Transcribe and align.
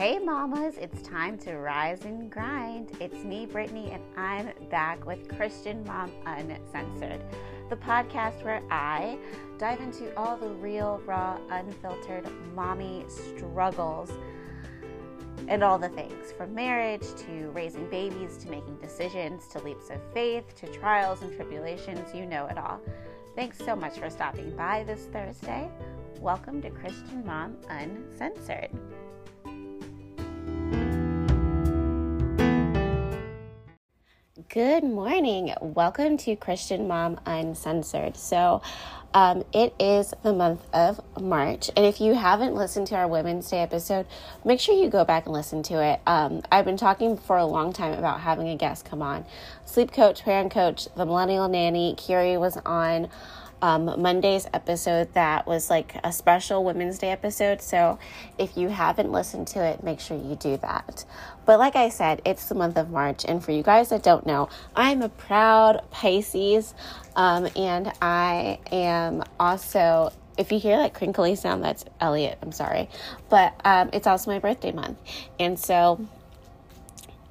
Hey, 0.00 0.18
mamas, 0.18 0.78
it's 0.78 1.02
time 1.02 1.36
to 1.40 1.58
rise 1.58 2.06
and 2.06 2.30
grind. 2.30 2.96
It's 3.00 3.22
me, 3.22 3.44
Brittany, 3.44 3.90
and 3.90 4.02
I'm 4.16 4.50
back 4.70 5.04
with 5.04 5.28
Christian 5.36 5.84
Mom 5.84 6.10
Uncensored, 6.24 7.20
the 7.68 7.76
podcast 7.76 8.42
where 8.42 8.62
I 8.70 9.18
dive 9.58 9.78
into 9.80 10.16
all 10.16 10.38
the 10.38 10.48
real, 10.48 11.02
raw, 11.04 11.38
unfiltered 11.50 12.26
mommy 12.54 13.04
struggles 13.08 14.10
and 15.48 15.62
all 15.62 15.76
the 15.78 15.90
things 15.90 16.32
from 16.32 16.54
marriage 16.54 17.04
to 17.26 17.50
raising 17.50 17.86
babies 17.90 18.38
to 18.38 18.48
making 18.48 18.78
decisions 18.78 19.48
to 19.48 19.62
leaps 19.62 19.90
of 19.90 20.00
faith 20.14 20.54
to 20.62 20.66
trials 20.78 21.20
and 21.20 21.36
tribulations. 21.36 22.14
You 22.14 22.24
know 22.24 22.46
it 22.46 22.56
all. 22.56 22.80
Thanks 23.36 23.58
so 23.58 23.76
much 23.76 23.98
for 23.98 24.08
stopping 24.08 24.56
by 24.56 24.82
this 24.82 25.08
Thursday. 25.12 25.68
Welcome 26.20 26.62
to 26.62 26.70
Christian 26.70 27.22
Mom 27.26 27.58
Uncensored. 27.68 28.70
Good 34.52 34.82
morning. 34.82 35.54
Welcome 35.60 36.16
to 36.16 36.34
Christian 36.34 36.88
Mom 36.88 37.20
Uncensored. 37.24 38.16
So, 38.16 38.62
um, 39.14 39.44
it 39.52 39.72
is 39.78 40.12
the 40.24 40.32
month 40.32 40.62
of 40.74 41.00
March, 41.22 41.70
and 41.76 41.86
if 41.86 42.00
you 42.00 42.14
haven't 42.14 42.56
listened 42.56 42.88
to 42.88 42.96
our 42.96 43.06
Women's 43.06 43.48
Day 43.48 43.60
episode, 43.60 44.06
make 44.44 44.58
sure 44.58 44.74
you 44.74 44.90
go 44.90 45.04
back 45.04 45.26
and 45.26 45.32
listen 45.32 45.62
to 45.62 45.80
it. 45.80 46.00
Um, 46.04 46.42
I've 46.50 46.64
been 46.64 46.76
talking 46.76 47.16
for 47.16 47.36
a 47.36 47.46
long 47.46 47.72
time 47.72 47.96
about 47.96 48.22
having 48.22 48.48
a 48.48 48.56
guest 48.56 48.84
come 48.84 49.02
on. 49.02 49.24
Sleep 49.66 49.92
coach, 49.92 50.24
parent 50.24 50.50
coach, 50.50 50.88
the 50.96 51.06
millennial 51.06 51.46
nanny, 51.46 51.94
Kiri 51.96 52.36
was 52.36 52.56
on 52.66 53.08
um, 53.62 53.94
Monday's 54.00 54.46
episode 54.52 55.12
that 55.14 55.46
was 55.46 55.70
like 55.70 55.96
a 56.04 56.12
special 56.12 56.64
Women's 56.64 56.98
Day 56.98 57.10
episode. 57.10 57.60
So 57.60 57.98
if 58.38 58.56
you 58.56 58.68
haven't 58.68 59.12
listened 59.12 59.46
to 59.48 59.64
it, 59.64 59.82
make 59.82 60.00
sure 60.00 60.16
you 60.16 60.36
do 60.36 60.56
that. 60.58 61.04
But 61.46 61.58
like 61.58 61.76
I 61.76 61.88
said, 61.88 62.22
it's 62.24 62.48
the 62.48 62.54
month 62.54 62.76
of 62.76 62.90
March. 62.90 63.24
And 63.26 63.42
for 63.42 63.52
you 63.52 63.62
guys 63.62 63.90
that 63.90 64.02
don't 64.02 64.26
know, 64.26 64.48
I'm 64.74 65.02
a 65.02 65.08
proud 65.08 65.82
Pisces. 65.90 66.74
Um, 67.16 67.48
and 67.56 67.92
I 68.00 68.58
am 68.70 69.24
also 69.38 70.12
if 70.38 70.50
you 70.50 70.58
hear 70.58 70.78
that 70.78 70.94
crinkly 70.94 71.34
sound, 71.34 71.62
that's 71.62 71.84
Elliot. 72.00 72.38
I'm 72.40 72.52
sorry. 72.52 72.88
But 73.28 73.54
um, 73.62 73.90
it's 73.92 74.06
also 74.06 74.30
my 74.30 74.38
birthday 74.38 74.72
month. 74.72 74.98
And 75.38 75.58
so 75.58 76.06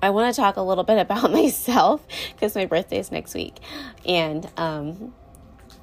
I 0.01 0.11
want 0.11 0.33
to 0.33 0.39
talk 0.39 0.57
a 0.57 0.61
little 0.61 0.83
bit 0.83 0.99
about 0.99 1.31
myself 1.31 2.05
because 2.33 2.55
my 2.55 2.65
birthday 2.65 2.99
is 2.99 3.11
next 3.11 3.33
week. 3.33 3.57
And 4.05 4.47
um, 4.57 5.13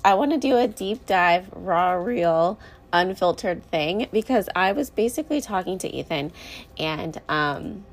I 0.06 0.14
want 0.14 0.30
to 0.30 0.38
do 0.38 0.56
a 0.56 0.68
deep 0.68 1.04
dive, 1.04 1.48
raw, 1.52 1.94
real, 1.94 2.60
unfiltered 2.92 3.64
thing 3.64 4.06
because 4.12 4.48
I 4.54 4.70
was 4.70 4.88
basically 4.88 5.40
talking 5.40 5.78
to 5.78 5.88
Ethan 5.88 6.30
and 6.78 7.20
um, 7.28 7.84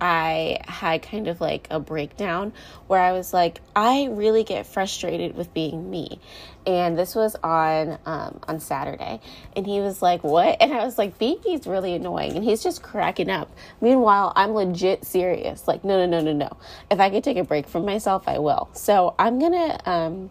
I 0.00 0.60
had 0.68 1.02
kind 1.02 1.26
of 1.26 1.40
like 1.40 1.66
a 1.68 1.80
breakdown 1.80 2.52
where 2.86 3.00
I 3.00 3.10
was 3.10 3.34
like, 3.34 3.60
I 3.74 4.04
really 4.04 4.44
get 4.44 4.68
frustrated 4.68 5.34
with 5.36 5.52
being 5.52 5.90
me. 5.90 6.20
And 6.64 6.96
this 6.96 7.16
was 7.16 7.34
on 7.42 7.98
um, 8.06 8.40
on 8.46 8.60
Saturday, 8.60 9.20
and 9.54 9.64
he 9.64 9.80
was 9.80 10.02
like, 10.02 10.24
"What?" 10.24 10.56
And 10.60 10.72
I 10.72 10.84
was 10.84 10.98
like, 10.98 11.16
"Baby's 11.16 11.64
really 11.64 11.94
annoying," 11.94 12.34
and 12.34 12.42
he's 12.42 12.60
just 12.60 12.82
cracking 12.82 13.30
up. 13.30 13.48
Meanwhile, 13.80 14.32
I'm 14.34 14.50
legit 14.50 15.04
serious. 15.04 15.68
Like, 15.68 15.84
no, 15.84 16.04
no, 16.04 16.06
no, 16.06 16.24
no, 16.24 16.32
no. 16.32 16.56
If 16.90 16.98
I 16.98 17.08
could 17.08 17.22
take 17.22 17.36
a 17.36 17.44
break 17.44 17.68
from 17.68 17.84
myself, 17.84 18.26
I 18.26 18.40
will. 18.40 18.68
So 18.72 19.14
I'm 19.16 19.38
gonna 19.38 19.78
um, 19.86 20.30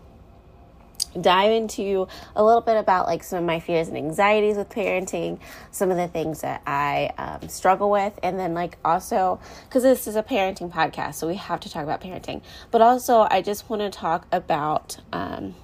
dive 1.20 1.52
into 1.52 2.08
a 2.36 2.44
little 2.44 2.62
bit 2.62 2.78
about 2.78 3.06
like 3.06 3.24
some 3.24 3.40
of 3.40 3.46
my 3.46 3.60
fears 3.60 3.88
and 3.88 3.98
anxieties 3.98 4.58
with 4.58 4.70
parenting, 4.70 5.40
some 5.72 5.92
of 5.92 5.98
the 5.98 6.08
things 6.08 6.42
that 6.42 6.62
I 6.66 7.12
um, 7.18 7.50
struggle 7.50 7.90
with, 7.90 8.18
and 8.24 8.40
then 8.40 8.54
like 8.54 8.78
also 8.84 9.40
because 9.68 9.84
this 9.84 10.08
is 10.08 10.16
a 10.16 10.24
parenting 10.24 10.72
podcast, 10.72 11.16
so 11.16 11.28
we 11.28 11.36
have 11.36 11.60
to 11.62 11.70
talk 11.70 11.84
about 11.84 12.02
parenting. 12.02 12.42
But 12.72 12.82
also, 12.82 13.28
I 13.30 13.42
just 13.42 13.70
want 13.70 13.82
to 13.82 13.90
talk 13.90 14.28
about 14.32 14.98
um, 15.14 15.56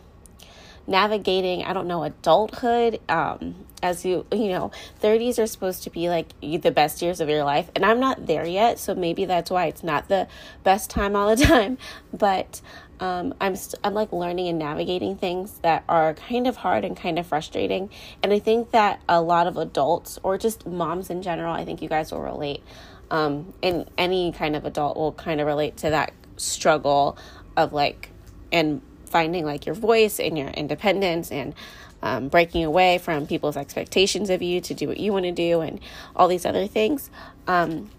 navigating. 0.87 1.63
I 1.63 1.73
don't 1.73 1.87
know 1.87 2.03
adulthood. 2.03 2.99
Um, 3.09 3.65
as 3.81 4.05
you 4.05 4.25
you 4.31 4.49
know 4.49 4.71
30s 5.01 5.39
are 5.39 5.47
supposed 5.47 5.83
to 5.83 5.89
be 5.89 6.09
like 6.09 6.39
the 6.41 6.71
best 6.71 7.01
years 7.01 7.19
of 7.19 7.29
your 7.29 7.43
life 7.43 7.69
and 7.75 7.85
i'm 7.85 7.99
not 7.99 8.25
there 8.25 8.45
yet 8.45 8.79
so 8.79 8.93
maybe 8.93 9.25
that's 9.25 9.49
why 9.49 9.65
it's 9.65 9.83
not 9.83 10.07
the 10.07 10.27
best 10.63 10.89
time 10.89 11.15
all 11.15 11.35
the 11.35 11.43
time 11.45 11.77
but 12.13 12.61
um, 13.01 13.33
I'm 13.41 13.55
st- 13.55 13.79
I'm 13.83 13.95
like 13.95 14.13
learning 14.13 14.47
and 14.47 14.59
navigating 14.59 15.17
things 15.17 15.59
that 15.63 15.83
are 15.89 16.13
kind 16.13 16.45
of 16.45 16.57
hard 16.57 16.85
and 16.85 16.95
kind 16.95 17.17
of 17.17 17.25
frustrating. 17.25 17.89
And 18.21 18.31
I 18.31 18.37
think 18.37 18.71
that 18.71 19.01
a 19.09 19.21
lot 19.21 19.47
of 19.47 19.57
adults 19.57 20.19
or 20.21 20.37
just 20.37 20.67
moms 20.67 21.09
in 21.09 21.23
general, 21.23 21.51
I 21.53 21.65
think 21.65 21.81
you 21.81 21.89
guys 21.89 22.11
will 22.11 22.21
relate. 22.21 22.63
Um, 23.09 23.53
and 23.61 23.89
any 23.97 24.31
kind 24.31 24.55
of 24.55 24.65
adult 24.65 24.95
will 24.95 25.11
kind 25.11 25.41
of 25.41 25.47
relate 25.47 25.77
to 25.77 25.89
that 25.89 26.13
struggle 26.37 27.17
of 27.57 27.73
like 27.73 28.09
and 28.51 28.81
finding 29.05 29.45
like 29.45 29.65
your 29.65 29.75
voice 29.75 30.19
and 30.19 30.37
your 30.37 30.47
independence 30.49 31.31
and 31.31 31.55
um, 32.03 32.29
breaking 32.29 32.63
away 32.63 32.99
from 32.99 33.27
people's 33.27 33.57
expectations 33.57 34.29
of 34.29 34.41
you 34.41 34.61
to 34.61 34.73
do 34.73 34.87
what 34.87 34.97
you 34.97 35.11
want 35.11 35.25
to 35.25 35.31
do 35.31 35.61
and 35.61 35.79
all 36.15 36.27
these 36.27 36.45
other 36.45 36.67
things. 36.67 37.09
Um, 37.47 37.89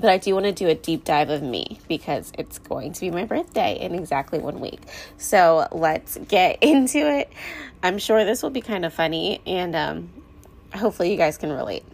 but 0.00 0.10
I 0.10 0.18
do 0.18 0.34
want 0.34 0.46
to 0.46 0.52
do 0.52 0.68
a 0.68 0.74
deep 0.74 1.04
dive 1.04 1.30
of 1.30 1.42
me 1.42 1.78
because 1.88 2.32
it's 2.38 2.58
going 2.58 2.92
to 2.94 3.00
be 3.00 3.10
my 3.10 3.24
birthday 3.24 3.78
in 3.78 3.94
exactly 3.94 4.38
one 4.38 4.60
week. 4.60 4.80
So 5.18 5.68
let's 5.72 6.16
get 6.28 6.58
into 6.62 6.98
it. 6.98 7.30
I'm 7.82 7.98
sure 7.98 8.24
this 8.24 8.42
will 8.42 8.50
be 8.50 8.60
kind 8.60 8.84
of 8.84 8.92
funny 8.92 9.40
and 9.46 9.76
um, 9.76 10.10
hopefully 10.74 11.10
you 11.10 11.16
guys 11.16 11.38
can 11.38 11.52
relate. 11.52 11.84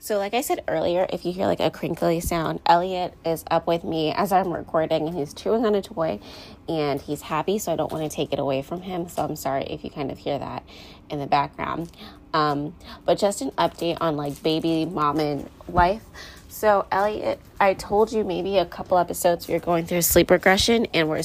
So, 0.00 0.16
like 0.16 0.32
I 0.32 0.42
said 0.42 0.62
earlier, 0.68 1.06
if 1.12 1.24
you 1.24 1.32
hear 1.32 1.46
like 1.46 1.58
a 1.58 1.70
crinkly 1.70 2.20
sound, 2.20 2.60
Elliot 2.64 3.14
is 3.26 3.44
up 3.50 3.66
with 3.66 3.82
me 3.82 4.12
as 4.12 4.30
I'm 4.30 4.52
recording 4.52 5.08
and 5.08 5.14
he's 5.14 5.34
chewing 5.34 5.66
on 5.66 5.74
a 5.74 5.82
toy 5.82 6.20
and 6.68 7.00
he's 7.00 7.20
happy, 7.20 7.58
so 7.58 7.72
I 7.72 7.76
don't 7.76 7.90
want 7.90 8.08
to 8.08 8.16
take 8.16 8.32
it 8.32 8.38
away 8.38 8.62
from 8.62 8.82
him. 8.82 9.08
So, 9.08 9.24
I'm 9.24 9.34
sorry 9.34 9.64
if 9.64 9.82
you 9.82 9.90
kind 9.90 10.12
of 10.12 10.18
hear 10.18 10.38
that 10.38 10.62
in 11.10 11.18
the 11.18 11.26
background. 11.26 11.90
Um, 12.32 12.76
but 13.04 13.18
just 13.18 13.40
an 13.42 13.50
update 13.52 13.98
on 14.00 14.16
like 14.16 14.40
baby 14.42 14.86
mom 14.86 15.18
and 15.18 15.50
life. 15.68 16.04
So, 16.50 16.86
Elliot, 16.90 17.40
I 17.60 17.74
told 17.74 18.10
you 18.10 18.24
maybe 18.24 18.56
a 18.56 18.64
couple 18.64 18.96
episodes 18.96 19.46
we 19.46 19.54
are 19.54 19.60
going 19.60 19.84
through 19.84 20.00
sleep 20.00 20.30
regression, 20.30 20.86
and 20.94 21.06
we're, 21.06 21.22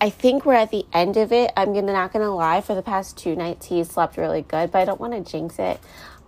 I 0.00 0.10
think 0.10 0.44
we're 0.44 0.54
at 0.54 0.72
the 0.72 0.84
end 0.92 1.16
of 1.16 1.32
it. 1.32 1.52
I'm 1.56 1.72
gonna 1.72 1.92
not 1.92 2.12
gonna 2.12 2.34
lie. 2.34 2.60
For 2.60 2.74
the 2.74 2.82
past 2.82 3.16
two 3.16 3.36
nights, 3.36 3.66
he 3.66 3.82
slept 3.84 4.16
really 4.16 4.42
good, 4.42 4.72
but 4.72 4.80
I 4.80 4.84
don't 4.84 5.00
want 5.00 5.12
to 5.12 5.30
jinx 5.30 5.60
it. 5.60 5.78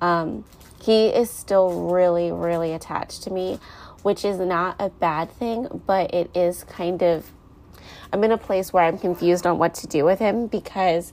Um, 0.00 0.44
he 0.80 1.08
is 1.08 1.28
still 1.28 1.90
really, 1.90 2.30
really 2.30 2.72
attached 2.72 3.24
to 3.24 3.30
me, 3.30 3.58
which 4.02 4.24
is 4.24 4.38
not 4.38 4.76
a 4.78 4.88
bad 4.88 5.32
thing, 5.32 5.82
but 5.84 6.14
it 6.14 6.30
is 6.36 6.62
kind 6.64 7.02
of. 7.02 7.30
I'm 8.12 8.22
in 8.22 8.30
a 8.30 8.38
place 8.38 8.72
where 8.72 8.84
I'm 8.84 8.98
confused 8.98 9.44
on 9.44 9.58
what 9.58 9.74
to 9.74 9.88
do 9.88 10.04
with 10.04 10.20
him 10.20 10.46
because, 10.46 11.12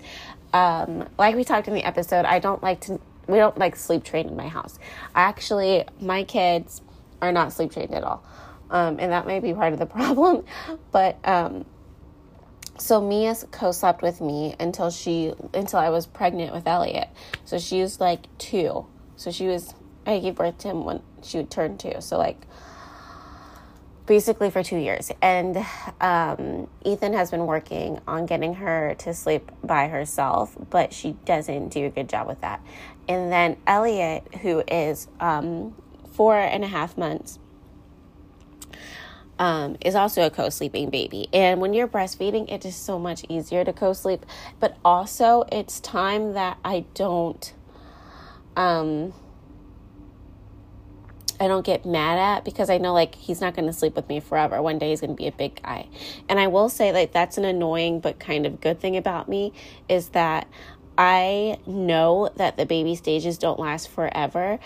um, 0.53 1.09
like 1.17 1.35
we 1.35 1.43
talked 1.43 1.67
in 1.67 1.73
the 1.73 1.83
episode, 1.83 2.25
I 2.25 2.37
don't 2.39 2.61
like 2.61 2.81
to 2.81 2.99
we 3.29 3.37
don't 3.37 3.57
like 3.57 3.75
sleep 3.75 4.03
train 4.03 4.27
in 4.27 4.35
my 4.35 4.47
house. 4.47 4.79
Actually, 5.15 5.85
my 6.01 6.23
kids 6.23 6.81
are 7.21 7.31
not 7.31 7.53
sleep 7.53 7.71
trained 7.71 7.93
at 7.93 8.03
all. 8.03 8.23
Um, 8.69 8.97
and 8.99 9.11
that 9.11 9.25
may 9.25 9.39
be 9.39 9.53
part 9.53 9.73
of 9.73 9.79
the 9.79 9.85
problem. 9.97 10.45
But 10.91 11.17
um, 11.23 11.65
so 12.77 13.01
Mia 13.01 13.35
co-slept 13.51 14.01
with 14.01 14.21
me 14.21 14.55
until 14.59 14.89
she 14.89 15.33
until 15.53 15.79
I 15.79 15.89
was 15.89 16.05
pregnant 16.05 16.53
with 16.53 16.67
Elliot. 16.67 17.09
So 17.45 17.59
she 17.59 17.81
was 17.81 17.99
like 17.99 18.25
two. 18.37 18.85
So 19.15 19.31
she 19.31 19.47
was 19.47 19.73
I 20.05 20.19
gave 20.19 20.35
birth 20.35 20.57
to 20.59 20.69
him 20.69 20.85
when 20.85 21.01
she 21.21 21.37
would 21.37 21.51
turn 21.51 21.77
two. 21.77 21.95
So 21.99 22.17
like 22.17 22.41
basically 24.09 24.49
for 24.49 24.63
two 24.63 24.77
years. 24.77 25.11
And 25.21 25.63
um, 26.01 26.67
Ethan 26.83 27.13
has 27.13 27.29
been 27.29 27.45
working 27.45 27.99
on 28.07 28.25
getting 28.25 28.55
her 28.55 28.95
to 28.99 29.13
sleep 29.13 29.51
by 29.63 29.87
herself, 29.87 30.57
but 30.71 30.91
she 30.91 31.11
doesn't 31.25 31.69
do 31.69 31.85
a 31.85 31.89
good 31.89 32.09
job 32.09 32.27
with 32.27 32.41
that. 32.41 32.59
And 33.09 33.31
then 33.31 33.57
Elliot, 33.65 34.35
who 34.43 34.63
is 34.67 35.07
um, 35.19 35.75
four 36.11 36.37
and 36.37 36.63
a 36.63 36.67
half 36.67 36.95
months, 36.95 37.39
um, 39.39 39.77
is 39.81 39.95
also 39.95 40.21
a 40.27 40.29
co 40.29 40.49
sleeping 40.49 40.91
baby. 40.91 41.27
And 41.33 41.59
when 41.59 41.73
you're 41.73 41.87
breastfeeding, 41.87 42.51
it 42.51 42.65
is 42.65 42.75
so 42.75 42.99
much 42.99 43.25
easier 43.27 43.65
to 43.65 43.73
co 43.73 43.93
sleep. 43.93 44.25
But 44.59 44.77
also, 44.85 45.45
it's 45.51 45.79
time 45.79 46.33
that 46.33 46.59
I 46.63 46.85
don't. 46.93 47.51
Um, 48.55 49.13
I 51.41 51.47
don't 51.47 51.65
get 51.65 51.85
mad 51.85 52.19
at 52.19 52.43
because 52.43 52.69
I 52.69 52.77
know 52.77 52.93
like 52.93 53.15
he's 53.15 53.39
not 53.39 53.55
going 53.55 53.65
to 53.67 53.73
sleep 53.73 53.95
with 53.95 54.09
me 54.09 54.19
forever. 54.19 54.61
One 54.61 54.77
day 54.77 54.89
he's 54.89 54.99
going 54.99 55.11
to 55.11 55.15
be 55.15 55.27
a 55.27 55.31
big 55.31 55.63
guy. 55.63 55.87
And 56.27 56.37
I 56.37 56.47
will 56.47 56.67
say 56.67 56.91
like 56.91 57.13
that's 57.13 57.37
an 57.37 57.45
annoying 57.45 58.01
but 58.01 58.19
kind 58.19 58.45
of 58.45 58.59
good 58.59 58.81
thing 58.81 58.97
about 58.97 59.29
me 59.29 59.53
is 59.87 60.09
that 60.09 60.49
I 60.99 61.57
know 61.65 62.29
that 62.35 62.57
the 62.57 62.65
baby 62.65 62.93
stages 62.95 63.37
don't 63.37 63.57
last 63.57 63.87
forever. 63.87 64.59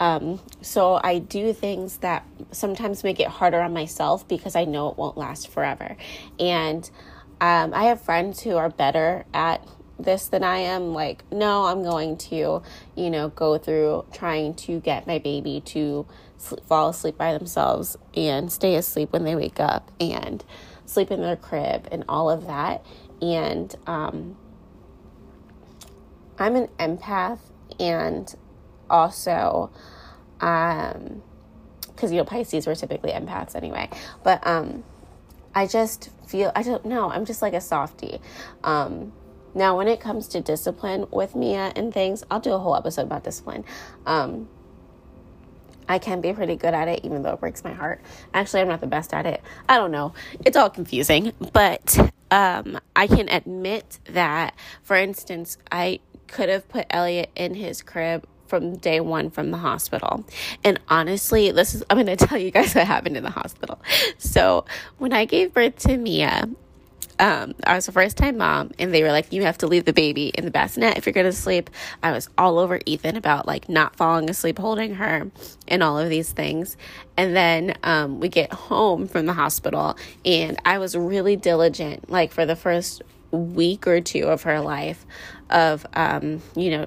Um, 0.00 0.40
so 0.62 0.98
I 1.04 1.18
do 1.18 1.52
things 1.52 1.98
that 1.98 2.26
sometimes 2.52 3.04
make 3.04 3.20
it 3.20 3.28
harder 3.28 3.60
on 3.60 3.74
myself 3.74 4.26
because 4.26 4.56
I 4.56 4.64
know 4.64 4.88
it 4.88 4.96
won't 4.96 5.18
last 5.18 5.48
forever. 5.48 5.98
And 6.40 6.90
um, 7.38 7.74
I 7.74 7.84
have 7.84 8.00
friends 8.00 8.40
who 8.40 8.56
are 8.56 8.70
better 8.70 9.26
at 9.34 9.62
this 9.98 10.28
than 10.28 10.42
I 10.42 10.56
am. 10.56 10.94
Like, 10.94 11.22
no, 11.30 11.64
I'm 11.66 11.82
going 11.82 12.16
to, 12.16 12.62
you 12.96 13.10
know, 13.10 13.28
go 13.28 13.58
through 13.58 14.06
trying 14.10 14.54
to 14.54 14.80
get 14.80 15.06
my 15.06 15.18
baby 15.18 15.60
to 15.66 16.06
sleep, 16.38 16.64
fall 16.64 16.88
asleep 16.88 17.18
by 17.18 17.34
themselves 17.34 17.98
and 18.14 18.50
stay 18.50 18.74
asleep 18.76 19.12
when 19.12 19.24
they 19.24 19.36
wake 19.36 19.60
up 19.60 19.90
and 20.00 20.42
sleep 20.86 21.10
in 21.10 21.20
their 21.20 21.36
crib 21.36 21.88
and 21.92 22.04
all 22.08 22.30
of 22.30 22.46
that. 22.46 22.84
And 23.20 23.74
um, 23.86 24.36
I'm 26.38 26.56
an 26.56 26.68
empath 26.78 27.38
and 27.78 28.34
also, 28.90 29.70
um, 30.40 31.22
because 31.88 32.10
you 32.10 32.18
know 32.18 32.24
Pisces 32.24 32.66
were 32.66 32.74
typically 32.74 33.12
empaths 33.12 33.54
anyway, 33.54 33.88
but 34.22 34.44
um, 34.46 34.84
I 35.54 35.66
just 35.66 36.10
feel 36.26 36.50
I 36.54 36.62
don't 36.62 36.84
know 36.84 37.10
I'm 37.10 37.24
just 37.24 37.42
like 37.42 37.54
a 37.54 37.60
softie. 37.60 38.20
Um, 38.62 39.12
now, 39.54 39.76
when 39.76 39.86
it 39.86 40.00
comes 40.00 40.26
to 40.28 40.40
discipline 40.40 41.06
with 41.12 41.36
Mia 41.36 41.72
and 41.76 41.94
things, 41.94 42.24
I'll 42.30 42.40
do 42.40 42.52
a 42.52 42.58
whole 42.58 42.74
episode 42.74 43.02
about 43.02 43.22
discipline. 43.22 43.64
Um, 44.04 44.48
I 45.88 45.98
can 45.98 46.20
be 46.20 46.32
pretty 46.32 46.56
good 46.56 46.74
at 46.74 46.88
it, 46.88 47.04
even 47.04 47.22
though 47.22 47.34
it 47.34 47.40
breaks 47.40 47.62
my 47.62 47.72
heart. 47.72 48.00
Actually, 48.32 48.62
I'm 48.62 48.68
not 48.68 48.80
the 48.80 48.88
best 48.88 49.14
at 49.14 49.26
it. 49.26 49.42
I 49.68 49.76
don't 49.76 49.92
know. 49.92 50.14
It's 50.44 50.56
all 50.56 50.70
confusing, 50.70 51.32
but 51.52 52.12
um, 52.30 52.80
I 52.96 53.06
can 53.06 53.28
admit 53.28 54.00
that, 54.06 54.56
for 54.82 54.96
instance, 54.96 55.56
I 55.70 56.00
could 56.28 56.48
have 56.48 56.68
put 56.68 56.86
Elliot 56.90 57.30
in 57.34 57.54
his 57.54 57.82
crib 57.82 58.26
from 58.46 58.76
day 58.76 59.00
one 59.00 59.30
from 59.30 59.50
the 59.50 59.58
hospital. 59.58 60.24
And 60.62 60.78
honestly, 60.88 61.50
this 61.50 61.74
is, 61.74 61.82
I'm 61.90 61.96
going 61.96 62.06
to 62.16 62.26
tell 62.26 62.38
you 62.38 62.50
guys 62.50 62.74
what 62.74 62.86
happened 62.86 63.16
in 63.16 63.22
the 63.22 63.30
hospital. 63.30 63.80
So, 64.18 64.64
when 64.98 65.12
I 65.12 65.24
gave 65.24 65.52
birth 65.52 65.78
to 65.80 65.96
Mia, 65.96 66.48
um, 67.18 67.54
I 67.64 67.76
was 67.76 67.86
a 67.86 67.92
first 67.92 68.16
time 68.16 68.38
mom, 68.38 68.72
and 68.78 68.92
they 68.92 69.02
were 69.02 69.12
like, 69.12 69.32
You 69.32 69.42
have 69.42 69.58
to 69.58 69.66
leave 69.66 69.84
the 69.84 69.92
baby 69.92 70.28
in 70.28 70.44
the 70.44 70.50
bassinet 70.50 70.96
if 70.96 71.06
you're 71.06 71.12
going 71.12 71.26
to 71.26 71.32
sleep. 71.32 71.70
I 72.02 72.12
was 72.12 72.28
all 72.36 72.58
over 72.58 72.80
Ethan 72.86 73.16
about 73.16 73.46
like 73.46 73.68
not 73.68 73.96
falling 73.96 74.28
asleep 74.28 74.58
holding 74.58 74.94
her 74.96 75.30
and 75.68 75.82
all 75.82 75.98
of 75.98 76.08
these 76.08 76.32
things. 76.32 76.76
And 77.16 77.36
then 77.36 77.76
um, 77.84 78.18
we 78.18 78.28
get 78.28 78.52
home 78.52 79.06
from 79.06 79.26
the 79.26 79.32
hospital, 79.32 79.96
and 80.24 80.58
I 80.64 80.78
was 80.78 80.96
really 80.96 81.36
diligent, 81.36 82.10
like 82.10 82.32
for 82.32 82.44
the 82.46 82.56
first 82.56 83.02
week 83.30 83.86
or 83.86 84.00
two 84.00 84.24
of 84.26 84.42
her 84.42 84.60
life 84.60 85.04
of 85.54 85.86
um, 85.94 86.42
you 86.56 86.68
know 86.70 86.84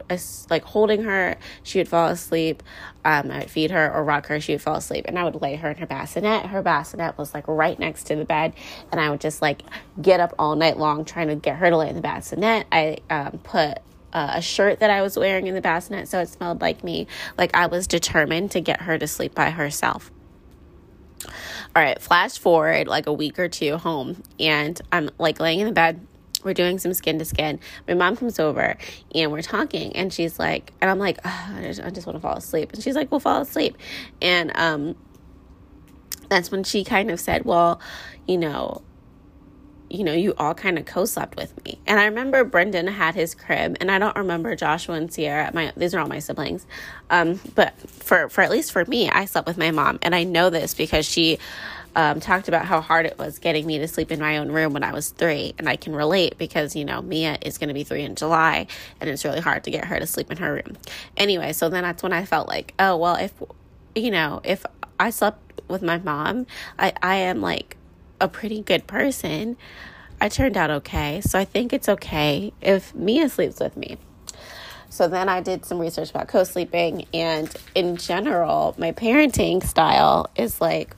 like 0.50 0.64
holding 0.64 1.04
her 1.04 1.38
she 1.64 1.80
would 1.80 1.88
fall 1.88 2.10
asleep 2.10 2.62
um, 3.06 3.32
i 3.32 3.40
would 3.40 3.50
feed 3.50 3.72
her 3.72 3.92
or 3.92 4.04
rock 4.04 4.28
her 4.28 4.40
she 4.40 4.52
would 4.52 4.62
fall 4.62 4.76
asleep 4.76 5.06
and 5.08 5.18
i 5.18 5.24
would 5.24 5.42
lay 5.42 5.56
her 5.56 5.72
in 5.72 5.78
her 5.78 5.88
bassinet. 5.88 6.46
Her 6.46 6.62
bassinet 6.62 7.18
was 7.18 7.34
like 7.34 7.48
right 7.48 7.80
next 7.80 8.04
to 8.06 8.16
the 8.16 8.26
bed 8.26 8.54
and 8.92 9.00
i 9.00 9.10
would 9.10 9.22
just 9.22 9.42
like 9.42 9.62
get 10.02 10.20
up 10.20 10.36
all 10.38 10.56
night 10.56 10.78
long 10.78 11.06
trying 11.06 11.30
to 11.30 11.36
get 11.36 11.56
her 11.56 11.70
to 11.70 11.78
lay 11.78 11.90
in 11.90 11.96
the 11.96 12.02
bassinet. 12.02 12.68
I 12.72 12.98
um, 13.10 13.40
put 13.44 13.80
uh, 14.14 14.34
a 14.36 14.42
shirt 14.42 14.80
that 14.82 14.90
i 14.90 15.02
was 15.02 15.18
wearing 15.18 15.48
in 15.48 15.56
the 15.56 15.62
bassinet 15.62 16.10
so 16.10 16.20
it 16.20 16.28
smelled 16.28 16.62
like 16.62 16.84
me. 16.84 17.08
Like 17.38 17.56
i 17.56 17.68
was 17.68 17.88
determined 17.88 18.52
to 18.52 18.60
get 18.60 18.82
her 18.82 18.98
to 18.98 19.08
sleep 19.08 19.34
by 19.34 19.50
herself. 19.50 20.12
All 21.76 21.84
right, 21.84 22.02
flash 22.02 22.38
forward 22.38 22.88
like 22.88 23.08
a 23.08 23.14
week 23.14 23.40
or 23.40 23.50
two 23.50 23.78
home, 23.78 24.24
and 24.40 24.80
I'm 24.92 25.10
like 25.18 25.40
laying 25.40 25.60
in 25.60 25.68
the 25.68 25.74
bed 25.74 26.06
we're 26.44 26.54
doing 26.54 26.80
some 26.80 26.94
skin 26.94 27.20
to 27.20 27.26
skin. 27.26 27.60
My 27.88 27.94
mom 27.94 28.16
comes 28.16 28.40
over 28.40 28.78
and 29.14 29.32
we're 29.32 29.42
talking, 29.42 29.96
and 29.96 30.14
she's 30.14 30.40
like, 30.40 30.72
and 30.82 30.90
I'm 30.90 31.00
like, 31.00 31.20
oh, 31.26 31.54
I 31.56 31.62
just, 31.64 31.82
just 31.94 32.08
want 32.08 32.18
to 32.18 32.22
fall 32.22 32.38
asleep. 32.38 32.74
And 32.74 32.84
she's 32.84 32.96
like, 32.96 33.12
well, 33.12 33.20
fall 33.20 33.42
asleep. 33.42 33.78
And 34.22 34.52
um, 34.56 34.96
that's 36.30 36.52
when 36.52 36.64
she 36.64 36.84
kind 36.84 37.12
of 37.12 37.20
said, 37.20 37.46
well, 37.46 37.80
you 38.28 38.38
know, 38.38 38.82
you 39.90 40.04
know, 40.04 40.14
you 40.14 40.34
all 40.38 40.54
kind 40.54 40.78
of 40.78 40.86
co-slept 40.86 41.38
with 41.38 41.64
me. 41.64 41.80
And 41.88 42.00
I 42.00 42.06
remember 42.06 42.44
Brendan 42.44 42.88
had 42.88 43.16
his 43.16 43.34
crib, 43.34 43.78
and 43.80 43.90
I 43.90 44.00
don't 44.00 44.16
remember 44.18 44.56
Joshua 44.56 44.96
and 44.96 45.12
Sierra. 45.12 45.50
My 45.54 45.72
these 45.78 45.94
are 45.94 46.00
all 46.00 46.08
my 46.08 46.20
siblings, 46.20 46.68
um, 47.10 47.40
but 47.56 47.78
for 47.90 48.28
for 48.28 48.42
at 48.42 48.52
least 48.52 48.72
for 48.74 48.84
me, 48.86 49.10
I 49.10 49.26
slept 49.26 49.48
with 49.48 49.58
my 49.58 49.72
mom, 49.72 50.00
and 50.02 50.14
I 50.14 50.24
know 50.24 50.50
this 50.50 50.74
because 50.74 51.06
she 51.06 51.40
um, 51.98 52.20
talked 52.20 52.48
about 52.48 52.66
how 52.66 52.80
hard 52.80 53.08
it 53.08 53.18
was 53.18 53.40
getting 53.40 53.66
me 53.66 53.80
to 53.80 53.88
sleep 53.88 54.12
in 54.12 54.20
my 54.20 54.38
own 54.38 54.52
room 54.52 54.72
when 54.72 54.84
I 54.84 54.94
was 54.94 55.10
three. 55.10 55.56
And 55.58 55.68
I 55.68 55.76
can 55.76 55.96
relate 55.96 56.38
because, 56.38 56.76
you 56.76 56.86
know, 56.86 57.02
Mia 57.02 57.40
is 57.42 57.58
going 57.58 57.70
to 57.70 57.74
be 57.74 57.84
three 57.84 58.04
in 58.04 58.14
July 58.14 58.68
and 59.02 59.10
it's 59.10 59.26
really 59.26 59.42
hard 59.42 59.64
to 59.64 59.72
get 59.72 59.86
her 59.86 60.00
to 60.00 60.06
sleep 60.06 60.32
in 60.32 60.38
her 60.38 60.54
room. 60.54 60.78
Anyway, 61.18 61.54
so 61.54 61.70
then 61.70 61.82
that's 61.82 62.04
when 62.04 62.14
I 62.14 62.24
felt 62.24 62.48
like, 62.48 62.76
oh, 62.78 62.96
well, 62.96 63.16
if, 63.16 63.34
you 63.96 64.12
know, 64.12 64.42
if 64.44 64.64
I 65.00 65.10
slept 65.10 65.64
with 65.68 65.82
my 65.82 65.98
mom, 65.98 66.46
I, 66.78 66.94
I 67.02 67.16
am 67.16 67.42
like 67.42 67.78
a 68.22 68.28
pretty 68.28 68.62
good 68.62 68.86
person. 68.86 69.58
I 70.22 70.30
turned 70.30 70.56
out 70.56 70.70
okay. 70.70 71.22
So 71.22 71.40
I 71.40 71.46
think 71.46 71.74
it's 71.74 71.90
okay 71.90 72.54
if 72.62 72.94
Mia 72.94 73.28
sleeps 73.28 73.60
with 73.60 73.76
me. 73.76 73.98
So 74.90 75.08
then 75.08 75.30
I 75.30 75.42
did 75.42 75.66
some 75.66 75.80
research 75.80 76.12
about 76.12 76.28
co 76.30 76.44
sleeping, 76.46 77.06
and 77.14 77.54
in 77.76 77.98
general, 77.98 78.74
my 78.78 78.94
parenting 78.94 79.62
style 79.62 80.28
is 80.36 80.62
like 80.62 80.96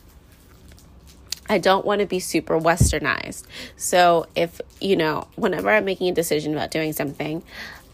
I 1.50 1.58
don't 1.58 1.84
want 1.84 2.02
to 2.02 2.08
be 2.08 2.20
super 2.20 2.60
westernized. 2.60 3.46
So 3.76 4.28
if, 4.36 4.62
you 4.80 4.96
know, 4.96 5.28
whenever 5.36 5.70
I'm 5.70 5.84
making 5.84 6.10
a 6.10 6.14
decision 6.14 6.54
about 6.54 6.72
doing 6.72 6.94
something, 6.94 7.44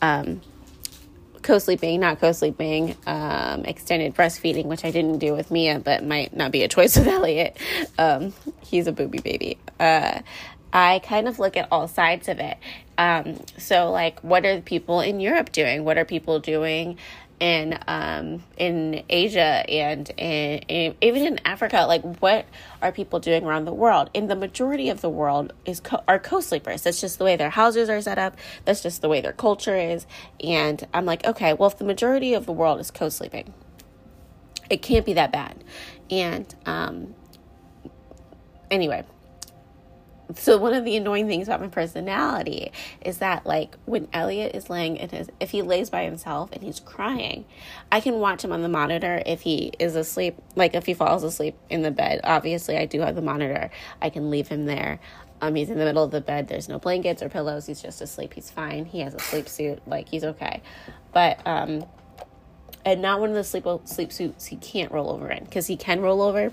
um, 0.02 0.42
co-sleeping, 1.42 2.02
not 2.02 2.20
co-sleeping, 2.20 2.98
um, 3.08 3.64
extended 3.66 4.14
breastfeeding, 4.16 4.66
which 4.66 4.84
I 4.84 4.92
didn't 4.92 5.20
do 5.20 5.34
with 5.34 5.52
Mia, 5.52 5.80
but 5.80 6.04
might 6.04 6.36
not 6.36 6.52
be 6.52 6.64
a 6.64 6.68
choice 6.68 6.98
with 6.98 7.08
Elliot. 7.08 7.58
Um, 7.98 8.34
he's 8.62 8.88
a 8.88 8.92
booby 8.92 9.20
baby. 9.20 9.58
Uh, 9.80 10.22
I 10.74 11.00
kind 11.00 11.30
of 11.30 11.40
look 11.40 11.56
at 11.56 11.70
all 11.72 11.88
sides 11.88 12.28
of 12.28 12.40
it. 12.40 12.58
Um, 12.98 13.40
so, 13.58 13.92
like, 13.92 14.20
what 14.22 14.46
are 14.46 14.60
people 14.60 15.00
in 15.00 15.22
Europe 15.22 15.54
doing? 15.54 15.86
What 15.86 15.98
are 15.98 16.04
people 16.04 16.40
doing 16.40 16.98
in 17.40 17.78
um, 17.88 18.44
in 18.58 19.04
Asia 19.10 19.64
and 19.70 20.10
in, 20.18 20.60
in, 20.68 20.96
even 21.02 21.26
in 21.26 21.40
Africa. 21.46 21.86
Like, 21.88 22.02
what 22.22 22.46
are 22.82 22.92
people 22.92 23.20
doing 23.20 23.44
around 23.44 23.66
the 23.66 23.74
world? 23.74 24.10
In 24.14 24.28
the 24.28 24.36
majority 24.36 24.90
of 24.90 25.02
the 25.02 25.10
world 25.10 25.54
is 25.66 25.80
co- 25.80 26.04
are 26.08 26.20
co-sleepers. 26.20 26.84
That's 26.84 27.02
just 27.02 27.18
the 27.18 27.26
way 27.26 27.36
their 27.36 27.50
houses 27.50 27.90
are 27.90 28.02
set 28.02 28.18
up. 28.18 28.38
That's 28.64 28.82
just 28.82 29.02
the 29.02 29.10
way 29.10 29.22
their 29.22 29.34
culture 29.34 29.76
is. 29.76 30.08
And 30.44 30.86
I'm 30.94 31.06
like, 31.06 31.26
okay, 31.26 31.54
well, 31.54 31.70
if 31.70 31.78
the 31.78 31.86
majority 31.86 32.34
of 32.34 32.46
the 32.46 32.54
world 32.54 32.80
is 32.80 32.92
co-sleeping, 32.92 33.54
it 34.70 34.82
can't 34.82 35.06
be 35.06 35.14
that 35.14 35.32
bad. 35.32 35.64
And 36.10 36.54
um, 36.66 37.16
anyway, 38.72 39.04
so 40.34 40.58
one 40.58 40.74
of 40.74 40.84
the 40.84 40.96
annoying 40.96 41.28
things 41.28 41.48
about 41.48 41.62
my 41.62 41.68
personality 41.68 42.72
is 43.02 43.20
that 43.20 43.46
like 43.46 43.76
when 43.86 44.08
Elliot 44.12 44.56
is 44.56 44.70
laying 44.70 44.98
in 44.98 45.10
his 45.10 45.30
if 45.40 45.52
he 45.52 45.62
lays 45.62 45.90
by 45.90 46.04
himself 46.04 46.52
and 46.52 46.64
he's 46.64 46.80
crying, 46.80 47.46
I 47.92 48.00
can 48.00 48.16
watch 48.16 48.44
him 48.44 48.52
on 48.52 48.62
the 48.62 48.70
monitor 48.70 49.22
if 49.26 49.42
he 49.42 49.72
is 49.80 49.96
asleep, 49.96 50.38
like 50.56 50.74
if 50.74 50.86
he 50.86 50.94
falls 50.94 51.24
asleep 51.24 51.56
in 51.70 51.84
the 51.84 51.92
bed. 51.92 52.22
Obviously, 52.24 52.78
I 52.78 52.86
do 52.86 53.02
have 53.02 53.16
the 53.16 53.22
monitor. 53.22 53.70
I 54.02 54.10
can 54.10 54.30
leave 54.30 54.48
him 54.48 54.66
there. 54.66 55.00
Um 55.42 55.56
he's 55.56 55.70
in 55.70 55.78
the 55.78 55.86
middle 55.86 56.04
of 56.04 56.12
the 56.12 56.22
bed. 56.22 56.48
There's 56.48 56.70
no 56.70 56.80
blankets 56.80 57.22
or 57.22 57.30
pillows. 57.30 57.68
He's 57.68 57.82
just 57.82 58.02
asleep. 58.02 58.34
He's 58.34 58.50
fine. 58.50 58.86
He 58.86 59.02
has 59.02 59.14
a 59.14 59.20
sleep 59.20 59.48
suit. 59.48 59.82
Like 59.88 60.10
he's 60.10 60.24
okay. 60.24 60.62
But 61.14 61.46
um 61.46 61.86
and 62.84 63.02
not 63.02 63.20
one 63.20 63.30
of 63.30 63.36
the 63.36 63.44
sleep 63.44 63.66
sleep 63.86 64.12
suits 64.12 64.48
he 64.48 64.56
can't 64.58 64.92
roll 64.92 65.10
over 65.10 65.30
in 65.30 65.46
cuz 65.48 65.68
he 65.68 65.78
can 65.78 66.02
roll 66.02 66.22
over 66.22 66.52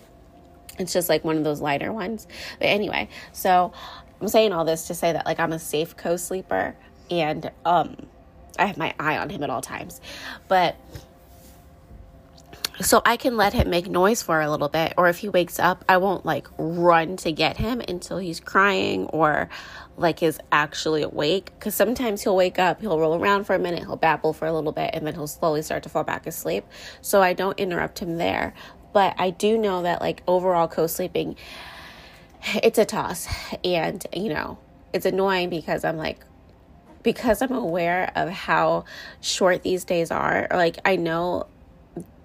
it's 0.79 0.93
just 0.93 1.09
like 1.09 1.25
one 1.25 1.37
of 1.37 1.45
those 1.45 1.61
lighter 1.61 1.93
ones. 1.93 2.27
But 2.59 2.67
anyway, 2.67 3.09
so 3.33 3.73
I'm 4.21 4.29
saying 4.29 4.53
all 4.53 4.65
this 4.65 4.87
to 4.87 4.95
say 4.95 5.13
that 5.13 5.27
like 5.27 5.41
I'm 5.41 5.53
a 5.53 5.59
safe 5.59 5.97
co-sleeper 5.97 6.77
and 7.11 7.51
um 7.65 8.07
I 8.59 8.67
have 8.67 8.77
my 8.77 8.95
eye 8.99 9.19
on 9.19 9.31
him 9.31 9.43
at 9.43 9.51
all 9.51 9.63
times. 9.63 10.01
But 10.49 10.77
so 12.81 13.03
I 13.05 13.17
can 13.17 13.37
let 13.37 13.53
him 13.53 13.71
make 13.71 13.89
noise 13.89 14.23
for 14.23 14.41
a 14.41 14.51
little 14.51 14.69
bit 14.69 14.95
or 14.97 15.09
if 15.09 15.19
he 15.19 15.29
wakes 15.29 15.59
up, 15.59 15.85
I 15.89 15.99
won't 15.99 16.25
like 16.25 16.49
run 16.57 17.17
to 17.19 17.33
get 17.33 17.57
him 17.59 17.81
until 17.87 18.19
he's 18.19 18.41
crying 18.41 19.07
or 19.07 19.49
like 19.97 20.23
is 20.23 20.39
actually 20.51 21.03
awake 21.03 21.53
cuz 21.61 21.75
sometimes 21.75 22.23
he'll 22.23 22.35
wake 22.35 22.59
up, 22.59 22.81
he'll 22.81 22.99
roll 22.99 23.15
around 23.15 23.45
for 23.45 23.55
a 23.55 23.59
minute, 23.59 23.81
he'll 23.81 23.97
babble 23.97 24.33
for 24.33 24.47
a 24.47 24.53
little 24.53 24.73
bit 24.73 24.91
and 24.95 25.07
then 25.07 25.15
he'll 25.15 25.27
slowly 25.27 25.63
start 25.63 25.83
to 25.83 25.89
fall 25.89 26.05
back 26.05 26.27
asleep. 26.27 26.65
So 27.03 27.21
I 27.23 27.35
don't 27.35 27.59
interrupt 27.59 27.99
him 27.99 28.17
there. 28.17 28.55
But 28.93 29.15
I 29.19 29.31
do 29.31 29.57
know 29.59 29.83
that 29.83 30.01
like 30.01 30.23
overall 30.27 30.69
co-sleeping 30.69 31.37
it's 32.63 32.79
a 32.79 32.85
toss 32.85 33.29
and 33.65 34.05
you 34.13 34.29
know, 34.33 34.59
it's 34.93 35.07
annoying 35.07 35.51
because 35.51 35.85
I'm 35.85 35.97
like 35.97 36.25
because 37.03 37.43
I'm 37.43 37.53
aware 37.53 38.13
of 38.15 38.29
how 38.31 38.85
short 39.21 39.63
these 39.63 39.85
days 39.85 40.11
are. 40.11 40.49
Like 40.51 40.79
I 40.85 40.97
know 40.97 41.47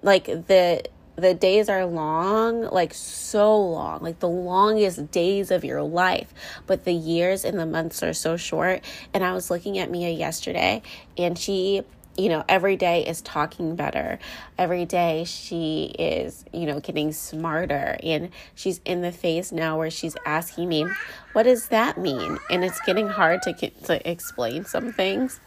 like 0.02 0.26
the 0.26 0.84
the 1.16 1.34
days 1.34 1.68
are 1.68 1.84
long, 1.84 2.62
like 2.62 2.94
so 2.94 3.58
long, 3.58 4.00
like 4.02 4.20
the 4.20 4.28
longest 4.28 5.10
days 5.10 5.50
of 5.50 5.64
your 5.64 5.82
life, 5.82 6.32
but 6.66 6.84
the 6.84 6.92
years 6.92 7.44
and 7.44 7.58
the 7.58 7.66
months 7.66 8.04
are 8.04 8.12
so 8.12 8.36
short. 8.36 8.84
And 9.12 9.24
I 9.24 9.32
was 9.32 9.50
looking 9.50 9.78
at 9.78 9.90
Mia 9.90 10.10
yesterday 10.10 10.80
and 11.16 11.36
she 11.36 11.82
you 12.18 12.28
know, 12.28 12.44
every 12.48 12.76
day 12.76 13.06
is 13.06 13.22
talking 13.22 13.76
better. 13.76 14.18
Every 14.58 14.84
day 14.84 15.22
she 15.24 15.94
is, 15.96 16.44
you 16.52 16.66
know, 16.66 16.80
getting 16.80 17.12
smarter. 17.12 17.96
And 18.02 18.30
she's 18.56 18.80
in 18.84 19.02
the 19.02 19.12
phase 19.12 19.52
now 19.52 19.78
where 19.78 19.90
she's 19.90 20.16
asking 20.26 20.68
me, 20.68 20.84
what 21.32 21.44
does 21.44 21.68
that 21.68 21.96
mean? 21.96 22.38
And 22.50 22.64
it's 22.64 22.80
getting 22.80 23.06
hard 23.06 23.42
to, 23.42 23.52
to 23.52 24.10
explain 24.10 24.64
some 24.64 24.92
things. 24.92 25.40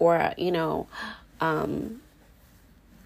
Or, 0.00 0.34
you 0.36 0.50
know, 0.50 0.88
um, 1.40 2.02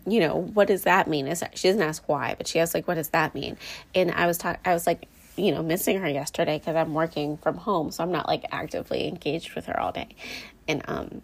you 0.06 0.20
know, 0.20 0.36
what 0.36 0.68
does 0.68 0.84
that 0.84 1.08
mean? 1.08 1.26
she 1.54 1.68
doesn't 1.68 1.82
ask 1.82 2.08
why, 2.08 2.34
but 2.38 2.48
she 2.48 2.58
asks 2.60 2.74
like, 2.74 2.88
what 2.88 2.94
does 2.94 3.10
that 3.10 3.34
mean? 3.34 3.58
And 3.94 4.10
I 4.12 4.26
was 4.26 4.38
talking, 4.38 4.60
I 4.64 4.72
was 4.72 4.86
like, 4.86 5.06
you 5.36 5.52
know, 5.52 5.62
missing 5.62 6.00
her 6.00 6.08
yesterday 6.08 6.58
because 6.58 6.76
I'm 6.76 6.94
working 6.94 7.36
from 7.36 7.58
home, 7.58 7.90
so 7.90 8.02
I'm 8.02 8.12
not 8.12 8.26
like 8.26 8.46
actively 8.52 9.06
engaged 9.06 9.54
with 9.54 9.66
her 9.66 9.78
all 9.78 9.92
day. 9.92 10.08
And 10.66 10.82
um, 10.88 11.22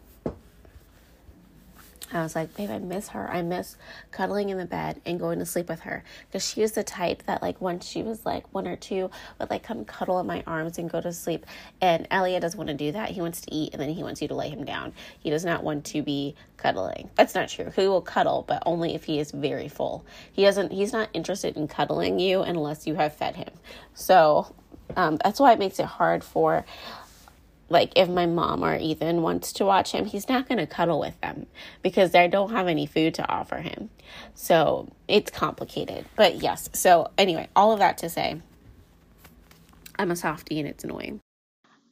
I 2.13 2.23
was 2.23 2.35
like, 2.35 2.55
babe, 2.57 2.71
I 2.71 2.79
miss 2.79 3.09
her. 3.09 3.31
I 3.31 3.43
miss 3.43 3.77
cuddling 4.11 4.51
in 4.51 4.59
the 4.59 4.65
bed 4.65 5.01
and 5.07 5.19
going 5.19 5.39
to 5.39 5.47
sleep 5.47 5.69
with 5.69 5.81
her. 5.81 6.05
Because 6.29 6.47
she 6.49 6.61
was 6.61 6.73
the 6.73 6.85
type 6.85 7.25
that, 7.27 7.43
like, 7.43 7.61
once 7.61 7.87
she 7.87 8.03
was 8.03 8.25
like 8.25 8.53
one 8.53 8.67
or 8.67 8.77
two, 8.77 9.11
would 9.39 9.51
like 9.51 9.63
come 9.63 9.85
cuddle 9.85 10.21
in 10.21 10.27
my 10.27 10.43
arms 10.47 10.79
and 10.79 10.91
go 10.91 11.01
to 11.01 11.13
sleep. 11.13 11.47
And 11.81 12.07
Elliot 12.11 12.43
doesn't 12.43 12.59
want 12.59 12.69
to 12.69 12.75
do 12.75 12.93
that. 12.93 13.11
He 13.11 13.21
wants 13.21 13.41
to 13.43 13.55
eat 13.55 13.73
and 13.73 13.81
then 13.81 13.91
he 13.91 14.03
wants 14.03 14.21
you 14.21 14.29
to 14.29 14.35
lay 14.35 14.49
him 14.49 14.65
down. 14.65 14.93
He 15.21 15.31
does 15.31 15.45
not 15.45 15.63
want 15.63 15.85
to 15.87 16.03
be 16.03 16.35
cuddling. 16.57 17.11
That's 17.15 17.35
not 17.35 17.49
true. 17.49 17.71
He 17.75 17.89
will 17.89 18.03
cuddle, 18.03 18.45
but 18.47 18.63
only 18.67 18.95
if 18.95 19.05
he 19.05 19.19
is 19.19 19.31
very 19.31 19.69
full. 19.69 20.05
He 20.33 20.43
doesn't, 20.43 20.73
he's 20.73 20.93
not 20.93 21.09
interested 21.13 21.57
in 21.57 21.69
cuddling 21.69 22.19
you 22.19 22.43
unless 22.43 22.87
you 22.87 22.95
have 22.95 23.17
fed 23.17 23.37
him. 23.37 23.51
So, 23.95 24.55
um, 24.97 25.19
that's 25.23 25.41
why 25.41 25.53
it 25.53 25.59
makes 25.59 25.79
it 25.79 25.87
hard 25.87 26.23
for 26.23 26.65
like 27.73 27.93
if 27.97 28.09
my 28.09 28.27
mom 28.27 28.63
or 28.63 28.77
Ethan 28.77 29.23
wants 29.23 29.53
to 29.55 29.65
watch 29.65 29.93
him, 29.93 30.05
he's 30.05 30.29
not 30.29 30.47
going 30.49 30.59
to 30.59 30.67
cuddle 30.67 31.01
with 31.01 31.19
them 31.21 31.47
because 31.83 32.11
they 32.11 32.29
don't 32.29 32.51
have 32.51 32.69
any 32.69 32.87
food 32.87 33.15
to 33.15 33.29
offer 33.29 33.57
him. 33.57 33.91
So 34.35 34.89
it's 35.09 35.31
complicated. 35.31 36.05
But 36.15 36.37
yes, 36.37 36.69
so 36.73 37.11
anyway, 37.17 37.49
all 37.57 37.73
of 37.73 37.79
that 37.79 37.99
to 37.99 38.09
say, 38.09 38.41
I'm 39.99 40.11
a 40.11 40.17
softie 40.17 40.61
and 40.61 40.69
it's 40.69 40.85
annoying. 40.85 41.21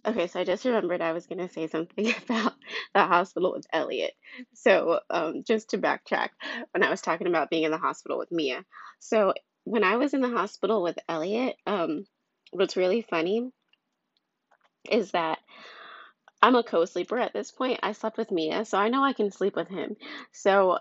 Okay, 0.07 0.29
so 0.29 0.41
I 0.41 0.45
just 0.45 0.65
remembered 0.65 1.03
I 1.03 1.13
was 1.13 1.27
going 1.27 1.47
to 1.47 1.53
say 1.53 1.67
something 1.67 2.15
about 2.25 2.55
the 2.95 3.05
hospital 3.05 3.53
with 3.53 3.67
Elliot. 3.73 4.13
So, 4.55 5.01
um, 5.11 5.43
just 5.47 5.71
to 5.71 5.79
backtrack, 5.79 6.31
when 6.71 6.83
I 6.83 6.91
was 6.91 7.03
talking 7.03 7.27
about 7.27 7.51
being 7.51 7.65
in 7.65 7.71
the 7.71 7.79
hospital 7.79 8.19
with 8.19 8.33
Mia. 8.33 8.65
So, 8.99 9.35
when 9.65 9.85
I 9.85 9.97
was 9.97 10.15
in 10.15 10.23
the 10.23 10.31
hospital 10.31 10.83
with 10.83 10.99
Elliot, 11.07 11.57
um, 11.67 12.07
what's 12.51 12.79
really 12.79 13.03
funny 13.03 13.51
is 14.89 15.13
that 15.13 15.39
I'm 16.43 16.55
a 16.55 16.63
co-sleeper 16.63 17.19
at 17.19 17.33
this 17.33 17.51
point. 17.51 17.81
I 17.83 17.93
slept 17.93 18.17
with 18.17 18.31
Mia, 18.31 18.65
so 18.65 18.79
I 18.79 18.89
know 18.89 19.03
I 19.05 19.13
can 19.13 19.31
sleep 19.31 19.57
with 19.57 19.69
him. 19.69 19.97
So 20.33 20.79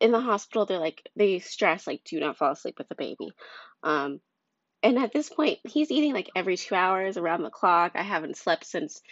in 0.00 0.12
the 0.12 0.20
hospital, 0.20 0.66
they're 0.66 0.78
like 0.78 1.08
they 1.16 1.38
stress 1.40 1.86
like 1.86 2.04
do 2.04 2.20
not 2.20 2.36
fall 2.36 2.52
asleep 2.52 2.78
with 2.78 2.88
the 2.88 2.94
baby. 2.94 3.32
Um, 3.82 4.20
and 4.82 4.98
at 4.98 5.12
this 5.12 5.28
point, 5.30 5.58
he's 5.64 5.90
eating 5.90 6.12
like 6.14 6.30
every 6.36 6.56
two 6.56 6.74
hours 6.74 7.16
around 7.16 7.42
the 7.42 7.50
clock. 7.50 7.92
I 7.94 8.02
haven't 8.02 8.36
slept 8.36 8.66
since 8.66 9.02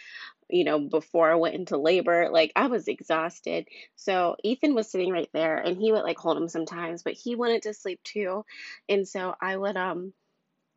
you 0.49 0.63
know 0.63 0.79
before 0.79 1.31
I 1.31 1.35
went 1.35 1.55
into 1.55 1.77
labor. 1.77 2.29
Like 2.31 2.51
I 2.55 2.67
was 2.67 2.87
exhausted. 2.87 3.67
So 3.95 4.35
Ethan 4.43 4.75
was 4.75 4.91
sitting 4.91 5.11
right 5.11 5.29
there, 5.33 5.57
and 5.57 5.77
he 5.77 5.91
would 5.91 6.03
like 6.03 6.17
hold 6.17 6.37
him 6.37 6.47
sometimes, 6.49 7.03
but 7.03 7.13
he 7.13 7.35
wanted 7.35 7.63
to 7.63 7.73
sleep 7.73 8.01
too, 8.03 8.45
and 8.89 9.07
so 9.07 9.35
I 9.41 9.55
would 9.57 9.77
um 9.77 10.13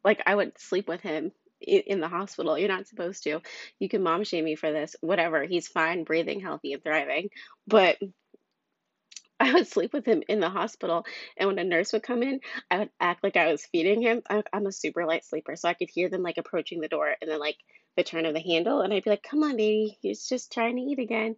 like 0.04 0.22
I 0.26 0.34
would 0.34 0.58
sleep 0.58 0.88
with 0.88 1.00
him 1.00 1.32
in 1.60 2.00
the 2.00 2.08
hospital. 2.08 2.58
You're 2.58 2.68
not 2.68 2.86
supposed 2.86 3.24
to. 3.24 3.40
You 3.78 3.88
can 3.88 4.02
mom 4.02 4.24
shame 4.24 4.44
me 4.44 4.56
for 4.56 4.72
this. 4.72 4.96
Whatever. 5.00 5.44
He's 5.44 5.68
fine, 5.68 6.04
breathing, 6.04 6.40
healthy, 6.40 6.72
and 6.72 6.82
thriving. 6.82 7.30
But 7.66 7.98
I 9.40 9.52
would 9.52 9.66
sleep 9.66 9.92
with 9.92 10.06
him 10.06 10.22
in 10.28 10.40
the 10.40 10.48
hospital. 10.48 11.04
And 11.36 11.48
when 11.48 11.58
a 11.58 11.64
nurse 11.64 11.92
would 11.92 12.02
come 12.02 12.22
in, 12.22 12.40
I 12.70 12.78
would 12.78 12.90
act 12.98 13.22
like 13.22 13.36
I 13.36 13.50
was 13.50 13.66
feeding 13.66 14.00
him. 14.00 14.22
I, 14.28 14.42
am 14.52 14.66
a 14.66 14.72
super 14.72 15.04
light 15.04 15.24
sleeper. 15.24 15.56
So 15.56 15.68
I 15.68 15.74
could 15.74 15.90
hear 15.90 16.08
them 16.08 16.22
like 16.22 16.38
approaching 16.38 16.80
the 16.80 16.88
door 16.88 17.14
and 17.20 17.30
then 17.30 17.38
like 17.38 17.56
the 17.96 18.04
turn 18.04 18.26
of 18.26 18.34
the 18.34 18.40
handle. 18.40 18.80
And 18.80 18.92
I'd 18.92 19.04
be 19.04 19.10
like, 19.10 19.22
come 19.22 19.42
on, 19.42 19.56
baby. 19.56 19.98
He's 20.00 20.26
just 20.26 20.52
trying 20.52 20.76
to 20.76 20.82
eat 20.82 20.98
again. 20.98 21.36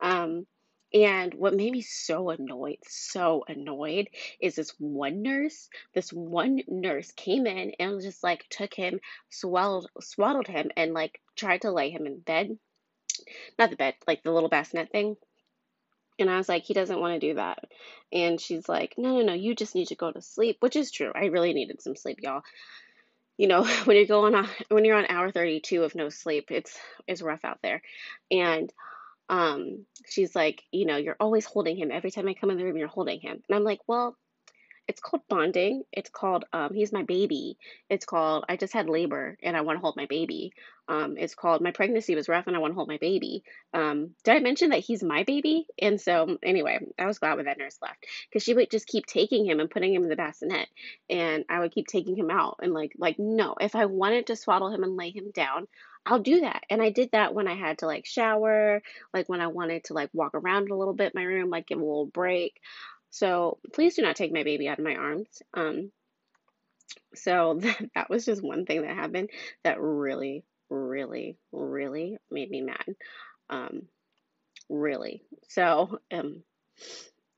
Um, 0.00 0.46
and 0.92 1.34
what 1.34 1.54
made 1.54 1.72
me 1.72 1.82
so 1.82 2.30
annoyed, 2.30 2.78
so 2.86 3.44
annoyed, 3.46 4.08
is 4.40 4.56
this 4.56 4.74
one 4.78 5.22
nurse, 5.22 5.68
this 5.94 6.12
one 6.12 6.62
nurse 6.66 7.12
came 7.12 7.46
in 7.46 7.72
and 7.78 8.00
just 8.00 8.24
like 8.24 8.46
took 8.50 8.74
him, 8.74 9.00
swaddled 9.28 10.48
him, 10.48 10.70
and 10.76 10.92
like 10.92 11.20
tried 11.36 11.62
to 11.62 11.70
lay 11.70 11.90
him 11.90 12.06
in 12.06 12.18
bed. 12.18 12.58
Not 13.58 13.70
the 13.70 13.76
bed, 13.76 13.94
like 14.06 14.22
the 14.22 14.32
little 14.32 14.48
bassinet 14.48 14.90
thing. 14.90 15.16
And 16.18 16.28
I 16.28 16.36
was 16.36 16.48
like, 16.48 16.64
he 16.64 16.74
doesn't 16.74 17.00
want 17.00 17.20
to 17.20 17.28
do 17.28 17.34
that. 17.34 17.64
And 18.12 18.40
she's 18.40 18.68
like, 18.68 18.94
no, 18.98 19.16
no, 19.16 19.22
no, 19.22 19.32
you 19.32 19.54
just 19.54 19.74
need 19.74 19.88
to 19.88 19.94
go 19.94 20.10
to 20.10 20.20
sleep, 20.20 20.56
which 20.60 20.76
is 20.76 20.90
true. 20.90 21.12
I 21.14 21.26
really 21.26 21.52
needed 21.52 21.80
some 21.80 21.96
sleep, 21.96 22.18
y'all. 22.20 22.42
You 23.36 23.48
know, 23.48 23.64
when 23.84 23.96
you're 23.96 24.06
going 24.06 24.34
on, 24.34 24.48
when 24.68 24.84
you're 24.84 24.98
on 24.98 25.06
hour 25.08 25.30
32 25.30 25.84
of 25.84 25.94
no 25.94 26.08
sleep, 26.08 26.50
it's, 26.50 26.76
it's 27.06 27.22
rough 27.22 27.44
out 27.44 27.60
there. 27.62 27.80
And 28.30 28.70
um, 29.30 29.86
she's 30.08 30.34
like, 30.34 30.64
you 30.72 30.84
know, 30.84 30.96
you're 30.96 31.16
always 31.20 31.46
holding 31.46 31.76
him. 31.76 31.92
Every 31.92 32.10
time 32.10 32.28
I 32.28 32.34
come 32.34 32.50
in 32.50 32.58
the 32.58 32.64
room, 32.64 32.76
you're 32.76 32.88
holding 32.88 33.20
him. 33.20 33.40
And 33.48 33.56
I'm 33.56 33.62
like, 33.62 33.80
well, 33.86 34.16
it's 34.88 35.00
called 35.00 35.22
bonding. 35.28 35.84
It's 35.92 36.10
called 36.10 36.46
um, 36.52 36.74
he's 36.74 36.92
my 36.92 37.04
baby. 37.04 37.56
It's 37.88 38.04
called 38.04 38.44
I 38.48 38.56
just 38.56 38.72
had 38.72 38.88
labor 38.88 39.38
and 39.40 39.56
I 39.56 39.60
want 39.60 39.76
to 39.76 39.80
hold 39.80 39.96
my 39.96 40.06
baby. 40.06 40.52
Um, 40.88 41.16
it's 41.16 41.36
called 41.36 41.60
my 41.60 41.70
pregnancy 41.70 42.16
was 42.16 42.28
rough 42.28 42.48
and 42.48 42.56
I 42.56 42.58
want 42.58 42.72
to 42.72 42.74
hold 42.74 42.88
my 42.88 42.98
baby. 42.98 43.44
Um, 43.72 44.16
did 44.24 44.34
I 44.34 44.40
mention 44.40 44.70
that 44.70 44.80
he's 44.80 45.04
my 45.04 45.22
baby? 45.22 45.68
And 45.80 46.00
so 46.00 46.38
anyway, 46.42 46.80
I 46.98 47.06
was 47.06 47.20
glad 47.20 47.36
when 47.36 47.44
that 47.44 47.58
nurse 47.58 47.78
left 47.80 48.04
because 48.28 48.42
she 48.42 48.52
would 48.52 48.68
just 48.68 48.88
keep 48.88 49.06
taking 49.06 49.46
him 49.46 49.60
and 49.60 49.70
putting 49.70 49.94
him 49.94 50.02
in 50.02 50.08
the 50.08 50.16
bassinet, 50.16 50.66
and 51.08 51.44
I 51.48 51.60
would 51.60 51.70
keep 51.70 51.86
taking 51.86 52.16
him 52.16 52.28
out 52.28 52.58
and 52.60 52.72
like 52.72 52.94
like 52.98 53.16
no, 53.20 53.54
if 53.60 53.76
I 53.76 53.86
wanted 53.86 54.26
to 54.26 54.34
swaddle 54.34 54.74
him 54.74 54.82
and 54.82 54.96
lay 54.96 55.10
him 55.10 55.30
down, 55.32 55.68
I'll 56.06 56.20
do 56.20 56.40
that. 56.40 56.64
And 56.70 56.80
I 56.82 56.90
did 56.90 57.10
that 57.12 57.34
when 57.34 57.46
I 57.46 57.54
had 57.54 57.78
to 57.78 57.86
like 57.86 58.06
shower, 58.06 58.82
like 59.12 59.28
when 59.28 59.40
I 59.40 59.48
wanted 59.48 59.84
to 59.84 59.94
like 59.94 60.10
walk 60.12 60.34
around 60.34 60.70
a 60.70 60.76
little 60.76 60.94
bit 60.94 61.14
my 61.14 61.22
room, 61.22 61.50
like 61.50 61.66
give 61.66 61.78
a 61.78 61.84
little 61.84 62.06
break. 62.06 62.60
So 63.10 63.58
please 63.72 63.96
do 63.96 64.02
not 64.02 64.16
take 64.16 64.32
my 64.32 64.42
baby 64.42 64.68
out 64.68 64.78
of 64.78 64.84
my 64.84 64.94
arms. 64.94 65.42
Um, 65.54 65.90
so 67.14 67.58
that, 67.60 67.90
that 67.94 68.10
was 68.10 68.24
just 68.24 68.42
one 68.42 68.64
thing 68.66 68.82
that 68.82 68.94
happened 68.94 69.30
that 69.64 69.80
really, 69.80 70.44
really, 70.68 71.36
really 71.52 72.16
made 72.30 72.50
me 72.50 72.62
mad. 72.62 72.84
Um, 73.48 73.82
really. 74.68 75.22
So, 75.48 75.98
um, 76.12 76.42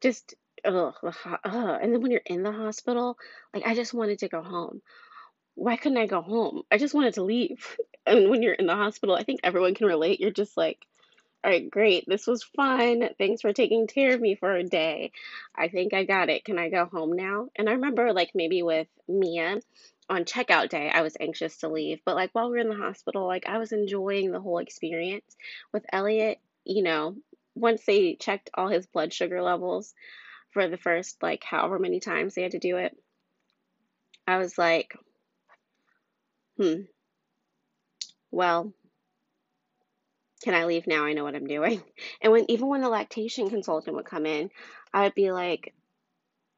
just, 0.01 0.35
ugh, 0.65 0.95
ugh, 1.03 1.79
and 1.83 1.93
then 1.93 2.01
when 2.03 2.11
you're 2.11 2.21
in 2.27 2.43
the 2.43 2.53
hospital, 2.53 3.17
like 3.55 3.67
I 3.67 3.75
just 3.75 3.95
wanted 3.95 4.21
to 4.21 4.29
go 4.29 4.43
home 4.43 4.83
why 5.55 5.77
couldn't 5.77 5.99
I 5.99 6.07
go 6.07 6.21
home? 6.23 6.63
I 6.71 6.79
just 6.79 6.95
wanted 6.95 7.15
to 7.15 7.25
leave. 7.25 7.77
And 8.05 8.31
when 8.31 8.43
you're 8.43 8.53
in 8.53 8.67
the 8.67 8.75
hospital, 8.75 9.15
I 9.15 9.23
think 9.23 9.43
everyone 9.45 9.77
can 9.77 9.87
relate. 9.87 10.19
You're 10.19 10.33
just 10.33 10.57
like, 10.57 10.85
all 11.45 11.51
right, 11.53 11.71
great. 11.71 12.05
This 12.09 12.27
was 12.27 12.43
fun. 12.43 13.09
Thanks 13.17 13.43
for 13.43 13.53
taking 13.53 13.87
care 13.87 14.13
of 14.13 14.21
me 14.21 14.35
for 14.35 14.53
a 14.53 14.65
day. 14.65 15.13
I 15.55 15.69
think 15.69 15.95
I 15.95 16.05
got 16.05 16.29
it. 16.29 16.45
Can 16.45 16.59
I 16.59 16.69
go 16.69 16.85
home 16.85 17.13
now? 17.13 17.49
And 17.55 17.69
I 17.69 17.73
remember, 17.73 18.13
like, 18.13 18.31
maybe 18.35 18.65
with 18.65 18.89
Mia 19.07 19.61
on 20.09 20.25
checkout 20.25 20.69
day, 20.69 20.91
I 20.93 21.03
was 21.03 21.17
anxious 21.21 21.59
to 21.59 21.69
leave. 21.69 22.01
But, 22.05 22.17
like, 22.17 22.31
while 22.33 22.47
we 22.47 22.57
were 22.57 22.59
in 22.59 22.69
the 22.69 22.75
hospital, 22.75 23.27
like, 23.27 23.47
I 23.47 23.59
was 23.59 23.71
enjoying 23.71 24.33
the 24.33 24.41
whole 24.41 24.59
experience. 24.59 25.37
With 25.73 25.87
Elliot, 25.93 26.41
you 26.65 26.83
know, 26.83 27.17
once 27.55 27.85
they 27.85 28.15
checked 28.15 28.51
all 28.55 28.69
his 28.69 28.87
blood 28.87 29.13
sugar 29.13 29.43
levels 29.43 29.95
for 30.51 30.69
the 30.69 30.77
first, 30.77 31.23
like, 31.23 31.45
however 31.45 31.79
many 31.79 32.01
times 32.01 32.35
they 32.35 32.43
had 32.43 32.53
to 32.53 32.59
do 32.59 32.77
it, 32.79 32.97
I 34.27 34.39
was 34.39 34.57
like, 34.59 34.97
Hmm. 36.63 36.83
Well, 38.31 38.73
can 40.45 40.55
I 40.55 40.65
leave 40.65 40.87
now? 40.87 41.05
I 41.05 41.13
know 41.13 41.25
what 41.25 41.35
I'm 41.35 41.49
doing. 41.49 41.83
And 42.23 42.33
when 42.33 42.49
even 42.49 42.69
when 42.69 42.83
the 42.83 42.89
lactation 42.89 43.51
consultant 43.51 43.97
would 43.97 44.05
come 44.05 44.27
in, 44.27 44.51
I 44.95 45.03
would 45.03 45.15
be 45.17 45.33
like, 45.33 45.75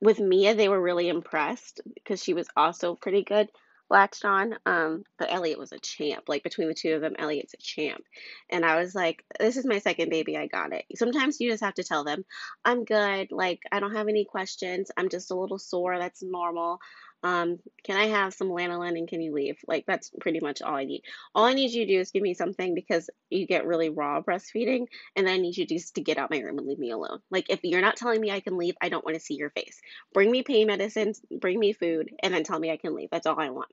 with 0.02 0.20
Mia, 0.20 0.54
they 0.54 0.68
were 0.68 0.80
really 0.80 1.08
impressed 1.08 1.80
because 1.94 2.23
she 2.23 2.34
was 2.34 2.49
also 2.54 2.94
pretty 2.94 3.23
good 3.25 3.49
latched 3.88 4.26
on. 4.26 4.56
Um, 4.66 5.04
but 5.18 5.32
Elliot 5.32 5.58
was 5.58 5.73
a 5.73 5.78
champ. 5.78 6.25
Like 6.28 6.42
between 6.42 6.68
the 6.68 6.75
two 6.75 6.92
of 6.92 7.00
them, 7.00 7.16
Elliot's 7.18 7.54
a 7.54 7.58
champ. 7.58 8.04
And 8.50 8.62
I 8.62 8.76
was 8.76 8.94
like, 8.94 9.25
this 9.40 9.56
is 9.56 9.64
my 9.64 9.78
second 9.78 10.11
baby. 10.11 10.37
I 10.37 10.49
got 10.49 10.75
it. 10.75 10.84
Sometimes 10.96 11.40
you 11.40 11.50
just 11.50 11.64
have 11.64 11.75
to 11.75 11.84
tell 11.84 12.04
them, 12.04 12.26
I'm 12.62 12.84
good. 12.84 13.32
Like, 13.32 13.61
I 13.73 13.80
don't 13.80 13.94
have 13.94 14.08
any 14.08 14.26
questions. 14.26 14.90
I'm 14.99 15.08
just 15.08 15.30
a 15.30 15.34
little 15.34 15.58
sore. 15.58 15.99
That's 15.99 16.23
normal 16.23 16.78
um, 17.25 17.59
can 17.83 17.97
I 17.97 18.07
have 18.09 18.35
some 18.35 18.50
lanolin 18.50 18.99
and 18.99 19.09
can 19.09 19.23
you 19.23 19.33
leave? 19.33 19.57
Like, 19.66 19.87
that's 19.87 20.11
pretty 20.21 20.40
much 20.40 20.61
all 20.61 20.75
I 20.75 20.85
need. 20.85 21.02
All 21.35 21.47
I 21.47 21.54
need 21.54 21.73
you 21.73 21.87
to 21.87 21.93
do 21.95 21.99
is 21.99 22.11
give 22.11 22.23
me 22.23 22.35
something 22.35 22.75
because 22.75 23.09
you 23.31 23.47
get 23.47 23.66
really 23.66 23.88
raw 23.88 24.21
breastfeeding, 24.21 24.87
and 25.16 25.26
then 25.26 25.35
I 25.35 25.38
need 25.38 25.57
you 25.57 25.66
just 25.66 25.95
to 25.95 26.02
get 26.02 26.19
out 26.19 26.31
of 26.31 26.37
my 26.37 26.43
room 26.43 26.59
and 26.59 26.69
leave 26.69 26.78
me 26.78 26.90
alone. 26.90 27.21
Like, 27.31 27.49
if 27.49 27.61
you're 27.62 27.81
not 27.81 27.97
telling 27.97 28.21
me 28.21 28.31
I 28.31 28.40
can 28.40 28.59
leave, 28.59 28.75
I 28.83 28.90
don't 28.90 29.04
want 29.04 29.14
to 29.14 29.25
see 29.25 29.37
your 29.37 29.49
face. 29.50 29.81
Bring 30.12 30.31
me 30.31 30.43
pain 30.43 30.66
medicines, 30.66 31.23
bring 31.40 31.59
me 31.59 31.73
food, 31.73 32.11
and 32.23 32.35
then 32.35 32.45
tell 32.45 32.59
me 32.59 32.71
I 32.71 32.76
can 32.76 32.95
leave. 32.95 33.09
That's 33.11 33.26
all 33.26 33.40
I 33.40 33.49
want. 33.49 33.73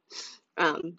Um, 0.57 0.97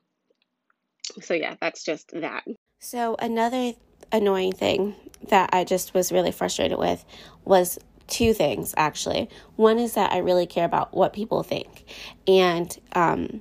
so, 1.23 1.33
yeah, 1.33 1.57
that's 1.59 1.83
just 1.83 2.11
that. 2.13 2.45
So, 2.81 3.17
another 3.19 3.73
annoying 4.13 4.53
thing 4.53 4.95
that 5.29 5.51
I 5.55 5.65
just 5.65 5.95
was 5.95 6.13
really 6.13 6.33
frustrated 6.33 6.79
with 6.79 7.03
was 7.47 7.79
two 8.13 8.35
things 8.35 8.75
actually. 8.77 9.29
One 9.57 9.79
is 9.79 9.95
that 9.95 10.13
I 10.13 10.19
really 10.19 10.47
care 10.47 10.67
about 10.67 10.95
what 10.95 11.13
people 11.13 11.43
think. 11.43 11.85
And 12.29 12.77
um, 12.93 13.41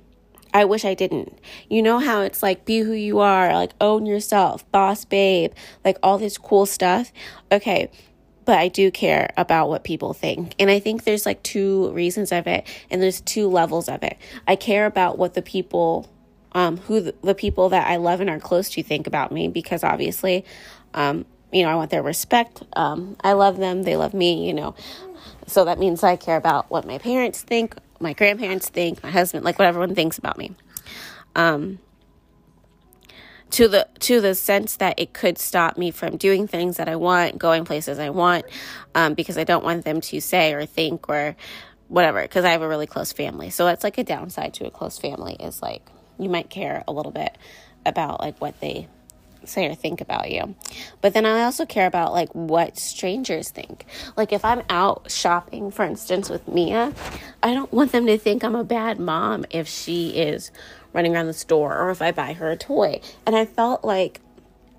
I 0.54 0.64
wish 0.64 0.84
I 0.84 0.94
didn't. 0.94 1.38
You 1.68 1.82
know 1.82 1.98
how 1.98 2.22
it's 2.22 2.42
like 2.42 2.64
be 2.64 2.80
who 2.80 2.92
you 2.92 3.20
are, 3.20 3.52
like 3.52 3.72
own 3.80 4.06
yourself, 4.06 4.68
boss 4.72 5.04
babe, 5.04 5.52
like 5.84 5.98
all 6.02 6.18
this 6.18 6.38
cool 6.38 6.66
stuff. 6.66 7.12
Okay, 7.52 7.90
but 8.44 8.58
I 8.58 8.68
do 8.68 8.90
care 8.90 9.30
about 9.36 9.68
what 9.68 9.84
people 9.84 10.14
think. 10.14 10.54
And 10.58 10.70
I 10.70 10.80
think 10.80 11.04
there's 11.04 11.26
like 11.26 11.42
two 11.42 11.90
reasons 11.92 12.32
of 12.32 12.46
it 12.46 12.66
and 12.90 13.00
there's 13.00 13.20
two 13.20 13.48
levels 13.48 13.88
of 13.88 14.02
it. 14.02 14.16
I 14.48 14.56
care 14.56 14.86
about 14.86 15.18
what 15.18 15.34
the 15.34 15.42
people 15.42 16.08
um 16.54 16.76
who 16.78 17.00
the, 17.00 17.14
the 17.22 17.34
people 17.34 17.68
that 17.70 17.86
I 17.86 17.96
love 17.96 18.20
and 18.20 18.28
are 18.28 18.40
close 18.40 18.68
to 18.70 18.82
think 18.82 19.06
about 19.06 19.32
me 19.32 19.48
because 19.48 19.84
obviously 19.84 20.44
um 20.92 21.24
you 21.52 21.62
know, 21.62 21.68
I 21.68 21.74
want 21.74 21.90
their 21.90 22.02
respect. 22.02 22.62
Um 22.74 23.16
I 23.22 23.32
love 23.32 23.56
them, 23.58 23.82
they 23.82 23.96
love 23.96 24.14
me, 24.14 24.46
you 24.46 24.54
know. 24.54 24.74
So 25.46 25.64
that 25.64 25.78
means 25.78 26.02
I 26.02 26.16
care 26.16 26.36
about 26.36 26.70
what 26.70 26.86
my 26.86 26.98
parents 26.98 27.42
think, 27.42 27.76
my 28.00 28.12
grandparents 28.12 28.68
think, 28.68 29.02
my 29.02 29.10
husband, 29.10 29.44
like 29.44 29.58
what 29.58 29.68
everyone 29.68 29.94
thinks 29.94 30.18
about 30.18 30.38
me. 30.38 30.52
Um 31.34 31.78
to 33.52 33.68
the 33.68 33.86
to 34.00 34.20
the 34.20 34.34
sense 34.34 34.76
that 34.76 34.98
it 34.98 35.12
could 35.12 35.38
stop 35.38 35.76
me 35.76 35.90
from 35.90 36.16
doing 36.16 36.48
things 36.48 36.78
that 36.78 36.88
I 36.88 36.96
want, 36.96 37.38
going 37.38 37.64
places 37.64 37.98
I 37.98 38.10
want, 38.10 38.46
um, 38.94 39.14
because 39.14 39.36
I 39.38 39.44
don't 39.44 39.62
want 39.62 39.84
them 39.84 40.00
to 40.00 40.20
say 40.20 40.54
or 40.54 40.64
think 40.66 41.08
or 41.08 41.36
whatever. 41.88 42.22
Because 42.22 42.46
I 42.46 42.50
have 42.50 42.62
a 42.62 42.68
really 42.68 42.86
close 42.86 43.12
family, 43.12 43.50
so 43.50 43.66
that's 43.66 43.84
like 43.84 43.98
a 43.98 44.04
downside 44.04 44.54
to 44.54 44.66
a 44.66 44.70
close 44.70 44.98
family 44.98 45.36
is 45.38 45.60
like 45.60 45.86
you 46.18 46.30
might 46.30 46.48
care 46.48 46.82
a 46.88 46.92
little 46.92 47.12
bit 47.12 47.36
about 47.84 48.20
like 48.20 48.40
what 48.40 48.58
they 48.60 48.88
say 49.48 49.66
or 49.66 49.74
think 49.74 50.00
about 50.00 50.30
you. 50.30 50.54
But 51.00 51.14
then 51.14 51.26
I 51.26 51.44
also 51.44 51.66
care 51.66 51.86
about 51.86 52.12
like 52.12 52.30
what 52.34 52.78
strangers 52.78 53.50
think. 53.50 53.86
Like 54.16 54.32
if 54.32 54.44
I'm 54.44 54.62
out 54.68 55.10
shopping, 55.10 55.70
for 55.70 55.84
instance, 55.84 56.30
with 56.30 56.46
Mia, 56.48 56.92
I 57.42 57.54
don't 57.54 57.72
want 57.72 57.92
them 57.92 58.06
to 58.06 58.18
think 58.18 58.44
I'm 58.44 58.54
a 58.54 58.64
bad 58.64 58.98
mom 58.98 59.44
if 59.50 59.68
she 59.68 60.10
is 60.10 60.50
running 60.92 61.14
around 61.14 61.26
the 61.26 61.32
store 61.32 61.78
or 61.78 61.90
if 61.90 62.02
I 62.02 62.12
buy 62.12 62.34
her 62.34 62.50
a 62.50 62.56
toy. 62.56 63.00
And 63.26 63.34
I 63.34 63.44
felt 63.44 63.84
like 63.84 64.20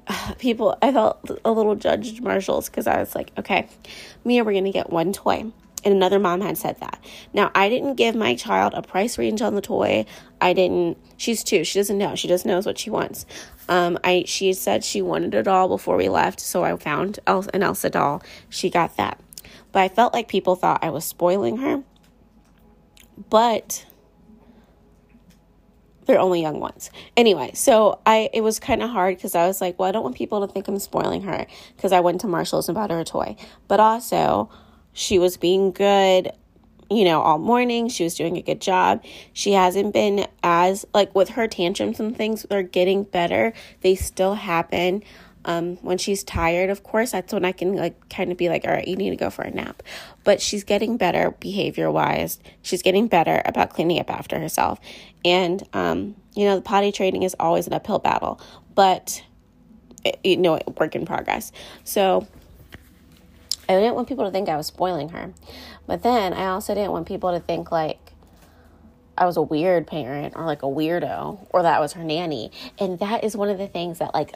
people, 0.40 0.78
I 0.82 0.92
felt 0.92 1.30
a 1.44 1.52
little 1.52 1.76
judged 1.76 2.22
Marshalls 2.22 2.70
because 2.70 2.88
I 2.88 3.00
was 3.00 3.16
like, 3.16 3.32
okay, 3.38 3.68
Mia, 4.24 4.44
we're 4.44 4.62
to 4.62 4.72
get 4.72 4.90
one 4.90 5.14
toy. 5.14 5.52
And 5.86 5.94
another 5.94 6.20
mom 6.20 6.42
had 6.42 6.58
said 6.58 6.80
that. 6.80 7.04
Now, 7.34 7.52
I 7.54 7.68
didn't 7.68 7.96
give 7.96 8.16
my 8.16 8.36
child 8.36 8.74
a 8.74 8.82
price 8.82 9.18
range 9.18 9.42
on 9.42 9.56
the 9.56 9.62
toy. 9.62 10.06
I 10.40 10.54
didn't, 10.54 10.98
she's 11.18 11.44
two, 11.44 11.64
she 11.64 11.80
doesn't 11.80 11.98
know. 11.98 12.16
She 12.16 12.28
just 12.28 12.46
knows 12.46 12.66
what 12.66 12.78
she 12.78 12.90
wants. 12.90 13.26
Um, 13.70 13.98
I 14.04 14.24
she 14.26 14.54
said 14.54 14.84
she 14.84 15.02
wanted 15.02 15.34
a 15.34 15.44
doll 15.44 15.68
before 15.68 15.96
we 15.96 16.10
left, 16.10 16.40
so 16.40 16.64
I 16.64 16.76
found 16.78 17.20
an 17.28 17.64
Elsa 17.64 17.90
doll. 17.90 18.22
She 18.50 18.70
got 18.70 18.98
that. 18.98 19.20
But 19.72 19.82
I 19.82 19.90
felt 19.90 20.14
like 20.14 20.28
people 20.28 20.56
thought 20.56 20.84
I 20.84 20.90
was 20.90 21.06
spoiling 21.06 21.58
her. 21.58 21.84
But 23.30 23.86
they're 26.06 26.20
only 26.20 26.42
young 26.42 26.60
ones. 26.60 26.92
Anyway, 27.16 27.52
so 27.54 28.00
I 28.06 28.30
it 28.34 28.42
was 28.42 28.60
kind 28.60 28.84
of 28.84 28.90
hard 28.90 29.16
because 29.16 29.36
I 29.36 29.48
was 29.48 29.62
like, 29.62 29.80
well, 29.80 29.88
I 29.88 29.92
don't 29.92 30.04
want 30.04 30.16
people 30.16 30.46
to 30.46 30.52
think 30.52 30.68
I'm 30.68 30.80
spoiling 30.80 31.22
her 31.24 31.48
because 31.76 31.92
I 31.92 32.02
went 32.02 32.22
to 32.22 32.28
Marshalls 32.28 32.68
and 32.68 32.76
bought 32.76 32.92
her 32.92 33.00
a 33.00 33.06
toy. 33.06 33.36
But 33.68 33.80
also, 33.80 34.50
she 34.94 35.20
was 35.20 35.38
being 35.38 35.72
good, 35.72 36.32
you 36.90 37.04
know, 37.04 37.22
all 37.22 37.40
morning. 37.40 37.90
She 37.90 38.04
was 38.04 38.16
doing 38.16 38.38
a 38.38 38.42
good 38.42 38.62
job. 38.62 39.04
She 39.34 39.54
hasn't 39.54 39.94
been 39.94 40.28
as 40.44 40.86
like 40.94 41.14
with 41.16 41.30
her 41.30 41.48
tantrums 41.48 42.00
and 42.00 42.16
things, 42.16 42.44
they're 42.50 42.64
getting 42.64 43.04
better. 43.04 43.54
They 43.82 43.96
still 43.96 44.36
happen. 44.36 45.04
Um, 45.46 45.76
when 45.78 45.98
she's 45.98 46.24
tired, 46.24 46.70
of 46.70 46.84
course, 46.84 47.12
that's 47.12 47.34
when 47.34 47.44
I 47.44 47.52
can 47.52 47.76
like 47.76 48.10
kind 48.10 48.32
of 48.32 48.38
be 48.38 48.48
like, 48.48 48.66
all 48.66 48.72
right, 48.72 48.88
you 48.88 48.96
need 48.96 49.10
to 49.10 49.18
go 49.18 49.30
for 49.30 49.42
a 49.42 49.52
nap. 49.52 49.84
But 50.24 50.42
she's 50.42 50.64
getting 50.64 50.96
better 50.96 51.32
behavior 51.32 51.92
wise. 51.92 52.40
She's 52.62 52.82
getting 52.82 53.08
better 53.08 53.42
about 53.44 53.72
cleaning 53.72 54.00
up 54.00 54.10
after 54.10 54.40
herself. 54.40 54.80
And, 55.26 55.62
um, 55.74 56.16
you 56.34 56.46
know, 56.46 56.56
the 56.56 56.62
potty 56.62 56.94
training 56.94 57.24
is 57.24 57.36
always 57.42 57.68
an 57.68 57.74
uphill 57.74 58.00
battle, 58.00 58.40
but, 58.74 59.22
you 60.24 60.38
know, 60.38 60.60
work 60.78 60.96
in 60.96 61.06
progress. 61.06 61.52
So 61.84 62.26
I 63.70 63.74
didn't 63.74 63.96
want 63.96 64.08
people 64.08 64.26
to 64.26 64.32
think 64.32 64.50
I 64.50 64.58
was 64.58 64.68
spoiling 64.68 65.10
her. 65.10 65.34
But 65.88 66.04
then 66.04 66.34
I 66.34 66.48
also 66.48 66.74
didn't 66.74 66.92
want 66.92 67.08
people 67.08 67.32
to 67.32 67.40
think 67.40 67.72
like, 67.72 68.00
I 69.18 69.26
was 69.26 69.38
a 69.38 69.42
weird 69.42 69.86
parent 69.86 70.34
or 70.36 70.46
like 70.46 70.64
a 70.64 70.68
weirdo 70.68 71.48
or 71.52 71.62
that 71.62 71.80
was 71.80 71.94
her 71.94 72.04
nanny. 72.04 72.52
And 72.80 73.00
that 73.00 73.24
is 73.24 73.38
one 73.38 73.50
of 73.50 73.58
the 73.58 73.68
things 73.68 74.00
that 74.00 74.14
like 74.14 74.34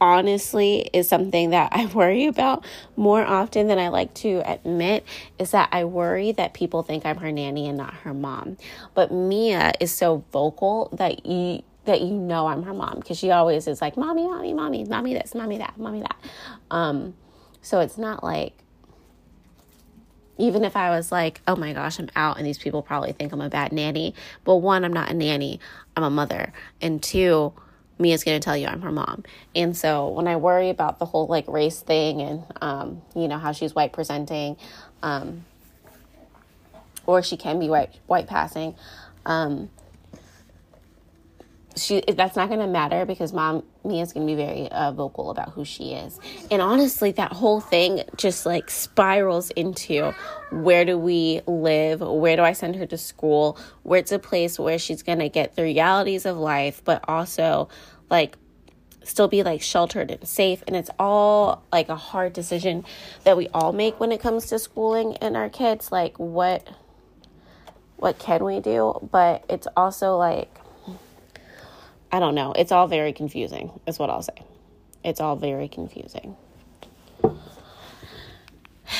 honestly 0.00 0.90
is 0.92 1.08
something 1.08 1.50
that 1.50 1.72
I 1.72 1.86
worry 1.94 2.26
about 2.26 2.64
more 2.96 3.24
often 3.24 3.66
than 3.66 3.78
I 3.78 3.88
like 3.88 4.12
to 4.14 4.42
admit 4.44 5.04
is 5.38 5.52
that 5.52 5.68
I 5.72 5.84
worry 5.84 6.32
that 6.32 6.52
people 6.54 6.82
think 6.82 7.06
I'm 7.06 7.16
her 7.18 7.32
nanny 7.32 7.68
and 7.68 7.78
not 7.78 7.94
her 7.94 8.12
mom. 8.12 8.58
But 8.94 9.10
Mia 9.10 9.72
is 9.80 9.90
so 9.90 10.24
vocal 10.32 10.90
that 10.92 11.26
you 11.26 11.62
that 11.86 12.00
you 12.00 12.14
know 12.14 12.46
I'm 12.46 12.62
her 12.62 12.72
mom 12.72 12.96
because 12.96 13.18
she 13.18 13.30
always 13.30 13.66
is 13.66 13.82
like 13.82 13.96
mommy, 13.98 14.24
mommy, 14.26 14.54
mommy, 14.54 14.84
mommy 14.84 15.12
this, 15.12 15.34
mommy 15.34 15.58
that, 15.58 15.76
mommy 15.76 16.00
that. 16.00 16.16
Um 16.70 17.14
so 17.64 17.80
it's 17.80 17.98
not 17.98 18.22
like 18.22 18.52
even 20.36 20.64
if 20.64 20.76
I 20.76 20.90
was 20.90 21.10
like, 21.10 21.40
oh 21.46 21.56
my 21.56 21.72
gosh, 21.72 21.98
I'm 21.98 22.10
out 22.14 22.36
and 22.36 22.46
these 22.46 22.58
people 22.58 22.82
probably 22.82 23.12
think 23.12 23.32
I'm 23.32 23.40
a 23.40 23.48
bad 23.48 23.72
nanny. 23.72 24.14
But 24.44 24.56
one, 24.56 24.84
I'm 24.84 24.92
not 24.92 25.10
a 25.10 25.14
nanny, 25.14 25.60
I'm 25.96 26.02
a 26.02 26.10
mother. 26.10 26.52
And 26.80 27.02
two, 27.02 27.52
Mia's 27.98 28.24
going 28.24 28.38
to 28.38 28.44
tell 28.44 28.56
you 28.56 28.66
I'm 28.66 28.82
her 28.82 28.90
mom. 28.92 29.24
And 29.54 29.76
so 29.76 30.08
when 30.08 30.26
I 30.26 30.36
worry 30.36 30.70
about 30.70 30.98
the 30.98 31.06
whole 31.06 31.26
like 31.26 31.46
race 31.48 31.80
thing 31.80 32.20
and, 32.20 32.44
um, 32.60 33.02
you 33.14 33.28
know, 33.28 33.38
how 33.38 33.52
she's 33.52 33.74
white 33.74 33.92
presenting, 33.92 34.56
um, 35.02 35.44
or 37.06 37.22
she 37.22 37.36
can 37.36 37.60
be 37.60 37.68
white, 37.68 37.94
white 38.06 38.26
passing, 38.26 38.74
um, 39.24 39.70
she 41.76 42.02
that's 42.08 42.36
not 42.36 42.48
going 42.48 42.60
to 42.60 42.66
matter 42.66 43.04
because 43.04 43.32
mom 43.32 43.64
Mia's 43.84 44.12
going 44.12 44.26
to 44.26 44.30
be 44.30 44.36
very 44.36 44.70
uh, 44.70 44.92
vocal 44.92 45.30
about 45.30 45.50
who 45.50 45.64
she 45.64 45.92
is. 45.92 46.18
And 46.50 46.62
honestly, 46.62 47.12
that 47.12 47.32
whole 47.32 47.60
thing 47.60 48.02
just 48.16 48.46
like 48.46 48.70
spirals 48.70 49.50
into 49.50 50.14
where 50.50 50.84
do 50.84 50.98
we 50.98 51.42
live? 51.46 52.00
Where 52.00 52.36
do 52.36 52.42
I 52.42 52.52
send 52.52 52.76
her 52.76 52.86
to 52.86 52.96
school? 52.96 53.58
Where's 53.82 54.12
a 54.12 54.18
place 54.18 54.58
where 54.58 54.78
she's 54.78 55.02
going 55.02 55.18
to 55.18 55.28
get 55.28 55.56
the 55.56 55.62
realities 55.62 56.24
of 56.24 56.36
life, 56.36 56.82
but 56.84 57.04
also 57.08 57.68
like 58.08 58.36
still 59.02 59.28
be 59.28 59.42
like 59.42 59.60
sheltered 59.60 60.10
and 60.10 60.26
safe 60.26 60.62
and 60.66 60.74
it's 60.74 60.90
all 60.98 61.62
like 61.70 61.90
a 61.90 61.96
hard 61.96 62.32
decision 62.32 62.84
that 63.24 63.36
we 63.36 63.48
all 63.48 63.72
make 63.72 64.00
when 64.00 64.10
it 64.10 64.18
comes 64.18 64.46
to 64.46 64.58
schooling 64.58 65.14
and 65.18 65.36
our 65.36 65.50
kids 65.50 65.92
like 65.92 66.18
what 66.18 66.66
what 67.96 68.18
can 68.18 68.42
we 68.42 68.60
do 68.60 68.98
but 69.12 69.44
it's 69.50 69.68
also 69.76 70.16
like 70.16 70.58
I 72.14 72.20
don't 72.20 72.36
know. 72.36 72.52
It's 72.52 72.70
all 72.70 72.86
very 72.86 73.12
confusing, 73.12 73.72
is 73.88 73.98
what 73.98 74.08
I'll 74.08 74.22
say. 74.22 74.36
It's 75.02 75.20
all 75.20 75.34
very 75.34 75.66
confusing. 75.66 76.36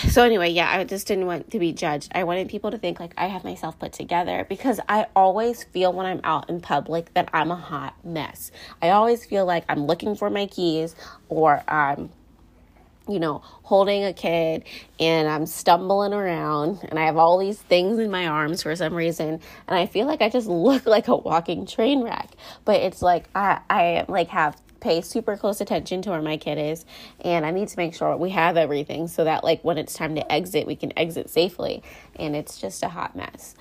So, 0.08 0.24
anyway, 0.24 0.50
yeah, 0.50 0.68
I 0.68 0.82
just 0.82 1.06
didn't 1.06 1.26
want 1.26 1.52
to 1.52 1.60
be 1.60 1.72
judged. 1.72 2.10
I 2.12 2.24
wanted 2.24 2.48
people 2.48 2.72
to 2.72 2.78
think 2.78 2.98
like 2.98 3.14
I 3.16 3.26
have 3.26 3.44
myself 3.44 3.78
put 3.78 3.92
together 3.92 4.44
because 4.48 4.80
I 4.88 5.06
always 5.14 5.62
feel 5.62 5.92
when 5.92 6.06
I'm 6.06 6.22
out 6.24 6.50
in 6.50 6.60
public 6.60 7.14
that 7.14 7.28
I'm 7.32 7.52
a 7.52 7.56
hot 7.56 7.94
mess. 8.04 8.50
I 8.82 8.90
always 8.90 9.24
feel 9.24 9.46
like 9.46 9.64
I'm 9.68 9.86
looking 9.86 10.16
for 10.16 10.28
my 10.28 10.46
keys 10.46 10.96
or 11.28 11.62
I'm 11.68 12.10
you 13.08 13.20
know, 13.20 13.42
holding 13.44 14.04
a 14.04 14.12
kid 14.12 14.64
and 14.98 15.28
I'm 15.28 15.46
stumbling 15.46 16.14
around 16.14 16.80
and 16.88 16.98
I 16.98 17.04
have 17.04 17.16
all 17.16 17.38
these 17.38 17.58
things 17.58 17.98
in 17.98 18.10
my 18.10 18.26
arms 18.26 18.62
for 18.62 18.74
some 18.76 18.94
reason 18.94 19.40
and 19.68 19.78
I 19.78 19.86
feel 19.86 20.06
like 20.06 20.22
I 20.22 20.28
just 20.28 20.46
look 20.48 20.86
like 20.86 21.08
a 21.08 21.16
walking 21.16 21.66
train 21.66 22.02
wreck. 22.02 22.30
But 22.64 22.80
it's 22.80 23.02
like 23.02 23.28
I 23.34 23.60
I 23.68 24.04
like 24.08 24.28
have 24.28 24.60
pay 24.80 25.00
super 25.00 25.36
close 25.36 25.60
attention 25.60 26.02
to 26.02 26.10
where 26.10 26.22
my 26.22 26.36
kid 26.36 26.58
is 26.58 26.84
and 27.20 27.46
I 27.46 27.50
need 27.50 27.68
to 27.68 27.76
make 27.78 27.94
sure 27.94 28.16
we 28.16 28.30
have 28.30 28.56
everything 28.58 29.08
so 29.08 29.24
that 29.24 29.42
like 29.42 29.64
when 29.64 29.78
it's 29.78 29.94
time 29.94 30.14
to 30.14 30.32
exit 30.32 30.66
we 30.66 30.76
can 30.76 30.92
exit 30.98 31.30
safely 31.30 31.82
and 32.16 32.36
it's 32.36 32.60
just 32.60 32.82
a 32.82 32.88
hot 32.88 33.16
mess. 33.16 33.54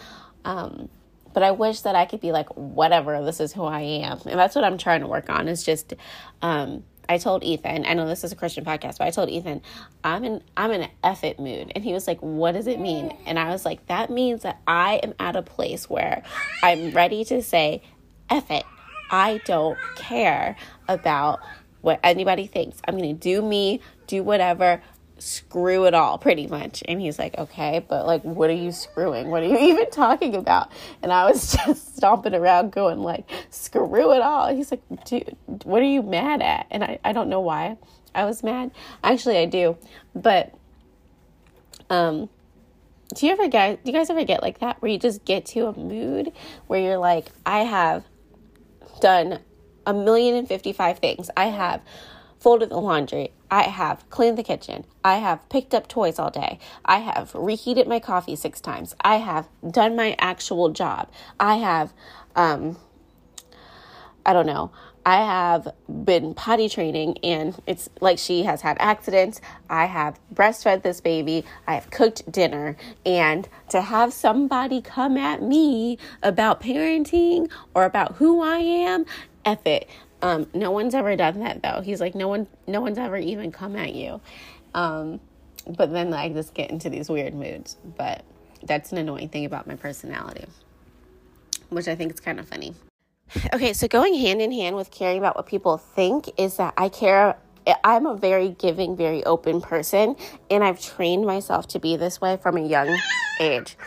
Um 0.45 0.89
but 1.33 1.41
I 1.41 1.51
wish 1.51 1.81
that 1.81 1.95
I 1.95 2.05
could 2.05 2.21
be 2.21 2.31
like 2.31 2.49
whatever 2.55 3.23
this 3.23 3.39
is 3.39 3.53
who 3.53 3.63
I 3.63 3.81
am. 3.81 4.19
And 4.25 4.39
that's 4.39 4.55
what 4.55 4.63
I'm 4.63 4.77
trying 4.77 5.01
to 5.01 5.07
work 5.07 5.29
on 5.29 5.47
is 5.47 5.63
just 5.63 5.93
um 6.41 6.83
I 7.13 7.17
told 7.17 7.43
Ethan, 7.43 7.85
I 7.85 7.93
know 7.93 8.07
this 8.07 8.23
is 8.23 8.31
a 8.31 8.35
Christian 8.35 8.65
podcast, 8.65 8.97
but 8.97 9.07
I 9.07 9.11
told 9.11 9.29
Ethan, 9.29 9.61
I'm 10.03 10.23
in 10.23 10.41
I'm 10.57 10.71
in 10.71 10.89
an 11.03 11.17
it 11.23 11.39
mood. 11.39 11.71
And 11.75 11.83
he 11.83 11.93
was 11.93 12.07
like, 12.07 12.19
What 12.19 12.53
does 12.53 12.67
it 12.67 12.79
mean? 12.79 13.15
And 13.25 13.39
I 13.39 13.49
was 13.49 13.65
like, 13.65 13.85
That 13.87 14.09
means 14.09 14.41
that 14.43 14.59
I 14.67 14.95
am 15.03 15.13
at 15.19 15.35
a 15.35 15.41
place 15.41 15.89
where 15.89 16.23
I'm 16.61 16.91
ready 16.91 17.23
to 17.25 17.41
say, 17.41 17.81
F 18.29 18.49
it. 18.51 18.65
I 19.09 19.41
don't 19.45 19.77
care 19.95 20.57
about 20.87 21.39
what 21.81 21.99
anybody 22.03 22.47
thinks. 22.47 22.81
I'm 22.87 22.97
gonna 22.97 23.13
do 23.13 23.41
me, 23.41 23.81
do 24.07 24.23
whatever 24.23 24.81
screw 25.23 25.85
it 25.85 25.93
all 25.93 26.17
pretty 26.17 26.47
much 26.47 26.83
and 26.87 26.99
he's 26.99 27.17
like 27.17 27.37
okay 27.37 27.83
but 27.87 28.05
like 28.05 28.21
what 28.23 28.49
are 28.49 28.53
you 28.53 28.71
screwing 28.71 29.29
what 29.29 29.41
are 29.41 29.45
you 29.45 29.57
even 29.71 29.89
talking 29.89 30.35
about 30.35 30.69
and 31.01 31.13
i 31.13 31.25
was 31.25 31.53
just 31.65 31.95
stomping 31.95 32.35
around 32.35 32.71
going 32.71 32.99
like 32.99 33.25
screw 33.49 34.11
it 34.11 34.21
all 34.21 34.53
he's 34.53 34.69
like 34.69 34.81
dude 35.05 35.35
what 35.63 35.81
are 35.81 35.85
you 35.85 36.01
mad 36.01 36.41
at 36.41 36.67
and 36.69 36.83
i, 36.83 36.99
I 37.05 37.13
don't 37.13 37.29
know 37.29 37.39
why 37.39 37.77
I 38.15 38.25
was 38.25 38.43
mad. 38.43 38.71
Actually, 39.03 39.37
I 39.37 39.45
do. 39.45 39.77
But 40.15 40.53
um 41.89 42.29
do 43.13 43.27
you 43.27 43.33
ever 43.33 43.47
get 43.47 43.83
do 43.83 43.91
you 43.91 43.97
guys 43.97 44.09
ever 44.09 44.23
get 44.23 44.41
like 44.41 44.59
that 44.59 44.81
where 44.81 44.91
you 44.91 44.97
just 44.97 45.25
get 45.25 45.45
to 45.45 45.67
a 45.67 45.77
mood 45.77 46.31
where 46.67 46.79
you're 46.79 46.97
like 46.97 47.27
I 47.45 47.59
have 47.59 48.05
done 49.01 49.39
a 49.85 49.93
million 49.93 50.35
and 50.35 50.47
fifty 50.47 50.73
five 50.73 50.99
things. 50.99 51.29
I 51.35 51.45
have 51.45 51.81
folded 52.43 52.69
the 52.69 52.77
laundry. 52.77 53.31
I 53.49 53.63
have 53.63 54.07
cleaned 54.09 54.37
the 54.37 54.43
kitchen. 54.43 54.83
I 55.01 55.15
have 55.15 55.47
picked 55.47 55.73
up 55.73 55.87
toys 55.87 56.19
all 56.19 56.29
day. 56.29 56.59
I 56.83 56.97
have 56.99 57.33
reheated 57.33 57.87
my 57.87 57.99
coffee 57.99 58.35
six 58.35 58.59
times. 58.59 58.93
I 58.99 59.15
have 59.15 59.47
done 59.71 59.95
my 59.95 60.17
actual 60.19 60.69
job. 60.69 61.09
I 61.39 61.55
have 61.55 61.93
um 62.35 62.77
I 64.25 64.33
don't 64.33 64.45
know. 64.45 64.71
I 65.05 65.17
have 65.17 65.73
been 65.87 66.33
potty 66.33 66.67
training 66.67 67.17
and 67.23 67.61
it's 67.65 67.89
like 68.01 68.17
she 68.17 68.43
has 68.43 68.61
had 68.61 68.77
accidents. 68.79 69.39
I 69.69 69.85
have 69.85 70.19
breastfed 70.33 70.83
this 70.83 70.99
baby. 70.99 71.45
I 71.65 71.75
have 71.75 71.89
cooked 71.91 72.29
dinner. 72.29 72.75
And 73.05 73.47
to 73.69 73.81
have 73.81 74.13
somebody 74.13 74.81
come 74.81 75.17
at 75.17 75.41
me 75.41 75.97
about 76.21 76.61
parenting 76.61 77.49
or 77.73 77.83
about 77.83 78.15
who 78.15 78.41
I 78.41 78.57
am, 78.57 79.05
F 79.45 79.65
it. 79.65 79.89
Um, 80.23 80.47
no 80.53 80.71
one's 80.71 80.95
ever 80.95 81.15
done 81.17 81.41
that 81.41 81.61
though. 81.61 81.81
He's 81.81 81.99
like, 81.99 82.15
no 82.15 82.29
one, 82.29 82.47
no 82.65 82.79
one's 82.79 82.97
ever 82.97 83.17
even 83.17 83.51
come 83.51 83.75
at 83.75 83.93
you. 83.93 84.21
Um, 84.73 85.19
but 85.67 85.91
then 85.91 86.13
I 86.13 86.29
just 86.29 86.53
get 86.53 86.71
into 86.71 86.89
these 86.89 87.09
weird 87.09 87.33
moods. 87.33 87.75
But 87.97 88.23
that's 88.63 88.93
an 88.93 88.97
annoying 88.97 89.27
thing 89.27 89.43
about 89.43 89.67
my 89.67 89.75
personality, 89.75 90.45
which 91.69 91.89
I 91.89 91.95
think 91.95 92.13
is 92.13 92.21
kind 92.21 92.39
of 92.39 92.47
funny. 92.47 92.73
Okay, 93.53 93.73
so 93.73 93.87
going 93.87 94.15
hand 94.15 94.41
in 94.41 94.51
hand 94.51 94.77
with 94.77 94.91
caring 94.91 95.17
about 95.17 95.35
what 95.35 95.45
people 95.45 95.77
think 95.77 96.29
is 96.37 96.55
that 96.55 96.73
I 96.77 96.87
care. 96.87 97.35
I'm 97.83 98.05
a 98.05 98.15
very 98.15 98.49
giving, 98.49 98.95
very 98.95 99.23
open 99.25 99.59
person, 99.59 100.15
and 100.49 100.63
I've 100.63 100.81
trained 100.81 101.25
myself 101.25 101.67
to 101.69 101.79
be 101.79 101.97
this 101.97 102.21
way 102.21 102.37
from 102.37 102.57
a 102.57 102.61
young 102.65 102.97
age. 103.39 103.77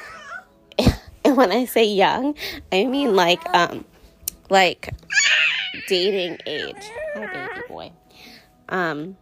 And 1.25 1.37
when 1.37 1.51
I 1.51 1.65
say 1.65 1.85
young, 1.85 2.37
I 2.71 2.85
mean 2.85 3.17
like 3.17 3.41
um 3.53 3.85
like 4.51 4.95
dating 5.89 6.39
age. 6.47 6.91
My 7.15 7.27
baby 7.27 7.63
boy. 7.69 7.93
Um 8.69 9.17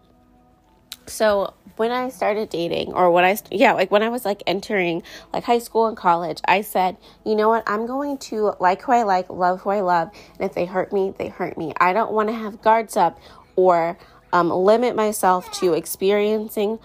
so 1.07 1.55
when 1.77 1.91
I 1.91 2.09
started 2.09 2.51
dating, 2.51 2.93
or 2.93 3.11
when 3.11 3.25
I, 3.25 3.37
yeah, 3.51 3.73
like 3.73 3.91
when 3.91 4.03
I 4.03 4.09
was 4.09 4.25
like 4.25 4.43
entering 4.47 5.03
like 5.33 5.45
high 5.45 5.59
school 5.59 5.87
and 5.87 5.97
college, 5.97 6.41
I 6.47 6.61
said, 6.61 6.97
you 7.27 7.35
know 7.35 7.49
what, 7.49 7.65
I'm 7.67 7.87
going 7.87 8.19
to 8.19 8.55
like 8.61 8.83
who 8.83 8.93
I 8.93 9.03
like, 9.03 9.29
love 9.29 9.63
who 9.63 9.71
I 9.71 9.81
love, 9.81 10.11
and 10.39 10.49
if 10.49 10.55
they 10.55 10.65
hurt 10.67 10.93
me, 10.93 11.13
they 11.19 11.29
hurt 11.29 11.59
me. 11.59 11.73
I 11.79 11.93
don't 11.93 12.13
want 12.13 12.29
to 12.29 12.35
have 12.35 12.63
guards 12.63 12.97
up 12.97 13.19
or 13.57 13.99
um, 14.33 14.51
limit 14.51 14.95
myself 14.95 15.51
to 15.61 15.75
experiencing, 15.75 16.79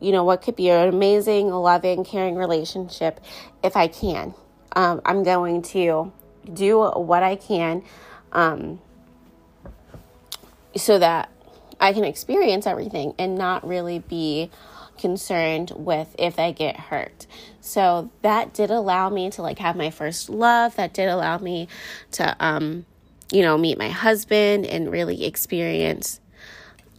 you 0.00 0.12
know, 0.12 0.24
what 0.24 0.42
could 0.42 0.56
be 0.56 0.70
an 0.70 0.88
amazing, 0.88 1.48
loving, 1.48 2.04
caring 2.04 2.36
relationship 2.36 3.20
if 3.62 3.76
I 3.76 3.88
can. 3.88 4.34
Um, 4.74 5.00
I'm 5.04 5.22
going 5.22 5.62
to 5.62 6.12
do 6.52 6.82
what 6.82 7.22
I 7.22 7.36
can 7.36 7.82
um, 8.32 8.80
so 10.76 10.98
that 10.98 11.30
I 11.80 11.92
can 11.92 12.04
experience 12.04 12.66
everything 12.66 13.14
and 13.18 13.36
not 13.36 13.66
really 13.66 13.98
be 13.98 14.50
concerned 14.98 15.72
with 15.74 16.14
if 16.18 16.38
I 16.38 16.52
get 16.52 16.76
hurt. 16.76 17.26
So 17.60 18.10
that 18.22 18.54
did 18.54 18.70
allow 18.70 19.10
me 19.10 19.30
to 19.30 19.42
like 19.42 19.58
have 19.58 19.76
my 19.76 19.90
first 19.90 20.30
love. 20.30 20.76
That 20.76 20.94
did 20.94 21.08
allow 21.08 21.38
me 21.38 21.68
to 22.12 22.36
um 22.40 22.86
you 23.30 23.42
know 23.42 23.58
meet 23.58 23.78
my 23.78 23.88
husband 23.88 24.66
and 24.66 24.90
really 24.90 25.24
experience 25.24 26.20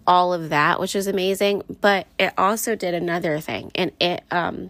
all 0.05 0.33
of 0.33 0.49
that, 0.49 0.79
which 0.79 0.95
was 0.95 1.07
amazing, 1.07 1.63
but 1.81 2.07
it 2.17 2.33
also 2.37 2.75
did 2.75 2.93
another 2.93 3.39
thing 3.39 3.71
and 3.75 3.91
it 3.99 4.23
um 4.31 4.69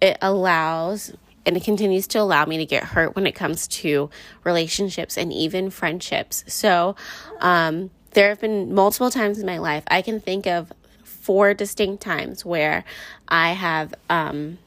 it 0.00 0.18
allows 0.20 1.12
and 1.44 1.56
it 1.56 1.64
continues 1.64 2.06
to 2.08 2.18
allow 2.18 2.44
me 2.44 2.58
to 2.58 2.66
get 2.66 2.84
hurt 2.84 3.14
when 3.16 3.26
it 3.26 3.32
comes 3.32 3.66
to 3.68 4.10
relationships 4.44 5.16
and 5.16 5.32
even 5.32 5.70
friendships. 5.70 6.44
So, 6.46 6.96
um 7.40 7.90
there 8.12 8.28
have 8.28 8.40
been 8.40 8.74
multiple 8.74 9.10
times 9.10 9.38
in 9.38 9.46
my 9.46 9.58
life, 9.58 9.84
I 9.88 10.02
can 10.02 10.20
think 10.20 10.46
of 10.46 10.72
four 11.02 11.54
distinct 11.54 12.02
times 12.02 12.44
where 12.44 12.84
I 13.28 13.52
have 13.52 13.94
um, 14.10 14.58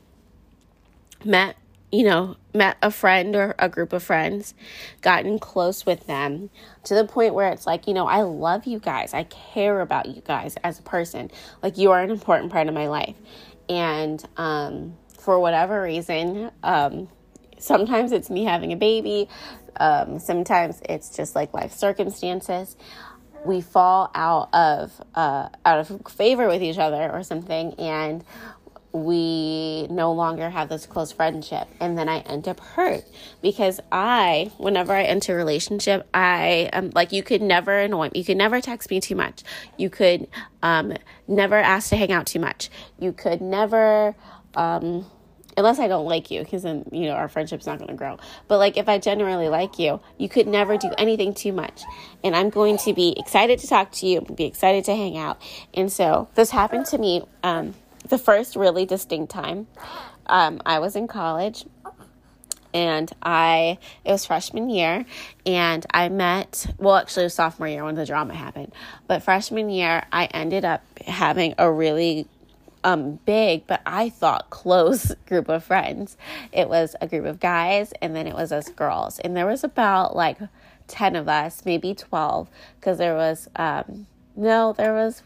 met, 1.23 1.55
you 1.91 2.05
know, 2.05 2.38
met 2.53 2.77
a 2.81 2.89
friend 2.89 3.35
or 3.35 3.53
a 3.59 3.69
group 3.69 3.93
of 3.93 4.03
friends, 4.03 4.53
gotten 5.01 5.38
close 5.38 5.85
with 5.85 6.07
them 6.07 6.49
to 6.85 6.95
the 6.95 7.05
point 7.05 7.33
where 7.33 7.49
it's 7.49 7.67
like, 7.67 7.88
you 7.88 7.93
know, 7.93 8.07
I 8.07 8.21
love 8.21 8.65
you 8.65 8.79
guys. 8.79 9.13
I 9.13 9.23
care 9.23 9.81
about 9.81 10.07
you 10.07 10.21
guys 10.21 10.55
as 10.63 10.79
a 10.79 10.83
person. 10.83 11.29
Like, 11.61 11.77
you 11.77 11.91
are 11.91 12.01
an 12.01 12.09
important 12.09 12.51
part 12.51 12.67
of 12.67 12.73
my 12.73 12.88
life. 12.88 13.15
And 13.67 14.23
um, 14.38 14.95
for 15.25 15.39
whatever 15.39 15.81
reason, 15.81 16.51
um, 16.63 17.09
sometimes 17.57 18.11
it's 18.11 18.29
me 18.29 18.43
having 18.45 18.71
a 18.71 18.77
baby, 18.77 19.27
um, 19.77 20.19
sometimes 20.19 20.81
it's 20.88 21.15
just 21.15 21.35
like 21.35 21.53
life 21.53 21.73
circumstances. 21.73 22.77
We 23.43 23.61
fall 23.61 24.09
out 24.15 24.53
of 24.53 25.01
uh, 25.13 25.49
out 25.65 25.79
of 25.79 26.01
favor 26.09 26.47
with 26.47 26.63
each 26.63 26.77
other 26.77 27.11
or 27.11 27.23
something 27.23 27.73
and 27.73 28.23
we 28.91 29.88
no 29.89 30.13
longer 30.13 30.49
have 30.49 30.69
this 30.69 30.85
close 30.85 31.11
friendship 31.11 31.67
and 31.81 31.97
then 31.97 32.07
i 32.07 32.19
end 32.19 32.47
up 32.47 32.61
hurt 32.61 33.03
because 33.41 33.81
i 33.91 34.49
whenever 34.57 34.93
i 34.93 35.03
enter 35.03 35.33
a 35.33 35.35
relationship 35.35 36.07
i 36.13 36.69
am 36.71 36.91
like 36.95 37.11
you 37.11 37.21
could 37.21 37.41
never 37.41 37.77
annoy 37.77 38.05
me 38.05 38.19
you 38.19 38.23
could 38.23 38.38
never 38.38 38.61
text 38.61 38.89
me 38.89 39.01
too 39.01 39.15
much. 39.15 39.43
You 39.77 39.89
could 39.89 40.27
um, 40.63 40.93
never 41.27 41.55
ask 41.55 41.89
to 41.89 41.95
hang 41.97 42.11
out 42.11 42.25
too 42.25 42.39
much. 42.39 42.69
You 42.97 43.11
could 43.11 43.41
never 43.41 44.15
um, 44.55 45.05
unless 45.57 45.79
I 45.79 45.87
don't 45.87 46.05
like 46.05 46.31
you, 46.31 46.43
because 46.43 46.63
then, 46.63 46.85
you 46.91 47.07
know, 47.07 47.13
our 47.13 47.27
friendship's 47.27 47.65
not 47.65 47.77
going 47.77 47.89
to 47.89 47.95
grow. 47.95 48.17
But 48.47 48.57
like, 48.57 48.77
if 48.77 48.89
I 48.89 48.97
genuinely 48.97 49.49
like 49.49 49.79
you, 49.79 50.01
you 50.17 50.29
could 50.29 50.47
never 50.47 50.77
do 50.77 50.91
anything 50.97 51.33
too 51.33 51.53
much. 51.53 51.83
And 52.23 52.35
I'm 52.35 52.49
going 52.49 52.77
to 52.79 52.93
be 52.93 53.15
excited 53.17 53.59
to 53.59 53.67
talk 53.67 53.91
to 53.93 54.07
you, 54.07 54.21
be 54.21 54.45
excited 54.45 54.85
to 54.85 54.95
hang 54.95 55.17
out. 55.17 55.41
And 55.73 55.91
so 55.91 56.27
this 56.35 56.51
happened 56.51 56.85
to 56.87 56.97
me 56.97 57.23
um, 57.43 57.73
the 58.07 58.17
first 58.17 58.55
really 58.55 58.85
distinct 58.85 59.31
time. 59.31 59.67
Um, 60.27 60.61
I 60.65 60.79
was 60.79 60.95
in 60.95 61.07
college 61.07 61.65
and 62.75 63.09
I 63.23 63.77
it 64.03 64.11
was 64.11 64.25
freshman 64.25 64.69
year 64.69 65.05
and 65.45 65.85
I 65.91 66.09
met 66.09 66.67
well 66.77 66.95
actually 66.95 67.23
it 67.23 67.27
was 67.27 67.33
sophomore 67.33 67.69
year 67.69 67.85
when 67.85 67.95
the 67.95 68.05
drama 68.05 68.33
happened 68.35 68.73
but 69.07 69.23
freshman 69.23 69.69
year 69.69 70.03
I 70.11 70.25
ended 70.25 70.65
up 70.65 70.83
having 71.07 71.55
a 71.57 71.71
really 71.71 72.27
um 72.85 73.19
big 73.25 73.67
but 73.67 73.81
I 73.85 74.09
thought 74.09 74.49
close 74.49 75.13
group 75.27 75.49
of 75.49 75.63
friends. 75.63 76.15
It 76.53 76.69
was 76.69 76.95
a 77.01 77.07
group 77.07 77.25
of 77.25 77.41
guys 77.41 77.93
and 78.01 78.15
then 78.15 78.27
it 78.27 78.35
was 78.35 78.53
us 78.53 78.69
girls. 78.69 79.19
And 79.19 79.35
there 79.35 79.45
was 79.45 79.65
about 79.65 80.15
like 80.15 80.37
10 80.87 81.17
of 81.17 81.27
us, 81.27 81.63
maybe 81.65 81.93
12 81.93 82.47
because 82.79 82.97
there 82.97 83.15
was 83.15 83.49
um 83.57 84.07
no, 84.37 84.73
there 84.73 84.93
was 84.93 85.23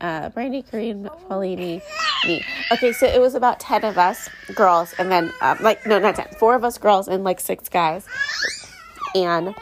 uh, 0.00 0.28
Brandy, 0.28 0.62
Kareem, 0.62 1.08
Paulini, 1.28 1.82
me. 2.26 2.44
Okay, 2.72 2.92
so 2.92 3.06
it 3.06 3.20
was 3.20 3.34
about 3.34 3.58
10 3.60 3.84
of 3.84 3.98
us 3.98 4.28
girls, 4.54 4.94
and 4.98 5.10
then, 5.10 5.32
um, 5.40 5.58
like, 5.60 5.84
no, 5.86 5.98
not 5.98 6.14
10, 6.16 6.28
four 6.38 6.54
of 6.54 6.64
us 6.64 6.78
girls 6.78 7.08
and 7.08 7.24
like 7.24 7.40
six 7.40 7.68
guys. 7.68 8.06
And 9.14 9.54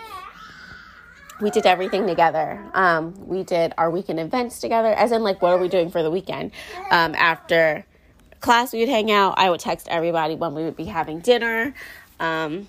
we 1.40 1.50
did 1.50 1.66
everything 1.66 2.06
together. 2.06 2.64
Um, 2.74 3.14
we 3.26 3.42
did 3.42 3.74
our 3.76 3.90
weekend 3.90 4.20
events 4.20 4.60
together, 4.60 4.88
as 4.88 5.12
in, 5.12 5.22
like, 5.22 5.42
what 5.42 5.52
are 5.52 5.58
we 5.58 5.68
doing 5.68 5.90
for 5.90 6.02
the 6.02 6.10
weekend? 6.10 6.52
Um, 6.90 7.14
after 7.14 7.84
class, 8.40 8.72
we 8.72 8.80
would 8.80 8.88
hang 8.88 9.10
out. 9.10 9.34
I 9.38 9.50
would 9.50 9.60
text 9.60 9.88
everybody 9.90 10.34
when 10.34 10.54
we 10.54 10.64
would 10.64 10.76
be 10.76 10.84
having 10.84 11.20
dinner. 11.20 11.74
Um, 12.20 12.68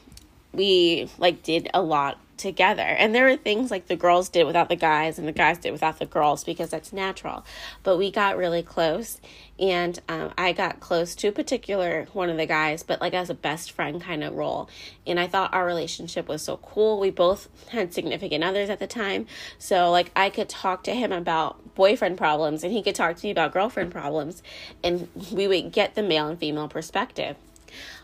we, 0.53 1.09
like, 1.17 1.43
did 1.43 1.69
a 1.73 1.81
lot 1.81 2.19
together. 2.37 2.83
And 2.83 3.13
there 3.13 3.25
were 3.25 3.35
things 3.35 3.71
like 3.71 3.87
the 3.87 3.95
girls 3.95 4.29
did 4.29 4.45
without 4.45 4.69
the 4.69 4.75
guys 4.75 5.17
and 5.17 5.27
the 5.27 5.31
guys 5.31 5.57
did 5.57 5.71
without 5.71 5.99
the 5.99 6.05
girls 6.05 6.43
because 6.43 6.69
that's 6.69 6.93
natural. 6.93 7.45
But 7.83 7.97
we 7.97 8.11
got 8.11 8.37
really 8.37 8.63
close 8.63 9.19
and 9.59 9.99
um, 10.07 10.31
I 10.37 10.53
got 10.53 10.79
close 10.79 11.15
to 11.15 11.29
a 11.29 11.31
particular 11.31 12.07
one 12.13 12.29
of 12.29 12.37
the 12.37 12.45
guys, 12.45 12.83
but 12.83 13.01
like 13.01 13.13
as 13.13 13.29
a 13.29 13.33
best 13.33 13.71
friend 13.71 14.01
kind 14.01 14.23
of 14.23 14.35
role. 14.35 14.69
And 15.05 15.19
I 15.19 15.27
thought 15.27 15.53
our 15.53 15.65
relationship 15.65 16.27
was 16.27 16.43
so 16.43 16.57
cool. 16.57 16.99
We 16.99 17.09
both 17.09 17.49
had 17.69 17.93
significant 17.93 18.43
others 18.43 18.69
at 18.69 18.79
the 18.79 18.87
time. 18.87 19.25
So 19.57 19.89
like 19.89 20.11
I 20.15 20.29
could 20.29 20.49
talk 20.49 20.83
to 20.83 20.93
him 20.93 21.11
about 21.11 21.75
boyfriend 21.75 22.17
problems 22.17 22.63
and 22.63 22.71
he 22.71 22.83
could 22.83 22.95
talk 22.95 23.15
to 23.17 23.25
me 23.25 23.31
about 23.31 23.51
girlfriend 23.51 23.91
problems 23.91 24.43
and 24.83 25.07
we 25.31 25.47
would 25.47 25.71
get 25.71 25.95
the 25.95 26.03
male 26.03 26.27
and 26.27 26.37
female 26.37 26.67
perspective. 26.67 27.35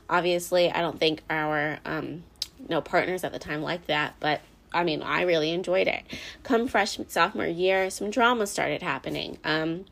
Obviously, 0.10 0.72
I 0.72 0.82
don't 0.82 1.00
think 1.00 1.22
our 1.30 1.80
um, 1.86 2.24
no 2.68 2.82
partners 2.82 3.24
at 3.24 3.32
the 3.32 3.40
time 3.40 3.62
like 3.62 3.86
that, 3.88 4.16
but 4.20 4.42
I 4.74 4.84
mean, 4.84 5.04
I 5.04 5.22
really 5.22 5.52
enjoyed 5.52 5.88
it. 5.88 6.04
Come 6.42 6.68
freshman 6.68 7.10
sophomore 7.10 7.46
year, 7.46 7.90
some 7.90 8.10
drama 8.10 8.48
started 8.48 8.82
happening. 8.82 9.38
Um, 9.44 9.86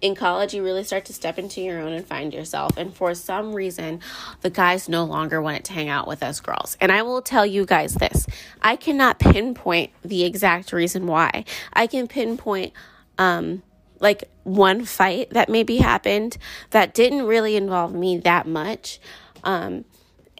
in 0.00 0.14
college, 0.14 0.54
you 0.54 0.62
really 0.62 0.84
start 0.84 1.04
to 1.06 1.12
step 1.12 1.38
into 1.38 1.60
your 1.60 1.80
own 1.80 1.92
and 1.92 2.06
find 2.06 2.32
yourself. 2.32 2.76
And 2.76 2.94
for 2.94 3.14
some 3.14 3.52
reason, 3.52 4.00
the 4.40 4.50
guys 4.50 4.88
no 4.88 5.04
longer 5.04 5.40
wanted 5.40 5.64
to 5.66 5.72
hang 5.72 5.88
out 5.88 6.06
with 6.06 6.22
us 6.22 6.40
girls. 6.40 6.76
And 6.80 6.92
I 6.92 7.02
will 7.02 7.22
tell 7.22 7.46
you 7.46 7.64
guys 7.64 7.94
this 7.94 8.26
I 8.62 8.76
cannot 8.76 9.18
pinpoint 9.18 9.90
the 10.02 10.24
exact 10.24 10.72
reason 10.72 11.06
why. 11.06 11.44
I 11.72 11.86
can 11.86 12.06
pinpoint 12.06 12.72
um, 13.18 13.62
like 14.00 14.24
one 14.42 14.84
fight 14.84 15.30
that 15.30 15.48
maybe 15.48 15.78
happened 15.78 16.36
that 16.70 16.94
didn't 16.94 17.22
really 17.22 17.56
involve 17.56 17.94
me 17.94 18.18
that 18.18 18.46
much. 18.46 19.00
Um, 19.42 19.84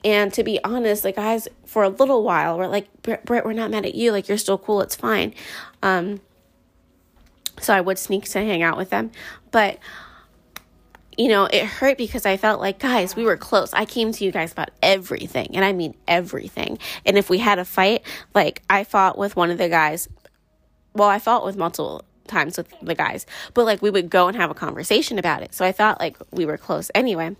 and 0.04 0.32
to 0.34 0.44
be 0.44 0.62
honest, 0.62 1.02
like 1.04 1.16
guys, 1.16 1.48
for 1.64 1.82
a 1.82 1.88
little 1.88 2.22
while, 2.22 2.58
we're 2.58 2.66
like, 2.66 2.88
Brett, 3.02 3.44
we're 3.44 3.54
not 3.54 3.70
mad 3.70 3.86
at 3.86 3.94
you. 3.94 4.12
Like 4.12 4.28
you're 4.28 4.38
still 4.38 4.58
cool. 4.58 4.82
It's 4.82 4.94
fine. 4.94 5.34
Um, 5.82 6.20
so 7.60 7.74
I 7.74 7.80
would 7.80 7.98
sneak 7.98 8.24
to 8.30 8.38
hang 8.38 8.62
out 8.62 8.76
with 8.76 8.90
them, 8.90 9.10
but 9.50 9.78
you 11.16 11.28
know, 11.28 11.44
it 11.44 11.64
hurt 11.64 11.96
because 11.96 12.26
I 12.26 12.36
felt 12.36 12.60
like, 12.60 12.80
guys, 12.80 13.14
we 13.14 13.24
were 13.24 13.36
close. 13.36 13.72
I 13.72 13.84
came 13.84 14.10
to 14.12 14.24
you 14.24 14.32
guys 14.32 14.52
about 14.52 14.70
everything, 14.82 15.50
and 15.54 15.64
I 15.64 15.72
mean 15.72 15.94
everything. 16.08 16.78
And 17.06 17.16
if 17.16 17.30
we 17.30 17.38
had 17.38 17.58
a 17.58 17.64
fight, 17.64 18.02
like 18.34 18.62
I 18.68 18.84
fought 18.84 19.16
with 19.16 19.36
one 19.36 19.50
of 19.50 19.58
the 19.58 19.68
guys, 19.68 20.08
well, 20.92 21.08
I 21.08 21.18
fought 21.18 21.44
with 21.44 21.56
multiple 21.56 22.04
times 22.26 22.56
with 22.56 22.72
the 22.80 22.94
guys, 22.94 23.26
but 23.52 23.64
like 23.64 23.82
we 23.82 23.90
would 23.90 24.10
go 24.10 24.28
and 24.28 24.36
have 24.36 24.50
a 24.50 24.54
conversation 24.54 25.18
about 25.18 25.42
it. 25.42 25.54
So 25.54 25.64
I 25.64 25.72
thought 25.72 26.00
like 26.00 26.16
we 26.32 26.46
were 26.46 26.58
close 26.58 26.90
anyway. 26.94 27.36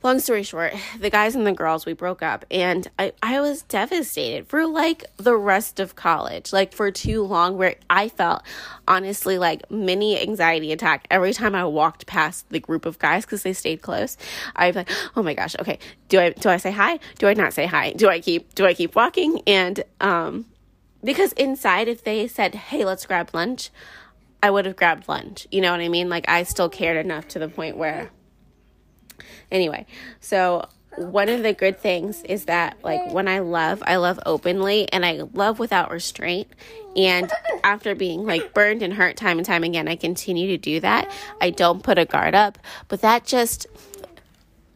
Long 0.00 0.20
story 0.20 0.44
short, 0.44 0.74
the 1.00 1.10
guys 1.10 1.34
and 1.34 1.44
the 1.44 1.52
girls, 1.52 1.84
we 1.84 1.92
broke 1.92 2.22
up 2.22 2.44
and 2.52 2.88
I, 3.00 3.12
I 3.20 3.40
was 3.40 3.62
devastated 3.62 4.46
for 4.46 4.64
like 4.64 5.04
the 5.16 5.36
rest 5.36 5.80
of 5.80 5.96
college, 5.96 6.52
like 6.52 6.72
for 6.72 6.92
too 6.92 7.24
long, 7.24 7.56
where 7.56 7.74
I 7.90 8.08
felt 8.08 8.42
honestly 8.86 9.38
like 9.38 9.68
mini 9.72 10.20
anxiety 10.22 10.70
attack 10.70 11.08
every 11.10 11.32
time 11.32 11.56
I 11.56 11.64
walked 11.64 12.06
past 12.06 12.48
the 12.50 12.60
group 12.60 12.86
of 12.86 13.00
guys 13.00 13.24
because 13.24 13.42
they 13.42 13.52
stayed 13.52 13.82
close. 13.82 14.16
I'd 14.54 14.74
be 14.74 14.80
like, 14.80 14.90
oh 15.16 15.22
my 15.24 15.34
gosh, 15.34 15.56
okay, 15.58 15.80
do 16.08 16.20
I 16.20 16.30
do 16.30 16.48
I 16.48 16.58
say 16.58 16.70
hi? 16.70 17.00
Do 17.18 17.26
I 17.26 17.34
not 17.34 17.52
say 17.52 17.66
hi? 17.66 17.92
Do 17.92 18.08
I 18.08 18.20
keep 18.20 18.54
do 18.54 18.66
I 18.66 18.74
keep 18.74 18.94
walking? 18.94 19.42
And 19.48 19.82
um 20.00 20.46
because 21.02 21.32
inside 21.32 21.88
if 21.88 22.04
they 22.04 22.26
said 22.28 22.54
hey 22.54 22.84
let's 22.84 23.06
grab 23.06 23.30
lunch 23.32 23.70
i 24.42 24.50
would 24.50 24.66
have 24.66 24.76
grabbed 24.76 25.08
lunch 25.08 25.46
you 25.50 25.60
know 25.60 25.70
what 25.70 25.80
i 25.80 25.88
mean 25.88 26.08
like 26.08 26.28
i 26.28 26.42
still 26.42 26.68
cared 26.68 26.96
enough 26.96 27.28
to 27.28 27.38
the 27.38 27.48
point 27.48 27.76
where 27.76 28.10
anyway 29.50 29.86
so 30.20 30.66
one 30.96 31.28
of 31.28 31.42
the 31.42 31.52
good 31.52 31.78
things 31.78 32.22
is 32.24 32.46
that 32.46 32.76
like 32.82 33.12
when 33.12 33.28
i 33.28 33.38
love 33.38 33.82
i 33.86 33.96
love 33.96 34.18
openly 34.26 34.90
and 34.92 35.04
i 35.04 35.22
love 35.34 35.58
without 35.58 35.90
restraint 35.90 36.48
and 36.96 37.30
after 37.62 37.94
being 37.94 38.24
like 38.24 38.52
burned 38.52 38.82
and 38.82 38.94
hurt 38.94 39.16
time 39.16 39.38
and 39.38 39.46
time 39.46 39.62
again 39.62 39.86
i 39.86 39.94
continue 39.94 40.48
to 40.48 40.58
do 40.58 40.80
that 40.80 41.10
i 41.40 41.50
don't 41.50 41.82
put 41.82 41.98
a 41.98 42.04
guard 42.04 42.34
up 42.34 42.58
but 42.88 43.00
that 43.00 43.24
just 43.24 43.66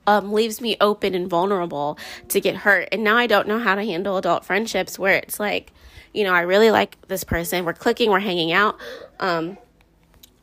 um, 0.05 0.33
leaves 0.33 0.61
me 0.61 0.77
open 0.81 1.15
and 1.15 1.29
vulnerable 1.29 1.97
to 2.29 2.41
get 2.41 2.57
hurt 2.57 2.89
and 2.93 3.05
now 3.05 3.17
i 3.17 3.27
don't 3.27 3.49
know 3.49 3.59
how 3.59 3.75
to 3.75 3.85
handle 3.85 4.17
adult 4.17 4.45
friendships 4.45 4.99
where 4.99 5.15
it's 5.15 5.39
like 5.41 5.73
you 6.13 6.25
know, 6.25 6.33
I 6.33 6.43
really 6.43 6.71
like 6.71 7.01
this 7.09 7.25
person. 7.25 7.65
We're 7.65 7.73
clicking, 7.73 8.11
we're 8.11 8.21
hanging 8.21 8.53
out. 8.53 8.79
Um, 9.21 9.57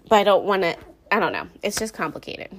but 0.07 0.17
I 0.17 0.23
don't 0.23 0.45
want 0.45 0.63
to, 0.63 0.75
I 1.11 1.19
don't 1.19 1.31
know. 1.31 1.47
It's 1.61 1.77
just 1.77 1.93
complicated. 1.93 2.49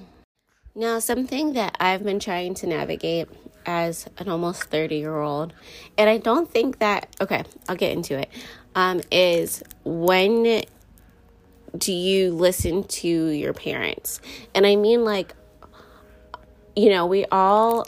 Now, 0.74 1.00
something 1.00 1.54
that 1.54 1.76
I've 1.80 2.04
been 2.04 2.20
trying 2.20 2.54
to 2.54 2.66
navigate 2.66 3.28
as 3.66 4.08
an 4.18 4.28
almost 4.28 4.64
30 4.64 4.96
year 4.96 5.18
old, 5.18 5.52
and 5.98 6.08
I 6.08 6.18
don't 6.18 6.48
think 6.48 6.78
that, 6.78 7.14
okay, 7.20 7.42
I'll 7.68 7.76
get 7.76 7.92
into 7.92 8.18
it. 8.18 8.28
Um, 8.76 9.00
is 9.10 9.64
when 9.84 10.62
do 11.76 11.92
you 11.92 12.32
listen 12.32 12.84
to 12.84 13.08
your 13.08 13.52
parents? 13.52 14.20
And 14.54 14.64
I 14.64 14.76
mean, 14.76 15.04
like, 15.04 15.34
you 16.76 16.90
know, 16.90 17.04
we 17.06 17.24
all 17.26 17.84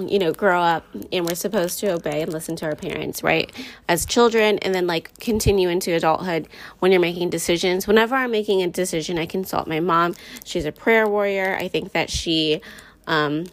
you 0.00 0.18
know, 0.18 0.32
grow 0.32 0.60
up 0.60 0.84
and 1.10 1.26
we're 1.26 1.34
supposed 1.34 1.80
to 1.80 1.92
obey 1.92 2.22
and 2.22 2.32
listen 2.32 2.56
to 2.56 2.66
our 2.66 2.76
parents, 2.76 3.22
right? 3.22 3.50
As 3.88 4.06
children, 4.06 4.58
and 4.58 4.74
then 4.74 4.86
like 4.86 5.18
continue 5.18 5.68
into 5.68 5.92
adulthood 5.92 6.48
when 6.78 6.92
you're 6.92 7.00
making 7.00 7.30
decisions. 7.30 7.86
Whenever 7.86 8.14
I'm 8.14 8.30
making 8.30 8.62
a 8.62 8.68
decision, 8.68 9.18
I 9.18 9.26
consult 9.26 9.66
my 9.66 9.80
mom. 9.80 10.14
She's 10.44 10.64
a 10.64 10.72
prayer 10.72 11.08
warrior. 11.08 11.56
I 11.56 11.68
think 11.68 11.92
that 11.92 12.10
she, 12.10 12.60
um, 13.06 13.46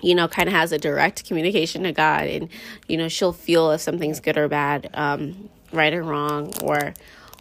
you 0.00 0.14
know, 0.14 0.28
kind 0.28 0.48
of 0.48 0.54
has 0.54 0.70
a 0.70 0.78
direct 0.78 1.26
communication 1.26 1.82
to 1.82 1.92
God, 1.92 2.28
and 2.28 2.48
you 2.86 2.96
know, 2.96 3.08
she'll 3.08 3.32
feel 3.32 3.72
if 3.72 3.80
something's 3.80 4.20
good 4.20 4.38
or 4.38 4.48
bad, 4.48 4.90
um, 4.94 5.48
right 5.72 5.92
or 5.92 6.02
wrong, 6.02 6.52
or 6.62 6.94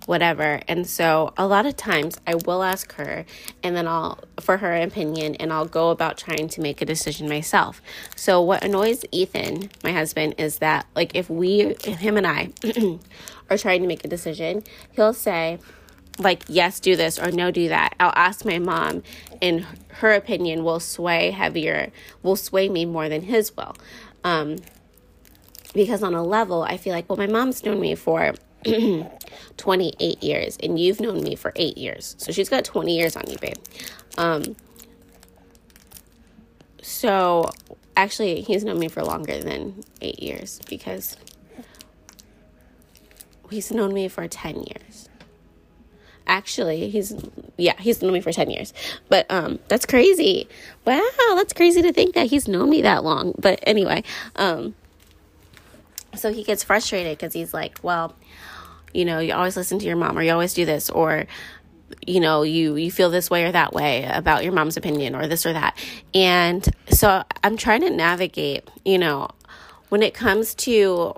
whatever. 0.08 0.62
And 0.68 0.88
so 0.88 1.34
a 1.38 1.46
lot 1.46 1.66
of 1.66 1.76
times 1.76 2.18
I 2.26 2.36
will 2.36 2.64
ask 2.64 2.94
her 2.94 3.26
and 3.62 3.76
then 3.76 3.88
I'll 3.88 4.20
for 4.40 4.58
her 4.58 4.74
opinion 4.76 5.36
and 5.36 5.52
I'll 5.54 5.66
go 5.66 5.90
about 5.90 6.18
trying 6.18 6.48
to 6.48 6.62
make 6.62 6.82
a 6.82 6.86
decision 6.86 7.28
myself. 7.30 7.82
So 8.16 8.42
what 8.42 8.64
annoys 8.64 9.04
Ethan, 9.12 9.70
my 9.84 9.92
husband, 9.92 10.36
is 10.38 10.60
that 10.60 10.88
like 10.96 11.14
if 11.14 11.30
we 11.30 11.76
him 11.84 12.18
and 12.18 12.26
I 12.26 12.52
are 13.50 13.58
trying 13.58 13.82
to 13.82 13.88
make 13.88 14.04
a 14.06 14.08
decision, 14.08 14.64
he'll 14.94 15.14
say 15.14 15.60
like 16.20 16.42
yes 16.48 16.80
do 16.80 16.96
this 16.96 17.20
or 17.20 17.30
no 17.30 17.52
do 17.52 17.70
that 17.70 17.94
i'll 18.00 18.12
ask 18.16 18.44
my 18.44 18.58
mom 18.58 19.04
and 19.40 19.68
her 19.90 20.14
opinion 20.14 20.64
will 20.64 20.80
sway 20.80 21.30
heavier 21.30 21.92
will 22.24 22.36
sway 22.36 22.68
me 22.70 22.86
more 22.86 23.08
than 23.08 23.22
his 23.22 23.56
will 23.56 23.76
um, 24.24 24.56
because 25.76 26.02
on 26.02 26.16
a 26.16 26.24
level 26.24 26.64
i 26.64 26.76
feel 26.76 26.92
like 26.92 27.08
well 27.08 27.18
my 27.18 27.28
mom's 27.28 27.64
known 27.64 27.80
me 27.80 27.94
for 27.94 28.34
28 29.58 30.24
years 30.24 30.58
and 30.62 30.80
you've 30.80 31.00
known 31.00 31.22
me 31.22 31.36
for 31.36 31.52
eight 31.56 31.78
years. 31.78 32.16
So 32.18 32.32
she's 32.32 32.50
got 32.50 32.66
20 32.66 32.96
years 32.96 33.16
on 33.16 33.30
you, 33.30 33.38
babe. 33.38 33.58
Um, 34.18 34.56
so 36.82 37.52
actually, 37.96 38.42
he's 38.42 38.64
known 38.64 38.80
me 38.80 38.88
for 38.88 39.04
longer 39.04 39.40
than 39.40 39.84
eight 40.02 40.22
years 40.22 40.62
because 40.70 41.18
he's 43.50 43.72
known 43.72 43.94
me 43.94 44.08
for 44.08 44.28
10 44.28 44.64
years. 44.64 45.10
Actually, 46.26 46.90
he's 46.90 47.16
yeah, 47.56 47.76
he's 47.80 48.02
known 48.02 48.14
me 48.14 48.22
for 48.22 48.34
10 48.34 48.50
years. 48.50 48.74
But 49.08 49.26
um 49.30 49.60
that's 49.70 49.86
crazy. 49.86 50.48
Wow, 50.86 51.02
that's 51.36 51.54
crazy 51.54 51.82
to 51.82 51.94
think 51.94 52.16
that 52.16 52.28
he's 52.28 52.48
known 52.48 52.70
me 52.70 52.82
that 52.82 53.04
long. 53.04 53.34
But 53.38 53.60
anyway, 53.64 54.04
um 54.36 54.76
so 56.16 56.34
he 56.34 56.44
gets 56.44 56.64
frustrated 56.64 57.18
because 57.18 57.34
he's 57.34 57.54
like, 57.54 57.80
well, 57.82 58.16
you 58.98 59.06
know, 59.06 59.20
you 59.20 59.32
always 59.34 59.56
listen 59.56 59.78
to 59.78 59.86
your 59.86 59.96
mom 59.96 60.18
or 60.18 60.24
you 60.24 60.32
always 60.32 60.56
do 60.56 60.66
this 60.66 60.90
or 60.90 61.28
you 62.06 62.20
know, 62.20 62.42
you 62.42 62.76
you 62.76 62.92
feel 62.92 63.12
this 63.12 63.30
way 63.30 63.46
or 63.46 63.52
that 63.52 63.72
way 63.72 64.10
about 64.12 64.44
your 64.44 64.54
mom's 64.54 64.76
opinion 64.76 65.16
or 65.16 65.28
this 65.28 65.46
or 65.46 65.54
that. 65.54 65.78
And 66.16 66.68
so 66.90 67.24
I'm 67.44 67.58
trying 67.58 67.82
to 67.82 67.92
navigate, 67.92 68.68
you 68.84 68.98
know, 68.98 69.30
when 69.90 70.02
it 70.02 70.16
comes 70.16 70.56
to 70.56 71.14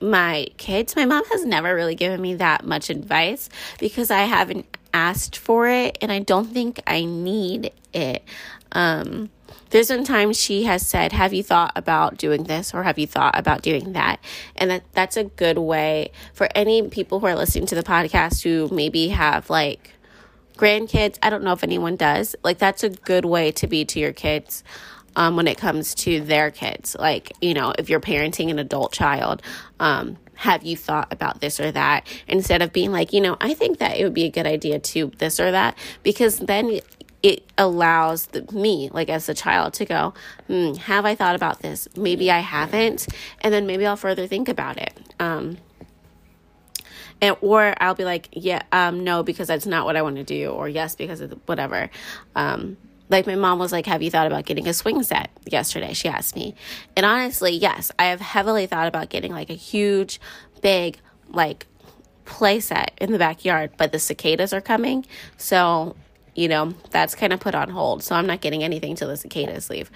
my 0.00 0.46
kids, 0.56 0.96
my 0.96 1.04
mom 1.04 1.24
has 1.26 1.44
never 1.44 1.74
really 1.74 1.94
given 1.94 2.22
me 2.22 2.34
that 2.36 2.64
much 2.64 2.88
advice 2.88 3.50
because 3.78 4.10
I 4.10 4.22
haven't 4.22 4.66
asked 4.94 5.36
for 5.36 5.68
it 5.68 5.98
and 6.00 6.10
I 6.10 6.20
don't 6.20 6.46
think 6.46 6.80
I 6.86 7.04
need 7.04 7.70
it. 7.92 8.24
Um 8.72 9.28
there's 9.70 9.88
been 9.88 10.04
times 10.04 10.40
she 10.40 10.64
has 10.64 10.86
said, 10.86 11.12
Have 11.12 11.34
you 11.34 11.42
thought 11.42 11.72
about 11.76 12.16
doing 12.16 12.44
this 12.44 12.72
or 12.72 12.82
have 12.82 12.98
you 12.98 13.06
thought 13.06 13.38
about 13.38 13.62
doing 13.62 13.92
that? 13.92 14.20
And 14.56 14.70
that, 14.70 14.84
that's 14.92 15.16
a 15.16 15.24
good 15.24 15.58
way 15.58 16.10
for 16.32 16.48
any 16.54 16.88
people 16.88 17.20
who 17.20 17.26
are 17.26 17.34
listening 17.34 17.66
to 17.66 17.74
the 17.74 17.82
podcast 17.82 18.42
who 18.42 18.74
maybe 18.74 19.08
have 19.08 19.50
like 19.50 19.94
grandkids. 20.56 21.18
I 21.22 21.30
don't 21.30 21.44
know 21.44 21.52
if 21.52 21.62
anyone 21.62 21.96
does. 21.96 22.34
Like, 22.42 22.58
that's 22.58 22.82
a 22.82 22.90
good 22.90 23.24
way 23.24 23.52
to 23.52 23.66
be 23.66 23.84
to 23.86 24.00
your 24.00 24.12
kids. 24.12 24.64
Um, 25.16 25.34
when 25.34 25.48
it 25.48 25.58
comes 25.58 25.96
to 25.96 26.20
their 26.20 26.52
kids, 26.52 26.94
like, 26.96 27.32
you 27.40 27.52
know, 27.52 27.72
if 27.76 27.90
you're 27.90 27.98
parenting 27.98 28.50
an 28.50 28.60
adult 28.60 28.92
child, 28.92 29.42
um, 29.80 30.16
have 30.38 30.62
you 30.62 30.76
thought 30.76 31.12
about 31.12 31.40
this 31.40 31.58
or 31.58 31.72
that 31.72 32.06
instead 32.28 32.62
of 32.62 32.72
being 32.72 32.92
like 32.92 33.12
you 33.12 33.20
know 33.20 33.36
i 33.40 33.52
think 33.52 33.78
that 33.78 33.96
it 33.96 34.04
would 34.04 34.14
be 34.14 34.24
a 34.24 34.30
good 34.30 34.46
idea 34.46 34.78
to 34.78 35.10
this 35.18 35.40
or 35.40 35.50
that 35.50 35.76
because 36.04 36.38
then 36.38 36.78
it 37.22 37.50
allows 37.58 38.26
the, 38.26 38.42
me, 38.52 38.90
like 38.92 39.08
as 39.08 39.28
a 39.28 39.34
child, 39.34 39.74
to 39.74 39.84
go, 39.84 40.14
hmm, 40.46 40.74
have 40.74 41.04
I 41.04 41.14
thought 41.14 41.34
about 41.34 41.60
this? 41.60 41.88
Maybe 41.96 42.30
I 42.30 42.38
haven't, 42.38 43.08
and 43.40 43.52
then 43.52 43.66
maybe 43.66 43.86
I'll 43.86 43.96
further 43.96 44.26
think 44.26 44.48
about 44.48 44.76
it. 44.76 44.92
Um, 45.18 45.58
and 47.20 47.36
or 47.40 47.74
I'll 47.80 47.96
be 47.96 48.04
like, 48.04 48.28
yeah, 48.32 48.62
um, 48.70 49.02
no, 49.02 49.22
because 49.22 49.48
that's 49.48 49.66
not 49.66 49.84
what 49.84 49.96
I 49.96 50.02
want 50.02 50.16
to 50.16 50.24
do, 50.24 50.50
or 50.50 50.68
yes, 50.68 50.94
because 50.94 51.20
of 51.20 51.32
whatever. 51.46 51.90
Um, 52.36 52.76
like 53.08 53.26
my 53.26 53.34
mom 53.34 53.58
was 53.58 53.72
like, 53.72 53.86
"Have 53.86 54.02
you 54.02 54.10
thought 54.10 54.26
about 54.26 54.44
getting 54.44 54.68
a 54.68 54.74
swing 54.74 55.02
set?" 55.02 55.30
Yesterday, 55.46 55.94
she 55.94 56.08
asked 56.08 56.36
me, 56.36 56.54
and 56.96 57.04
honestly, 57.04 57.52
yes, 57.52 57.90
I 57.98 58.06
have 58.06 58.20
heavily 58.20 58.66
thought 58.66 58.86
about 58.86 59.08
getting 59.08 59.32
like 59.32 59.50
a 59.50 59.54
huge, 59.54 60.20
big, 60.60 60.98
like 61.28 61.66
play 62.24 62.60
set 62.60 62.92
in 63.00 63.10
the 63.10 63.18
backyard. 63.18 63.72
But 63.76 63.92
the 63.92 63.98
cicadas 63.98 64.52
are 64.52 64.60
coming, 64.60 65.06
so 65.36 65.96
you 66.38 66.46
know, 66.46 66.72
that's 66.90 67.16
kind 67.16 67.32
of 67.32 67.40
put 67.40 67.56
on 67.56 67.68
hold. 67.68 68.04
So 68.04 68.14
I'm 68.14 68.26
not 68.26 68.40
getting 68.40 68.62
anything 68.62 68.94
till 68.94 69.08
the 69.08 69.16
cicadas 69.16 69.68
leave. 69.68 69.90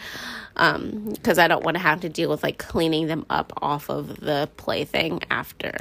Um, 0.57 1.13
because 1.13 1.39
I 1.39 1.47
don't 1.47 1.63
want 1.65 1.77
to 1.77 1.83
have 1.83 2.01
to 2.01 2.09
deal 2.09 2.29
with 2.29 2.43
like 2.43 2.59
cleaning 2.59 3.07
them 3.07 3.25
up 3.31 3.53
off 3.63 3.89
of 3.89 4.19
the 4.19 4.51
plaything 4.57 5.21
after. 5.31 5.73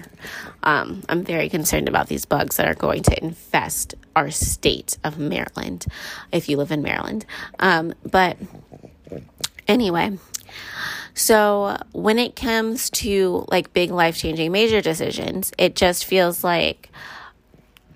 Um, 0.61 1.01
I'm 1.09 1.23
very 1.23 1.49
concerned 1.49 1.89
about 1.89 2.07
these 2.07 2.25
bugs 2.25 2.57
that 2.57 2.67
are 2.67 2.75
going 2.75 3.01
to 3.03 3.23
infest 3.23 3.95
our 4.15 4.29
state 4.29 4.99
of 5.03 5.17
Maryland 5.17 5.87
if 6.31 6.47
you 6.47 6.57
live 6.57 6.71
in 6.71 6.83
Maryland. 6.83 7.25
Um, 7.57 7.95
but 8.05 8.37
anyway, 9.67 10.19
so 11.15 11.75
when 11.91 12.19
it 12.19 12.35
comes 12.35 12.91
to 12.91 13.45
like 13.49 13.73
big 13.73 13.89
life 13.89 14.15
changing 14.15 14.51
major 14.51 14.79
decisions, 14.79 15.51
it 15.57 15.75
just 15.75 16.05
feels 16.05 16.43
like 16.43 16.91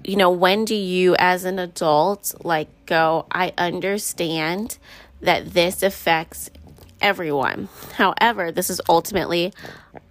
you 0.08 0.16
know, 0.16 0.30
when 0.30 0.66
do 0.66 0.76
you 0.76 1.16
as 1.18 1.46
an 1.46 1.60
adult 1.60 2.34
like 2.44 2.68
go, 2.86 3.26
I 3.32 3.54
understand 3.58 4.78
that 5.22 5.54
this 5.54 5.84
affects 5.84 6.50
everyone. 7.02 7.70
However, 7.94 8.52
this 8.52 8.70
is 8.70 8.82
ultimately, 8.88 9.54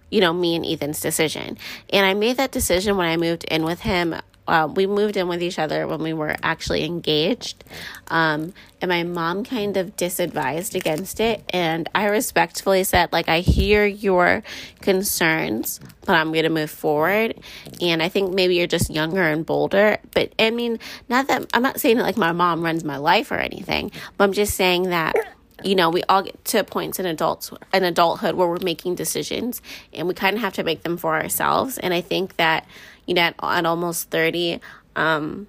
you 0.09 0.21
know, 0.21 0.33
me 0.33 0.55
and 0.55 0.65
Ethan's 0.65 0.99
decision. 0.99 1.57
And 1.91 2.05
I 2.05 2.13
made 2.13 2.37
that 2.37 2.51
decision 2.51 2.97
when 2.97 3.07
I 3.07 3.17
moved 3.17 3.45
in 3.45 3.63
with 3.63 3.81
him 3.81 4.15
uh, 4.47 4.69
we 4.73 4.85
moved 4.87 5.17
in 5.17 5.27
with 5.27 5.41
each 5.41 5.57
other 5.57 5.87
when 5.87 6.01
we 6.01 6.13
were 6.13 6.35
actually 6.43 6.83
engaged. 6.83 7.63
Um, 8.07 8.53
and 8.81 8.89
my 8.89 9.03
mom 9.03 9.43
kind 9.43 9.77
of 9.77 9.95
disadvised 9.95 10.75
against 10.75 11.19
it. 11.19 11.43
And 11.49 11.89
I 11.95 12.05
respectfully 12.05 12.83
said, 12.83 13.11
like, 13.11 13.27
I 13.27 13.39
hear 13.39 13.85
your 13.85 14.43
concerns, 14.81 15.79
but 16.05 16.15
I'm 16.15 16.31
going 16.31 16.43
to 16.43 16.49
move 16.49 16.69
forward. 16.69 17.39
And 17.81 18.03
I 18.03 18.09
think 18.09 18.33
maybe 18.33 18.55
you're 18.55 18.67
just 18.67 18.89
younger 18.89 19.23
and 19.23 19.45
bolder. 19.45 19.97
But 20.13 20.33
I 20.37 20.51
mean, 20.51 20.79
not 21.09 21.27
that 21.27 21.49
I'm 21.53 21.63
not 21.63 21.79
saying 21.79 21.97
that 21.97 22.03
like 22.03 22.17
my 22.17 22.31
mom 22.31 22.61
runs 22.61 22.83
my 22.83 22.97
life 22.97 23.31
or 23.31 23.37
anything, 23.37 23.91
but 24.17 24.25
I'm 24.25 24.33
just 24.33 24.55
saying 24.55 24.89
that 24.89 25.15
you 25.63 25.73
know, 25.73 25.89
we 25.89 26.03
all 26.03 26.21
get 26.21 26.43
to 26.45 26.63
points 26.63 26.99
in 26.99 27.05
adults 27.05 27.51
in 27.73 27.83
adulthood 27.83 28.35
where 28.35 28.47
we're 28.47 28.59
making 28.59 28.95
decisions 28.95 29.61
and 29.93 30.07
we 30.07 30.13
kind 30.13 30.35
of 30.35 30.41
have 30.41 30.53
to 30.53 30.63
make 30.63 30.83
them 30.83 30.97
for 30.97 31.15
ourselves. 31.15 31.77
And 31.77 31.93
I 31.93 32.01
think 32.01 32.35
that 32.37 32.67
you 33.05 33.13
know, 33.13 33.21
at, 33.21 33.35
at 33.41 33.65
almost 33.65 34.09
30, 34.09 34.59
um, 34.95 35.47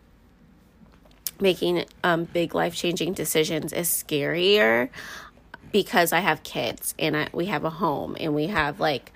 making 1.40 1.85
um, 2.03 2.25
big 2.25 2.55
life 2.55 2.75
changing 2.75 3.12
decisions 3.12 3.73
is 3.73 3.88
scarier 3.88 4.88
because 5.73 6.12
I 6.12 6.21
have 6.21 6.42
kids 6.42 6.95
and 6.99 7.16
I, 7.16 7.29
we 7.33 7.47
have 7.47 7.64
a 7.64 7.71
home 7.71 8.16
and 8.19 8.35
we 8.35 8.47
have 8.47 8.81
like 8.81 9.12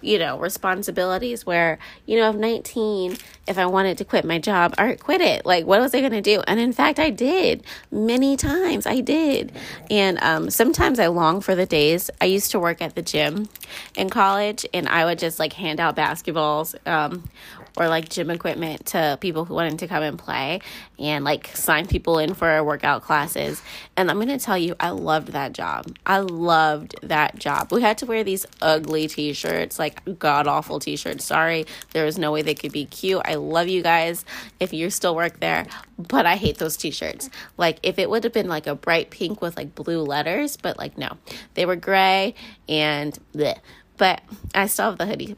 you 0.00 0.18
know, 0.18 0.38
responsibilities 0.38 1.44
where, 1.44 1.78
you 2.06 2.18
know, 2.18 2.28
of 2.28 2.36
19, 2.36 3.16
if 3.46 3.58
I 3.58 3.66
wanted 3.66 3.98
to 3.98 4.04
quit 4.04 4.24
my 4.24 4.38
job, 4.38 4.74
right, 4.78 4.98
quit 4.98 5.20
it. 5.20 5.44
Like, 5.44 5.66
what 5.66 5.80
was 5.80 5.94
I 5.94 6.00
going 6.00 6.12
to 6.12 6.20
do? 6.20 6.42
And 6.46 6.58
in 6.58 6.72
fact, 6.72 6.98
I 6.98 7.10
did 7.10 7.64
many 7.90 8.36
times. 8.36 8.86
I 8.86 9.00
did. 9.00 9.52
And 9.90 10.18
um, 10.22 10.50
sometimes 10.50 10.98
I 10.98 11.08
long 11.08 11.40
for 11.40 11.54
the 11.54 11.66
days. 11.66 12.10
I 12.20 12.26
used 12.26 12.50
to 12.52 12.60
work 12.60 12.80
at 12.80 12.94
the 12.94 13.02
gym 13.02 13.48
in 13.96 14.10
college 14.10 14.66
and 14.72 14.88
I 14.88 15.04
would 15.04 15.18
just 15.18 15.38
like 15.38 15.52
hand 15.52 15.80
out 15.80 15.96
basketballs 15.96 16.74
um, 16.86 17.28
or 17.76 17.88
like 17.88 18.08
gym 18.08 18.30
equipment 18.30 18.86
to 18.86 19.18
people 19.20 19.44
who 19.44 19.54
wanted 19.54 19.78
to 19.78 19.86
come 19.86 20.02
and 20.02 20.18
play 20.18 20.60
and 20.98 21.24
like 21.24 21.48
sign 21.48 21.86
people 21.86 22.18
in 22.18 22.34
for 22.34 22.62
workout 22.62 23.02
classes. 23.02 23.62
And 23.96 24.10
I'm 24.10 24.16
going 24.16 24.28
to 24.28 24.38
tell 24.38 24.58
you, 24.58 24.76
I 24.78 24.90
loved 24.90 25.28
that 25.28 25.52
job. 25.52 25.96
I 26.04 26.18
loved 26.18 26.96
that 27.02 27.38
job. 27.38 27.72
We 27.72 27.82
had 27.82 27.98
to 27.98 28.06
wear 28.06 28.24
these 28.24 28.46
ugly 28.60 29.08
t 29.08 29.32
shirts, 29.32 29.78
like 29.78 30.18
god 30.18 30.46
awful 30.46 30.80
t 30.80 30.96
shirts. 30.96 31.24
Sorry, 31.24 31.66
there 31.92 32.04
was 32.04 32.18
no 32.18 32.32
way 32.32 32.42
they 32.42 32.54
could 32.54 32.72
be 32.72 32.84
cute. 32.84 33.22
I 33.24 33.34
love 33.34 33.68
you 33.68 33.82
guys 33.82 34.24
if 34.60 34.72
you 34.72 34.90
still 34.90 35.16
work 35.16 35.40
there, 35.40 35.66
but 35.98 36.26
I 36.26 36.36
hate 36.36 36.58
those 36.58 36.76
t 36.76 36.90
shirts. 36.90 37.30
Like, 37.56 37.78
if 37.82 37.98
it 37.98 38.10
would 38.10 38.24
have 38.24 38.32
been 38.32 38.48
like 38.48 38.66
a 38.66 38.74
bright 38.74 39.10
pink 39.10 39.40
with 39.40 39.56
like 39.56 39.74
blue 39.74 40.02
letters, 40.02 40.56
but 40.56 40.78
like, 40.78 40.98
no, 40.98 41.16
they 41.54 41.66
were 41.66 41.76
gray 41.76 42.34
and 42.68 43.18
bleh. 43.34 43.58
But 43.96 44.22
I 44.54 44.66
still 44.66 44.86
have 44.86 44.98
the 44.98 45.06
hoodie 45.06 45.36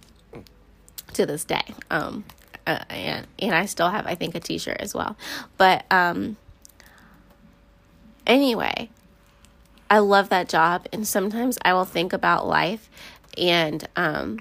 to 1.14 1.26
this 1.26 1.44
day. 1.44 1.74
Um, 1.90 2.24
uh, 2.66 2.78
and 2.88 3.26
and 3.38 3.54
I 3.54 3.66
still 3.66 3.90
have 3.90 4.06
I 4.06 4.14
think 4.14 4.34
a 4.34 4.40
T-shirt 4.40 4.78
as 4.80 4.94
well. 4.94 5.16
But 5.58 5.84
um, 5.90 6.36
anyway, 8.26 8.88
I 9.90 9.98
love 9.98 10.30
that 10.30 10.48
job, 10.48 10.86
and 10.92 11.06
sometimes 11.06 11.58
I 11.64 11.74
will 11.74 11.84
think 11.84 12.12
about 12.12 12.46
life 12.46 12.88
and 13.36 13.86
um, 13.96 14.40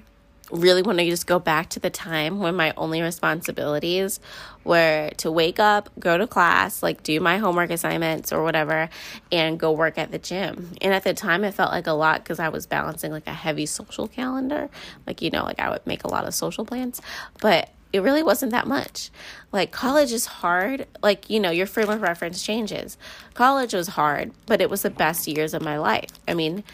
really 0.54 0.82
want 0.82 0.98
to 0.98 1.04
just 1.04 1.26
go 1.26 1.38
back 1.38 1.70
to 1.70 1.80
the 1.80 1.90
time 1.90 2.38
when 2.38 2.54
my 2.54 2.72
only 2.76 3.02
responsibilities 3.02 4.20
were 4.62 5.10
to 5.18 5.30
wake 5.30 5.58
up, 5.58 5.90
go 5.98 6.16
to 6.16 6.26
class, 6.26 6.82
like 6.82 7.02
do 7.02 7.20
my 7.20 7.38
homework 7.38 7.70
assignments 7.70 8.32
or 8.32 8.42
whatever, 8.42 8.88
and 9.30 9.58
go 9.58 9.72
work 9.72 9.98
at 9.98 10.10
the 10.10 10.18
gym. 10.18 10.72
And 10.80 10.94
at 10.94 11.04
the 11.04 11.14
time, 11.14 11.44
it 11.44 11.52
felt 11.52 11.72
like 11.72 11.86
a 11.86 11.92
lot 11.92 12.22
because 12.22 12.38
I 12.38 12.48
was 12.48 12.66
balancing 12.66 13.12
like 13.12 13.26
a 13.26 13.34
heavy 13.34 13.66
social 13.66 14.08
calendar. 14.08 14.70
Like, 15.06 15.20
you 15.20 15.30
know, 15.30 15.44
like 15.44 15.58
I 15.58 15.70
would 15.70 15.86
make 15.86 16.04
a 16.04 16.08
lot 16.08 16.24
of 16.26 16.34
social 16.34 16.64
plans, 16.64 17.02
but 17.40 17.70
it 17.92 18.02
really 18.02 18.24
wasn't 18.24 18.50
that 18.50 18.66
much. 18.66 19.10
Like, 19.52 19.70
college 19.70 20.12
is 20.12 20.26
hard. 20.26 20.88
Like, 21.00 21.30
you 21.30 21.38
know, 21.38 21.52
your 21.52 21.66
frame 21.66 21.88
of 21.88 22.02
reference 22.02 22.42
changes. 22.42 22.98
College 23.34 23.72
was 23.72 23.86
hard, 23.86 24.32
but 24.46 24.60
it 24.60 24.68
was 24.68 24.82
the 24.82 24.90
best 24.90 25.28
years 25.28 25.54
of 25.54 25.62
my 25.62 25.78
life. 25.78 26.10
I 26.26 26.34
mean, 26.34 26.64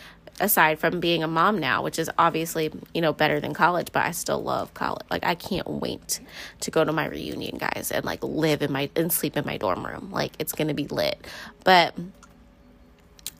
aside 0.40 0.78
from 0.78 1.00
being 1.00 1.22
a 1.22 1.28
mom 1.28 1.58
now, 1.58 1.82
which 1.82 1.98
is 1.98 2.10
obviously, 2.18 2.72
you 2.94 3.00
know, 3.00 3.12
better 3.12 3.40
than 3.40 3.54
college, 3.54 3.88
but 3.92 4.04
I 4.04 4.10
still 4.12 4.42
love 4.42 4.72
college. 4.74 5.06
Like 5.10 5.24
I 5.24 5.34
can't 5.34 5.68
wait 5.68 6.20
to 6.60 6.70
go 6.70 6.84
to 6.84 6.92
my 6.92 7.06
reunion, 7.06 7.58
guys, 7.58 7.90
and 7.94 8.04
like 8.04 8.22
live 8.22 8.62
in 8.62 8.72
my 8.72 8.90
and 8.96 9.12
sleep 9.12 9.36
in 9.36 9.44
my 9.44 9.56
dorm 9.56 9.86
room. 9.86 10.10
Like 10.10 10.32
it's 10.38 10.52
going 10.52 10.68
to 10.68 10.74
be 10.74 10.86
lit. 10.86 11.24
But 11.64 11.94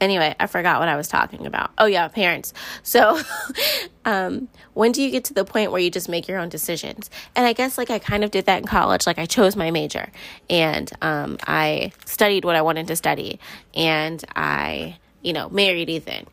anyway, 0.01 0.35
I 0.41 0.47
forgot 0.47 0.81
what 0.81 0.89
I 0.89 0.97
was 0.97 1.09
talking 1.09 1.47
about. 1.47 1.71
Oh 1.79 1.87
yeah, 1.87 2.09
parents. 2.09 2.53
So, 2.83 3.21
um, 4.05 4.49
when 4.75 4.93
do 4.93 5.03
you 5.03 5.11
get 5.11 5.25
to 5.25 5.35
the 5.35 5.45
point 5.45 5.73
where 5.73 5.81
you 5.81 5.91
just 5.91 6.09
make 6.09 6.27
your 6.27 6.39
own 6.39 6.49
decisions? 6.49 7.11
And 7.37 7.47
I 7.47 7.53
guess 7.53 7.79
like 7.79 7.91
I 7.91 7.99
kind 7.99 8.25
of 8.25 8.31
did 8.31 8.47
that 8.47 8.59
in 8.59 8.67
college. 8.67 9.07
Like 9.07 9.19
I 9.19 9.27
chose 9.27 9.57
my 9.57 9.71
major, 9.71 10.11
and 10.49 10.91
um, 11.03 11.39
I 11.47 11.93
studied 12.05 12.45
what 12.45 12.57
I 12.57 12.63
wanted 12.63 12.87
to 12.89 12.97
study, 12.97 13.39
and 13.75 14.23
I, 14.35 14.99
you 15.23 15.33
know, 15.33 15.49
married 15.51 15.91
Ethan, 15.91 16.27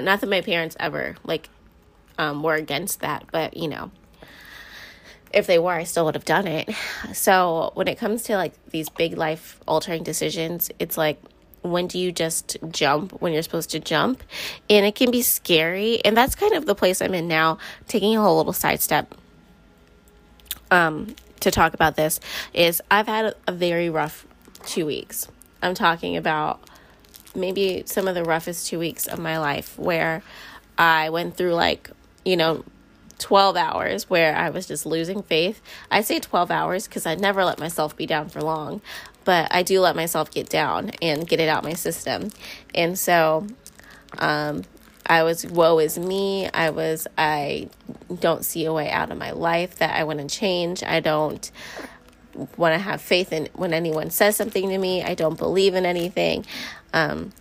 not 0.00 0.20
that 0.20 0.28
my 0.28 0.40
parents 0.40 0.76
ever 0.78 1.16
like 1.24 1.48
um, 2.18 2.42
were 2.42 2.54
against 2.54 3.00
that, 3.00 3.24
but 3.32 3.56
you 3.56 3.68
know, 3.68 3.90
if 5.32 5.46
they 5.46 5.58
were, 5.58 5.72
I 5.72 5.84
still 5.84 6.04
would 6.04 6.14
have 6.14 6.24
done 6.24 6.46
it. 6.46 6.70
So 7.12 7.72
when 7.74 7.88
it 7.88 7.98
comes 7.98 8.22
to 8.24 8.36
like 8.36 8.52
these 8.70 8.88
big 8.88 9.16
life 9.16 9.60
altering 9.66 10.02
decisions, 10.02 10.70
it's 10.78 10.96
like 10.96 11.20
when 11.62 11.86
do 11.86 11.98
you 11.98 12.12
just 12.12 12.56
jump 12.70 13.12
when 13.20 13.32
you're 13.32 13.42
supposed 13.42 13.70
to 13.70 13.80
jump? 13.80 14.22
And 14.68 14.84
it 14.84 14.94
can 14.94 15.10
be 15.10 15.22
scary. 15.22 16.04
And 16.04 16.16
that's 16.16 16.34
kind 16.34 16.54
of 16.54 16.66
the 16.66 16.74
place 16.74 17.00
I'm 17.00 17.14
in 17.14 17.28
now, 17.28 17.58
taking 17.88 18.16
a 18.16 18.20
whole 18.20 18.36
little 18.36 18.52
sidestep 18.52 19.14
um, 20.70 21.14
to 21.40 21.50
talk 21.50 21.74
about 21.74 21.96
this 21.96 22.18
is 22.52 22.82
I've 22.90 23.06
had 23.06 23.34
a 23.46 23.52
very 23.52 23.90
rough 23.90 24.26
two 24.66 24.86
weeks. 24.86 25.28
I'm 25.62 25.74
talking 25.74 26.16
about 26.16 26.60
maybe 27.34 27.82
some 27.86 28.08
of 28.08 28.14
the 28.14 28.24
roughest 28.24 28.66
two 28.66 28.78
weeks 28.78 29.06
of 29.06 29.18
my 29.18 29.38
life 29.38 29.78
where 29.78 30.22
I 30.78 31.10
went 31.10 31.36
through 31.36 31.54
like, 31.54 31.90
you 32.24 32.36
know, 32.36 32.64
12 33.18 33.56
hours 33.56 34.10
where 34.10 34.34
I 34.34 34.50
was 34.50 34.66
just 34.66 34.84
losing 34.84 35.22
faith. 35.22 35.62
I 35.90 36.00
say 36.00 36.18
12 36.18 36.50
hours 36.50 36.86
because 36.88 37.06
I 37.06 37.14
never 37.14 37.44
let 37.44 37.58
myself 37.58 37.96
be 37.96 38.06
down 38.06 38.28
for 38.28 38.42
long, 38.42 38.82
but 39.24 39.52
I 39.54 39.62
do 39.62 39.80
let 39.80 39.94
myself 39.94 40.30
get 40.30 40.48
down 40.48 40.90
and 41.00 41.26
get 41.26 41.38
it 41.38 41.48
out 41.48 41.62
my 41.62 41.74
system. 41.74 42.30
And 42.74 42.98
so, 42.98 43.46
um, 44.18 44.64
I 45.06 45.24
was, 45.24 45.44
woe 45.46 45.78
is 45.78 45.98
me. 45.98 46.48
I 46.50 46.70
was, 46.70 47.06
I 47.18 47.68
don't 48.20 48.44
see 48.44 48.64
a 48.64 48.72
way 48.72 48.90
out 48.90 49.10
of 49.10 49.18
my 49.18 49.32
life 49.32 49.76
that 49.76 49.96
I 49.96 50.04
want 50.04 50.20
to 50.20 50.26
change. 50.26 50.82
I 50.82 51.00
don't 51.00 51.50
want 52.56 52.74
to 52.74 52.78
have 52.78 53.00
faith 53.00 53.32
in 53.32 53.48
when 53.54 53.74
anyone 53.74 54.10
says 54.10 54.36
something 54.36 54.68
to 54.68 54.78
me. 54.78 55.02
I 55.02 55.14
don't 55.14 55.36
believe 55.36 55.74
in 55.74 55.84
anything. 55.84 56.46
Um, 56.92 57.32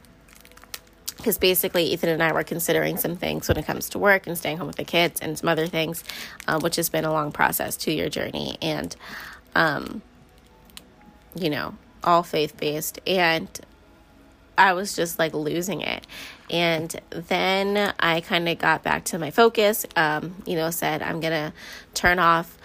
because 1.21 1.37
basically 1.37 1.83
Ethan 1.85 2.09
and 2.09 2.23
I 2.23 2.31
were 2.31 2.43
considering 2.43 2.97
some 2.97 3.15
things 3.15 3.47
when 3.47 3.55
it 3.57 3.67
comes 3.67 3.89
to 3.89 3.99
work 3.99 4.25
and 4.25 4.35
staying 4.35 4.57
home 4.57 4.65
with 4.65 4.77
the 4.77 4.83
kids 4.83 5.21
and 5.21 5.37
some 5.37 5.49
other 5.49 5.67
things, 5.67 6.03
uh, 6.47 6.59
which 6.59 6.77
has 6.77 6.89
been 6.89 7.05
a 7.05 7.11
long 7.11 7.31
process, 7.31 7.77
two 7.77 7.91
year 7.91 8.09
journey, 8.09 8.57
and 8.59 8.95
um, 9.53 10.01
you 11.35 11.51
know, 11.51 11.75
all 12.03 12.23
faith 12.23 12.57
based, 12.57 12.99
and 13.05 13.47
I 14.57 14.73
was 14.73 14.95
just 14.95 15.19
like 15.19 15.33
losing 15.33 15.81
it. 15.81 16.07
And 16.49 16.99
then 17.09 17.93
I 17.99 18.21
kind 18.21 18.49
of 18.49 18.57
got 18.57 18.81
back 18.83 19.05
to 19.05 19.19
my 19.19 19.29
focus. 19.29 19.85
Um, 19.95 20.41
you 20.47 20.55
know, 20.55 20.71
said 20.71 21.03
I'm 21.03 21.19
gonna 21.19 21.53
turn 21.93 22.17
off 22.17 22.57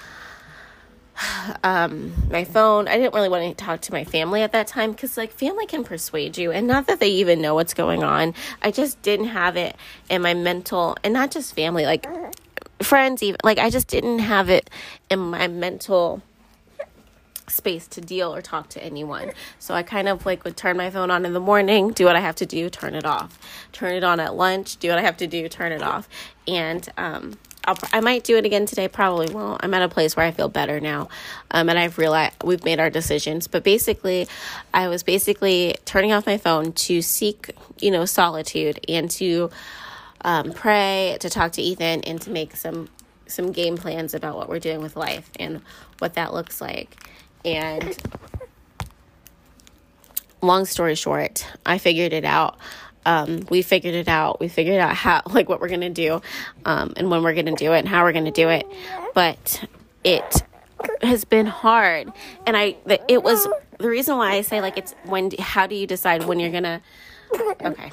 um, 1.62 2.12
my 2.30 2.44
phone. 2.44 2.88
I 2.88 2.96
didn't 2.96 3.14
really 3.14 3.28
want 3.28 3.56
to 3.56 3.64
talk 3.64 3.80
to 3.82 3.92
my 3.92 4.04
family 4.04 4.42
at 4.42 4.52
that 4.52 4.66
time 4.66 4.92
because, 4.92 5.16
like, 5.16 5.32
family 5.32 5.66
can 5.66 5.84
persuade 5.84 6.36
you, 6.38 6.50
and 6.50 6.66
not 6.66 6.86
that 6.86 7.00
they 7.00 7.08
even 7.08 7.40
know 7.40 7.54
what's 7.54 7.74
going 7.74 8.02
on. 8.02 8.34
I 8.62 8.70
just 8.70 9.00
didn't 9.02 9.28
have 9.28 9.56
it 9.56 9.76
in 10.10 10.22
my 10.22 10.34
mental, 10.34 10.96
and 11.02 11.14
not 11.14 11.30
just 11.30 11.54
family, 11.54 11.84
like 11.84 12.06
friends, 12.82 13.22
even. 13.22 13.38
Like, 13.44 13.58
I 13.58 13.70
just 13.70 13.88
didn't 13.88 14.20
have 14.20 14.50
it 14.50 14.70
in 15.10 15.18
my 15.18 15.48
mental 15.48 16.22
space 17.48 17.86
to 17.86 18.00
deal 18.00 18.34
or 18.34 18.42
talk 18.42 18.68
to 18.70 18.82
anyone. 18.82 19.30
So 19.58 19.74
I 19.74 19.82
kind 19.82 20.08
of 20.08 20.26
like 20.26 20.44
would 20.44 20.56
turn 20.56 20.76
my 20.76 20.90
phone 20.90 21.10
on 21.10 21.24
in 21.24 21.32
the 21.32 21.40
morning, 21.40 21.90
do 21.90 22.04
what 22.04 22.16
I 22.16 22.20
have 22.20 22.34
to 22.36 22.46
do, 22.46 22.68
turn 22.68 22.94
it 22.94 23.06
off. 23.06 23.38
Turn 23.72 23.94
it 23.94 24.04
on 24.04 24.20
at 24.20 24.34
lunch, 24.34 24.76
do 24.78 24.88
what 24.88 24.98
I 24.98 25.02
have 25.02 25.16
to 25.18 25.26
do, 25.26 25.48
turn 25.48 25.72
it 25.72 25.82
off. 25.82 26.08
And 26.46 26.88
um 26.96 27.38
I'll, 27.66 27.78
I 27.92 28.00
might 28.00 28.24
do 28.24 28.36
it 28.36 28.46
again 28.46 28.66
today. 28.66 28.88
Probably 28.88 29.28
won't. 29.32 29.62
I'm 29.64 29.74
at 29.74 29.82
a 29.82 29.88
place 29.88 30.16
where 30.16 30.24
I 30.24 30.30
feel 30.30 30.48
better 30.48 30.80
now, 30.80 31.08
um, 31.50 31.68
and 31.68 31.78
I've 31.78 31.98
realized 31.98 32.42
we've 32.44 32.64
made 32.64 32.78
our 32.78 32.90
decisions. 32.90 33.48
But 33.48 33.64
basically, 33.64 34.28
I 34.72 34.88
was 34.88 35.02
basically 35.02 35.76
turning 35.84 36.12
off 36.12 36.26
my 36.26 36.38
phone 36.38 36.72
to 36.72 37.02
seek, 37.02 37.50
you 37.80 37.90
know, 37.90 38.04
solitude 38.04 38.80
and 38.88 39.10
to 39.12 39.50
um, 40.22 40.52
pray, 40.52 41.16
to 41.20 41.28
talk 41.28 41.52
to 41.52 41.62
Ethan, 41.62 42.02
and 42.02 42.20
to 42.22 42.30
make 42.30 42.56
some 42.56 42.88
some 43.26 43.50
game 43.50 43.76
plans 43.76 44.14
about 44.14 44.36
what 44.36 44.48
we're 44.48 44.60
doing 44.60 44.80
with 44.80 44.96
life 44.96 45.30
and 45.38 45.60
what 45.98 46.14
that 46.14 46.32
looks 46.32 46.60
like. 46.60 46.96
And 47.44 47.96
long 50.42 50.64
story 50.64 50.94
short, 50.94 51.46
I 51.64 51.78
figured 51.78 52.12
it 52.12 52.24
out. 52.24 52.58
Um, 53.06 53.46
we 53.48 53.62
figured 53.62 53.94
it 53.94 54.08
out. 54.08 54.40
We 54.40 54.48
figured 54.48 54.78
out 54.78 54.94
how, 54.94 55.22
like, 55.30 55.48
what 55.48 55.60
we're 55.60 55.68
gonna 55.68 55.88
do, 55.88 56.20
um, 56.66 56.92
and 56.96 57.10
when 57.10 57.22
we're 57.22 57.34
gonna 57.34 57.56
do 57.56 57.72
it, 57.72 57.78
and 57.78 57.88
how 57.88 58.02
we're 58.02 58.12
gonna 58.12 58.30
do 58.30 58.50
it. 58.50 58.66
But 59.14 59.64
it 60.04 60.42
has 61.00 61.24
been 61.24 61.46
hard, 61.46 62.12
and 62.46 62.56
I, 62.56 62.76
it 63.08 63.22
was 63.22 63.48
the 63.78 63.88
reason 63.88 64.16
why 64.18 64.32
I 64.32 64.40
say 64.42 64.60
like 64.60 64.76
it's 64.76 64.94
when. 65.04 65.30
How 65.38 65.66
do 65.66 65.74
you 65.74 65.86
decide 65.86 66.24
when 66.24 66.40
you're 66.40 66.52
gonna? 66.52 66.82
Okay. 67.32 67.92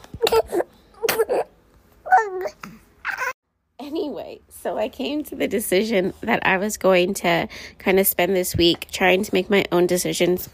Anyway, 3.79 4.39
so 4.49 4.77
I 4.77 4.87
came 4.87 5.23
to 5.25 5.35
the 5.35 5.47
decision 5.47 6.13
that 6.21 6.45
I 6.47 6.57
was 6.57 6.77
going 6.77 7.13
to 7.15 7.49
kind 7.79 7.99
of 7.99 8.07
spend 8.07 8.35
this 8.35 8.55
week 8.55 8.87
trying 8.91 9.23
to 9.23 9.33
make 9.33 9.49
my 9.49 9.65
own 9.71 9.87
decisions 9.87 10.49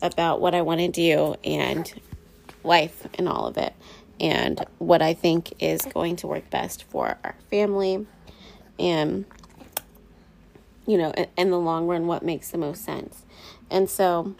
about 0.00 0.40
what 0.40 0.54
I 0.54 0.62
want 0.62 0.80
to 0.80 0.88
do 0.88 1.34
and 1.44 1.92
life 2.66 3.06
and 3.14 3.28
all 3.28 3.46
of 3.46 3.56
it, 3.56 3.74
and 4.20 4.64
what 4.78 5.02
I 5.02 5.14
think 5.14 5.54
is 5.62 5.82
going 5.82 6.16
to 6.16 6.26
work 6.26 6.50
best 6.50 6.84
for 6.84 7.18
our 7.24 7.36
family, 7.50 8.06
and 8.78 9.24
you 10.86 10.96
know, 10.96 11.12
in 11.36 11.50
the 11.50 11.58
long 11.58 11.86
run, 11.86 12.06
what 12.06 12.22
makes 12.22 12.50
the 12.50 12.58
most 12.58 12.84
sense. 12.84 13.24
And 13.70 13.90
so, 13.90 14.36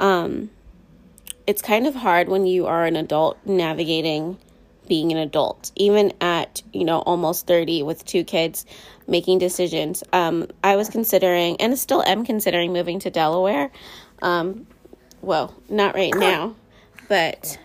um, 0.00 0.50
it's 1.46 1.62
kind 1.62 1.86
of 1.86 1.94
hard 1.94 2.28
when 2.28 2.46
you 2.46 2.66
are 2.66 2.84
an 2.84 2.96
adult 2.96 3.38
navigating 3.46 4.38
being 4.88 5.12
an 5.12 5.18
adult, 5.18 5.70
even 5.76 6.12
at, 6.20 6.62
you 6.72 6.84
know, 6.84 6.98
almost 7.00 7.46
30 7.46 7.82
with 7.82 8.04
two 8.04 8.24
kids 8.24 8.66
making 9.06 9.38
decisions. 9.38 10.02
Um, 10.12 10.48
I 10.62 10.76
was 10.76 10.88
considering, 10.88 11.56
and 11.60 11.78
still 11.78 12.02
am 12.02 12.24
considering, 12.24 12.72
moving 12.72 12.98
to 13.00 13.10
Delaware. 13.10 13.70
Um, 14.20 14.66
well, 15.20 15.54
not 15.68 15.94
right 15.94 16.12
now, 16.14 16.56
but 17.08 17.58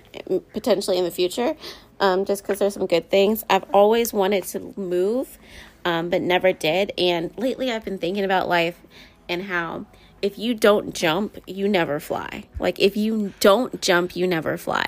potentially 0.54 0.98
in 0.98 1.04
the 1.04 1.12
future, 1.12 1.56
um, 2.00 2.26
just 2.26 2.44
because 2.44 2.60
there's 2.60 2.74
some 2.74 2.88
good 2.88 3.10
things. 3.10 3.44
I've 3.50 3.66
always 3.74 4.14
wanted 4.14 4.44
to 4.46 4.74
move, 4.78 5.38
um, 5.86 6.10
but 6.10 6.22
never 6.22 6.54
did. 6.54 6.92
And 6.98 7.32
lately, 7.38 7.72
I've 7.72 7.86
been 7.86 7.98
thinking 7.98 8.24
about 8.24 8.48
life 8.48 8.82
and 9.30 9.44
how 9.44 9.86
if 10.22 10.38
you 10.38 10.54
don't 10.54 10.94
jump, 10.96 11.38
you 11.46 11.68
never 11.68 12.00
fly. 12.00 12.44
Like, 12.60 12.80
if 12.80 12.98
you 12.98 13.34
don't 13.40 13.82
jump, 13.82 14.16
you 14.16 14.26
never 14.26 14.58
fly. 14.58 14.86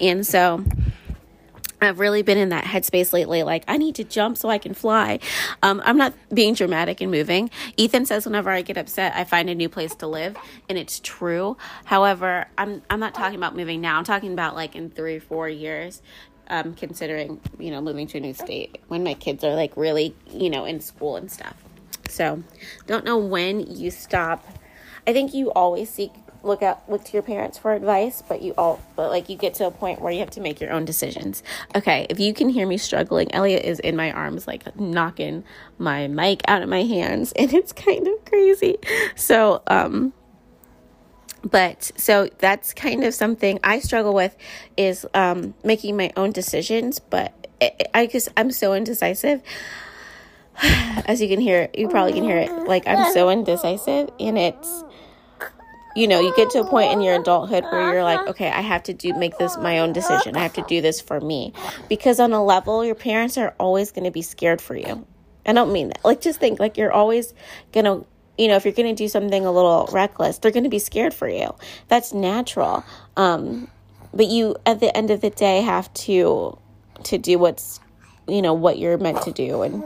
And 0.00 0.26
so, 0.26 0.64
I've 1.82 1.98
really 1.98 2.22
been 2.22 2.38
in 2.38 2.50
that 2.50 2.64
headspace 2.64 3.12
lately. 3.12 3.42
Like, 3.42 3.64
I 3.68 3.76
need 3.76 3.94
to 3.96 4.04
jump 4.04 4.36
so 4.36 4.48
I 4.48 4.58
can 4.58 4.74
fly. 4.74 5.18
Um, 5.62 5.82
I'm 5.84 5.96
not 5.96 6.14
being 6.32 6.54
dramatic 6.54 7.00
and 7.00 7.10
moving. 7.10 7.50
Ethan 7.76 8.06
says 8.06 8.26
whenever 8.26 8.50
I 8.50 8.62
get 8.62 8.76
upset, 8.76 9.12
I 9.14 9.24
find 9.24 9.50
a 9.50 9.54
new 9.54 9.68
place 9.68 9.94
to 9.96 10.06
live, 10.06 10.36
and 10.68 10.78
it's 10.78 11.00
true. 11.00 11.56
However, 11.84 12.46
I'm 12.56 12.82
I'm 12.90 13.00
not 13.00 13.14
talking 13.14 13.36
about 13.36 13.56
moving 13.56 13.80
now. 13.80 13.98
I'm 13.98 14.04
talking 14.04 14.32
about 14.32 14.54
like 14.54 14.76
in 14.76 14.90
three, 14.90 15.18
four 15.18 15.48
years. 15.48 16.02
Um, 16.48 16.74
considering 16.74 17.40
you 17.58 17.70
know 17.70 17.80
moving 17.80 18.06
to 18.08 18.18
a 18.18 18.20
new 18.20 18.34
state 18.34 18.78
when 18.88 19.04
my 19.04 19.14
kids 19.14 19.42
are 19.44 19.54
like 19.54 19.74
really 19.76 20.14
you 20.28 20.50
know 20.50 20.64
in 20.64 20.80
school 20.80 21.16
and 21.16 21.30
stuff. 21.30 21.54
So, 22.08 22.42
don't 22.86 23.04
know 23.04 23.16
when 23.16 23.60
you 23.60 23.90
stop. 23.90 24.44
I 25.06 25.12
think 25.12 25.32
you 25.32 25.50
always 25.52 25.88
seek 25.88 26.12
look 26.44 26.62
out 26.62 26.88
look 26.90 27.04
to 27.04 27.12
your 27.12 27.22
parents 27.22 27.58
for 27.58 27.72
advice 27.72 28.22
but 28.28 28.42
you 28.42 28.52
all 28.58 28.80
but 28.96 29.10
like 29.10 29.28
you 29.28 29.36
get 29.36 29.54
to 29.54 29.66
a 29.66 29.70
point 29.70 30.00
where 30.00 30.12
you 30.12 30.18
have 30.20 30.30
to 30.30 30.40
make 30.40 30.60
your 30.60 30.72
own 30.72 30.84
decisions. 30.84 31.42
Okay 31.74 32.06
if 32.10 32.18
you 32.18 32.34
can 32.34 32.48
hear 32.48 32.66
me 32.66 32.78
struggling 32.78 33.32
elliot 33.32 33.64
is 33.64 33.78
in 33.80 33.96
my 33.96 34.12
arms 34.12 34.46
like 34.46 34.78
knocking 34.78 35.44
my 35.78 36.08
mic 36.08 36.42
out 36.48 36.62
of 36.62 36.68
my 36.68 36.82
hands 36.82 37.32
and 37.36 37.52
it's 37.52 37.72
kind 37.72 38.06
of 38.06 38.24
crazy. 38.24 38.76
So 39.14 39.62
um 39.66 40.12
but 41.44 41.90
so 41.96 42.28
that's 42.38 42.72
kind 42.72 43.02
of 43.02 43.12
something 43.12 43.58
i 43.64 43.80
struggle 43.80 44.14
with 44.14 44.36
is 44.76 45.04
um 45.14 45.54
making 45.64 45.96
my 45.96 46.12
own 46.16 46.30
decisions 46.30 47.00
but 47.00 47.48
i 47.94 48.06
guess 48.06 48.28
i'm 48.36 48.50
so 48.50 48.74
indecisive. 48.74 49.42
As 50.62 51.20
you 51.20 51.28
can 51.28 51.40
hear 51.40 51.68
you 51.74 51.88
probably 51.88 52.12
can 52.12 52.24
hear 52.24 52.38
it. 52.38 52.50
Like 52.50 52.86
i'm 52.86 53.12
so 53.12 53.30
indecisive 53.30 54.10
and 54.20 54.38
it's 54.38 54.84
you 55.94 56.08
know, 56.08 56.20
you 56.20 56.34
get 56.36 56.50
to 56.50 56.60
a 56.60 56.66
point 56.66 56.92
in 56.92 57.00
your 57.00 57.20
adulthood 57.20 57.64
where 57.64 57.92
you're 57.92 58.04
like, 58.04 58.26
okay, 58.28 58.50
I 58.50 58.60
have 58.60 58.82
to 58.84 58.94
do 58.94 59.12
make 59.14 59.38
this 59.38 59.56
my 59.56 59.78
own 59.78 59.92
decision. 59.92 60.36
I 60.36 60.40
have 60.40 60.54
to 60.54 60.64
do 60.68 60.80
this 60.80 61.00
for 61.00 61.20
me. 61.20 61.52
Because 61.88 62.20
on 62.20 62.32
a 62.32 62.42
level, 62.42 62.84
your 62.84 62.94
parents 62.94 63.36
are 63.36 63.54
always 63.58 63.90
going 63.90 64.04
to 64.04 64.10
be 64.10 64.22
scared 64.22 64.60
for 64.60 64.76
you. 64.76 65.06
I 65.44 65.52
don't 65.52 65.72
mean 65.72 65.88
that. 65.88 66.04
Like 66.04 66.20
just 66.20 66.40
think 66.40 66.60
like 66.60 66.76
you're 66.76 66.92
always 66.92 67.34
going 67.72 67.84
to 67.84 68.06
you 68.38 68.48
know, 68.48 68.56
if 68.56 68.64
you're 68.64 68.72
going 68.72 68.94
to 68.94 68.94
do 68.94 69.08
something 69.08 69.44
a 69.44 69.52
little 69.52 69.88
reckless, 69.92 70.38
they're 70.38 70.50
going 70.50 70.64
to 70.64 70.70
be 70.70 70.78
scared 70.78 71.12
for 71.12 71.28
you. 71.28 71.54
That's 71.88 72.14
natural. 72.14 72.84
Um 73.16 73.68
but 74.14 74.26
you 74.26 74.56
at 74.66 74.80
the 74.80 74.94
end 74.96 75.10
of 75.10 75.20
the 75.20 75.30
day 75.30 75.60
have 75.60 75.92
to 75.94 76.58
to 77.04 77.18
do 77.18 77.38
what's 77.38 77.80
you 78.28 78.42
know 78.42 78.54
what 78.54 78.78
you're 78.78 78.98
meant 78.98 79.22
to 79.22 79.32
do 79.32 79.62
and 79.62 79.82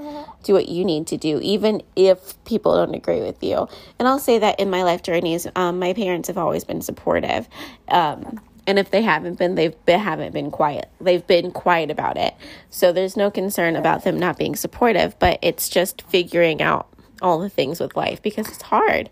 do 0.47 0.53
what 0.53 0.69
you 0.69 0.85
need 0.85 1.07
to 1.09 1.17
do, 1.17 1.41
even 1.43 1.83
if 1.97 2.43
people 2.45 2.75
don't 2.75 2.95
agree 2.95 3.21
with 3.21 3.43
you. 3.43 3.69
And 3.99 4.07
I'll 4.07 4.19
say 4.19 4.39
that 4.39 4.61
in 4.61 4.71
my 4.71 4.83
life 4.85 5.03
journeys, 5.03 5.47
um, 5.57 5.79
my 5.79 5.93
parents 5.93 6.29
have 6.29 6.39
always 6.39 6.65
been 6.65 6.81
supportive. 6.81 7.49
Um, 7.89 8.41
and 8.67 8.79
if 8.79 8.91
they 8.91 9.03
haven't 9.03 9.39
been, 9.39 9.55
they've 9.55 9.85
been, 9.85 10.01
haven't 10.01 10.33
been 10.33 10.51
quiet. 10.51 10.89
They've 11.01 11.27
been 11.27 11.51
quiet 11.51 11.91
about 11.91 12.17
it. 12.17 12.35
So 12.71 12.93
there's 12.93 13.17
no 13.17 13.31
concern 13.31 13.77
about 13.77 14.05
them 14.05 14.19
not 14.19 14.39
being 14.39 14.57
supportive, 14.57 15.19
but 15.19 15.39
it's 15.43 15.69
just 15.69 16.03
figuring 16.03 16.63
out 16.63 16.89
all 17.23 17.39
the 17.39 17.49
things 17.49 17.81
with 17.81 17.97
life 17.97 18.23
because 18.23 18.49
it's 18.49 18.63
hard. 18.63 19.11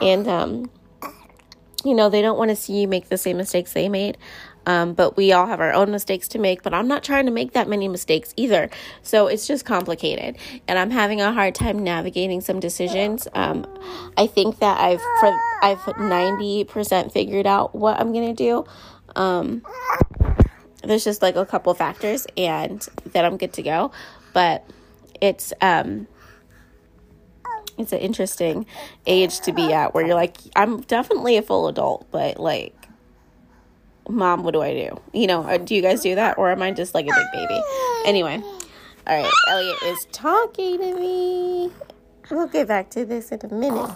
And, 0.00 0.28
um, 0.28 0.70
you 1.84 1.94
know, 1.94 2.08
they 2.08 2.20
don't 2.20 2.38
want 2.38 2.50
to 2.50 2.56
see 2.56 2.80
you 2.80 2.88
make 2.88 3.08
the 3.08 3.18
same 3.18 3.36
mistakes 3.36 3.72
they 3.72 3.88
made. 3.88 4.18
Um, 4.66 4.94
but 4.94 5.16
we 5.16 5.32
all 5.32 5.46
have 5.46 5.60
our 5.60 5.72
own 5.72 5.92
mistakes 5.92 6.26
to 6.28 6.38
make, 6.38 6.62
but 6.62 6.74
I'm 6.74 6.88
not 6.88 7.04
trying 7.04 7.26
to 7.26 7.32
make 7.32 7.52
that 7.52 7.68
many 7.68 7.86
mistakes 7.86 8.34
either. 8.36 8.68
So 9.02 9.28
it's 9.28 9.46
just 9.46 9.64
complicated. 9.64 10.36
And 10.66 10.78
I'm 10.78 10.90
having 10.90 11.20
a 11.20 11.32
hard 11.32 11.54
time 11.54 11.84
navigating 11.84 12.40
some 12.40 12.58
decisions. 12.58 13.28
Um, 13.34 13.66
I 14.16 14.26
think 14.26 14.58
that 14.58 14.80
I've, 14.80 15.00
for, 15.20 15.38
I've 15.62 15.78
90% 15.78 17.12
figured 17.12 17.46
out 17.46 17.74
what 17.74 18.00
I'm 18.00 18.12
going 18.12 18.34
to 18.34 18.34
do. 18.34 18.64
Um, 19.14 19.62
there's 20.82 21.04
just 21.04 21.22
like 21.22 21.36
a 21.36 21.46
couple 21.46 21.72
factors 21.74 22.26
and 22.36 22.86
then 23.12 23.24
I'm 23.24 23.36
good 23.36 23.52
to 23.54 23.62
go. 23.62 23.92
But 24.32 24.68
it's, 25.20 25.52
um, 25.60 26.08
it's 27.78 27.92
an 27.92 27.98
interesting 28.00 28.66
age 29.06 29.40
to 29.40 29.52
be 29.52 29.72
at 29.72 29.94
where 29.94 30.04
you're 30.04 30.14
like, 30.14 30.38
I'm 30.56 30.80
definitely 30.82 31.36
a 31.36 31.42
full 31.42 31.68
adult, 31.68 32.10
but 32.10 32.40
like, 32.40 32.74
mom, 34.08 34.42
what 34.42 34.52
do 34.52 34.62
I 34.62 34.72
do? 34.72 35.00
You 35.12 35.26
know, 35.26 35.58
do 35.58 35.74
you 35.74 35.82
guys 35.82 36.02
do 36.02 36.14
that? 36.14 36.38
Or 36.38 36.50
am 36.50 36.62
I 36.62 36.70
just 36.70 36.94
like 36.94 37.06
a 37.06 37.14
big 37.14 37.26
baby? 37.32 37.62
Anyway, 38.04 38.42
all 39.06 39.22
right, 39.22 39.32
Elliot 39.50 39.82
is 39.84 40.06
talking 40.12 40.78
to 40.78 40.94
me. 40.94 41.70
We'll 42.30 42.48
get 42.48 42.68
back 42.68 42.90
to 42.90 43.04
this 43.04 43.30
in 43.30 43.40
a 43.42 43.54
minute. 43.54 43.90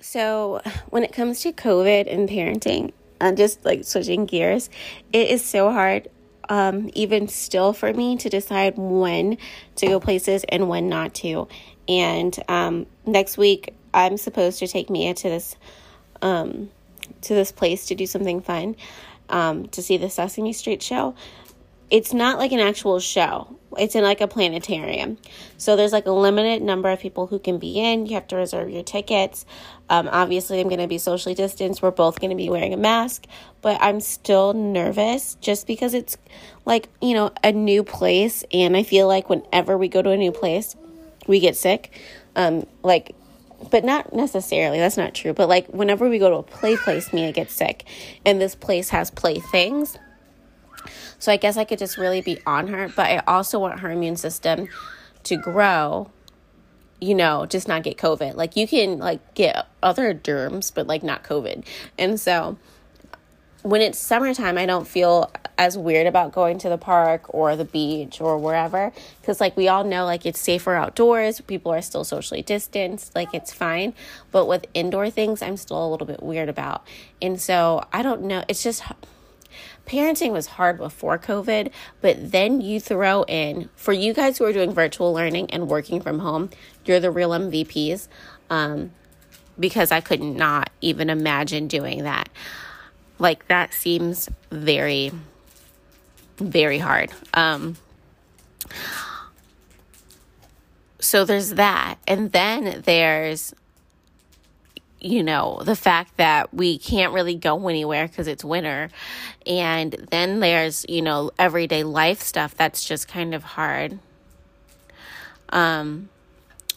So, 0.00 0.60
when 0.90 1.02
it 1.02 1.12
comes 1.12 1.40
to 1.40 1.52
COVID 1.52 2.12
and 2.12 2.28
parenting, 2.28 2.92
and 3.20 3.36
just 3.36 3.64
like 3.64 3.84
switching 3.84 4.26
gears, 4.26 4.70
it 5.12 5.28
is 5.28 5.44
so 5.44 5.72
hard, 5.72 6.08
um, 6.48 6.90
even 6.94 7.28
still 7.28 7.72
for 7.72 7.92
me 7.92 8.16
to 8.18 8.28
decide 8.28 8.74
when 8.76 9.38
to 9.76 9.86
go 9.86 10.00
places 10.00 10.44
and 10.48 10.68
when 10.68 10.88
not 10.88 11.14
to. 11.14 11.48
And 11.88 12.38
um, 12.48 12.86
next 13.06 13.38
week, 13.38 13.74
I'm 13.94 14.16
supposed 14.16 14.58
to 14.60 14.68
take 14.68 14.90
Mia 14.90 15.14
to 15.14 15.28
this 15.28 15.56
um, 16.22 16.70
to 17.22 17.34
this 17.34 17.52
place 17.52 17.86
to 17.86 17.94
do 17.94 18.06
something 18.06 18.40
fun, 18.40 18.76
um, 19.28 19.68
to 19.68 19.82
see 19.82 19.96
the 19.96 20.10
Sesame 20.10 20.52
Street 20.52 20.82
show. 20.82 21.14
It's 21.90 22.12
not 22.12 22.38
like 22.38 22.52
an 22.52 22.60
actual 22.60 23.00
show. 23.00 23.56
It's 23.78 23.94
in 23.94 24.02
like 24.02 24.20
a 24.20 24.28
planetarium. 24.28 25.18
So 25.56 25.74
there's 25.76 25.92
like 25.92 26.06
a 26.06 26.12
limited 26.12 26.62
number 26.62 26.90
of 26.90 27.00
people 27.00 27.26
who 27.26 27.38
can 27.38 27.58
be 27.58 27.80
in. 27.80 28.06
You 28.06 28.14
have 28.14 28.26
to 28.28 28.36
reserve 28.36 28.68
your 28.70 28.82
tickets. 28.82 29.46
Um, 29.88 30.08
obviously, 30.10 30.60
I'm 30.60 30.68
going 30.68 30.80
to 30.80 30.86
be 30.86 30.98
socially 30.98 31.34
distanced. 31.34 31.80
We're 31.80 31.90
both 31.90 32.20
going 32.20 32.30
to 32.30 32.36
be 32.36 32.50
wearing 32.50 32.74
a 32.74 32.76
mask, 32.76 33.26
but 33.62 33.78
I'm 33.80 34.00
still 34.00 34.52
nervous 34.52 35.36
just 35.36 35.66
because 35.66 35.94
it's 35.94 36.18
like, 36.66 36.88
you 37.00 37.14
know, 37.14 37.30
a 37.42 37.52
new 37.52 37.84
place. 37.84 38.44
And 38.52 38.76
I 38.76 38.82
feel 38.82 39.06
like 39.06 39.30
whenever 39.30 39.78
we 39.78 39.88
go 39.88 40.02
to 40.02 40.10
a 40.10 40.16
new 40.16 40.32
place, 40.32 40.76
we 41.26 41.40
get 41.40 41.56
sick. 41.56 41.92
Um, 42.36 42.66
like 42.82 43.14
but 43.70 43.84
not 43.84 44.12
necessarily 44.12 44.78
that's 44.78 44.96
not 44.96 45.14
true 45.14 45.32
but 45.32 45.48
like 45.48 45.66
whenever 45.68 46.08
we 46.08 46.18
go 46.18 46.30
to 46.30 46.36
a 46.36 46.42
play 46.42 46.76
place 46.76 47.12
mia 47.12 47.32
gets 47.32 47.54
sick 47.54 47.84
and 48.24 48.40
this 48.40 48.54
place 48.54 48.90
has 48.90 49.10
play 49.10 49.38
things. 49.38 49.98
So 51.18 51.32
i 51.32 51.36
guess 51.36 51.56
i 51.56 51.64
could 51.64 51.78
just 51.78 51.98
really 51.98 52.20
be 52.20 52.38
on 52.46 52.68
her 52.68 52.88
but 52.88 53.06
i 53.06 53.18
also 53.26 53.58
want 53.58 53.80
her 53.80 53.90
immune 53.90 54.16
system 54.16 54.68
to 55.24 55.36
grow 55.36 56.10
you 57.00 57.14
know 57.14 57.46
just 57.46 57.68
not 57.68 57.82
get 57.82 57.96
covid. 57.96 58.34
Like 58.34 58.56
you 58.56 58.66
can 58.66 58.98
like 58.98 59.34
get 59.34 59.66
other 59.82 60.14
germs 60.14 60.70
but 60.70 60.86
like 60.86 61.02
not 61.02 61.24
covid. 61.24 61.64
And 61.98 62.20
so 62.20 62.58
when 63.68 63.82
it's 63.82 63.98
summertime, 63.98 64.56
I 64.56 64.64
don't 64.64 64.88
feel 64.88 65.30
as 65.58 65.76
weird 65.76 66.06
about 66.06 66.32
going 66.32 66.56
to 66.58 66.70
the 66.70 66.78
park 66.78 67.34
or 67.34 67.54
the 67.54 67.66
beach 67.66 68.18
or 68.18 68.38
wherever 68.38 68.92
because, 69.20 69.42
like, 69.42 69.56
we 69.58 69.68
all 69.68 69.84
know, 69.84 70.06
like, 70.06 70.24
it's 70.24 70.40
safer 70.40 70.74
outdoors. 70.74 71.42
People 71.42 71.72
are 71.74 71.82
still 71.82 72.02
socially 72.02 72.40
distanced, 72.40 73.14
like, 73.14 73.34
it's 73.34 73.52
fine. 73.52 73.92
But 74.32 74.46
with 74.46 74.64
indoor 74.72 75.10
things, 75.10 75.42
I'm 75.42 75.58
still 75.58 75.86
a 75.86 75.88
little 75.90 76.06
bit 76.06 76.22
weird 76.22 76.48
about. 76.48 76.86
And 77.20 77.38
so 77.38 77.84
I 77.92 78.02
don't 78.02 78.22
know. 78.22 78.42
It's 78.48 78.62
just 78.62 78.82
parenting 79.86 80.32
was 80.32 80.46
hard 80.46 80.78
before 80.78 81.18
COVID, 81.18 81.70
but 82.00 82.30
then 82.30 82.62
you 82.62 82.80
throw 82.80 83.24
in 83.24 83.68
for 83.76 83.92
you 83.92 84.14
guys 84.14 84.38
who 84.38 84.44
are 84.44 84.52
doing 84.52 84.72
virtual 84.72 85.12
learning 85.12 85.50
and 85.50 85.68
working 85.68 86.00
from 86.00 86.20
home, 86.20 86.48
you're 86.86 87.00
the 87.00 87.10
real 87.10 87.30
MVPs 87.30 88.08
um, 88.48 88.92
because 89.60 89.92
I 89.92 90.00
could 90.00 90.22
not 90.22 90.70
even 90.80 91.10
imagine 91.10 91.68
doing 91.68 92.04
that. 92.04 92.30
Like 93.18 93.48
that 93.48 93.74
seems 93.74 94.28
very, 94.50 95.12
very 96.38 96.78
hard. 96.78 97.10
Um, 97.34 97.76
so 101.00 101.24
there's 101.24 101.50
that. 101.50 101.96
And 102.06 102.32
then 102.32 102.82
there's, 102.84 103.54
you 105.00 105.22
know, 105.22 105.60
the 105.64 105.76
fact 105.76 106.16
that 106.16 106.52
we 106.52 106.78
can't 106.78 107.12
really 107.12 107.34
go 107.34 107.68
anywhere 107.68 108.08
because 108.08 108.26
it's 108.26 108.44
winter. 108.44 108.90
And 109.46 109.92
then 110.10 110.40
there's, 110.40 110.84
you 110.88 111.02
know, 111.02 111.30
everyday 111.38 111.84
life 111.84 112.20
stuff 112.20 112.54
that's 112.56 112.84
just 112.84 113.08
kind 113.08 113.34
of 113.34 113.42
hard. 113.42 113.98
Um, 115.50 116.08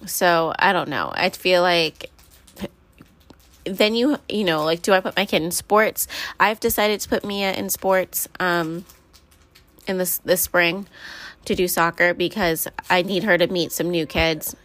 so 0.05 0.53
I 0.57 0.73
don't 0.73 0.89
know. 0.89 1.11
I 1.13 1.29
feel 1.29 1.61
like 1.61 2.09
then 3.77 3.95
you 3.95 4.17
you 4.29 4.43
know 4.43 4.63
like 4.63 4.81
do 4.81 4.93
i 4.93 4.99
put 4.99 5.15
my 5.15 5.25
kid 5.25 5.41
in 5.41 5.51
sports? 5.51 6.07
I've 6.39 6.59
decided 6.59 6.99
to 7.01 7.09
put 7.09 7.25
mia 7.25 7.53
in 7.53 7.69
sports 7.69 8.27
um 8.39 8.85
in 9.87 9.97
this 9.97 10.19
this 10.19 10.41
spring 10.41 10.87
to 11.45 11.55
do 11.55 11.67
soccer 11.67 12.13
because 12.13 12.67
i 12.89 13.01
need 13.01 13.23
her 13.23 13.37
to 13.37 13.47
meet 13.47 13.71
some 13.71 13.89
new 13.89 14.05
kids. 14.05 14.55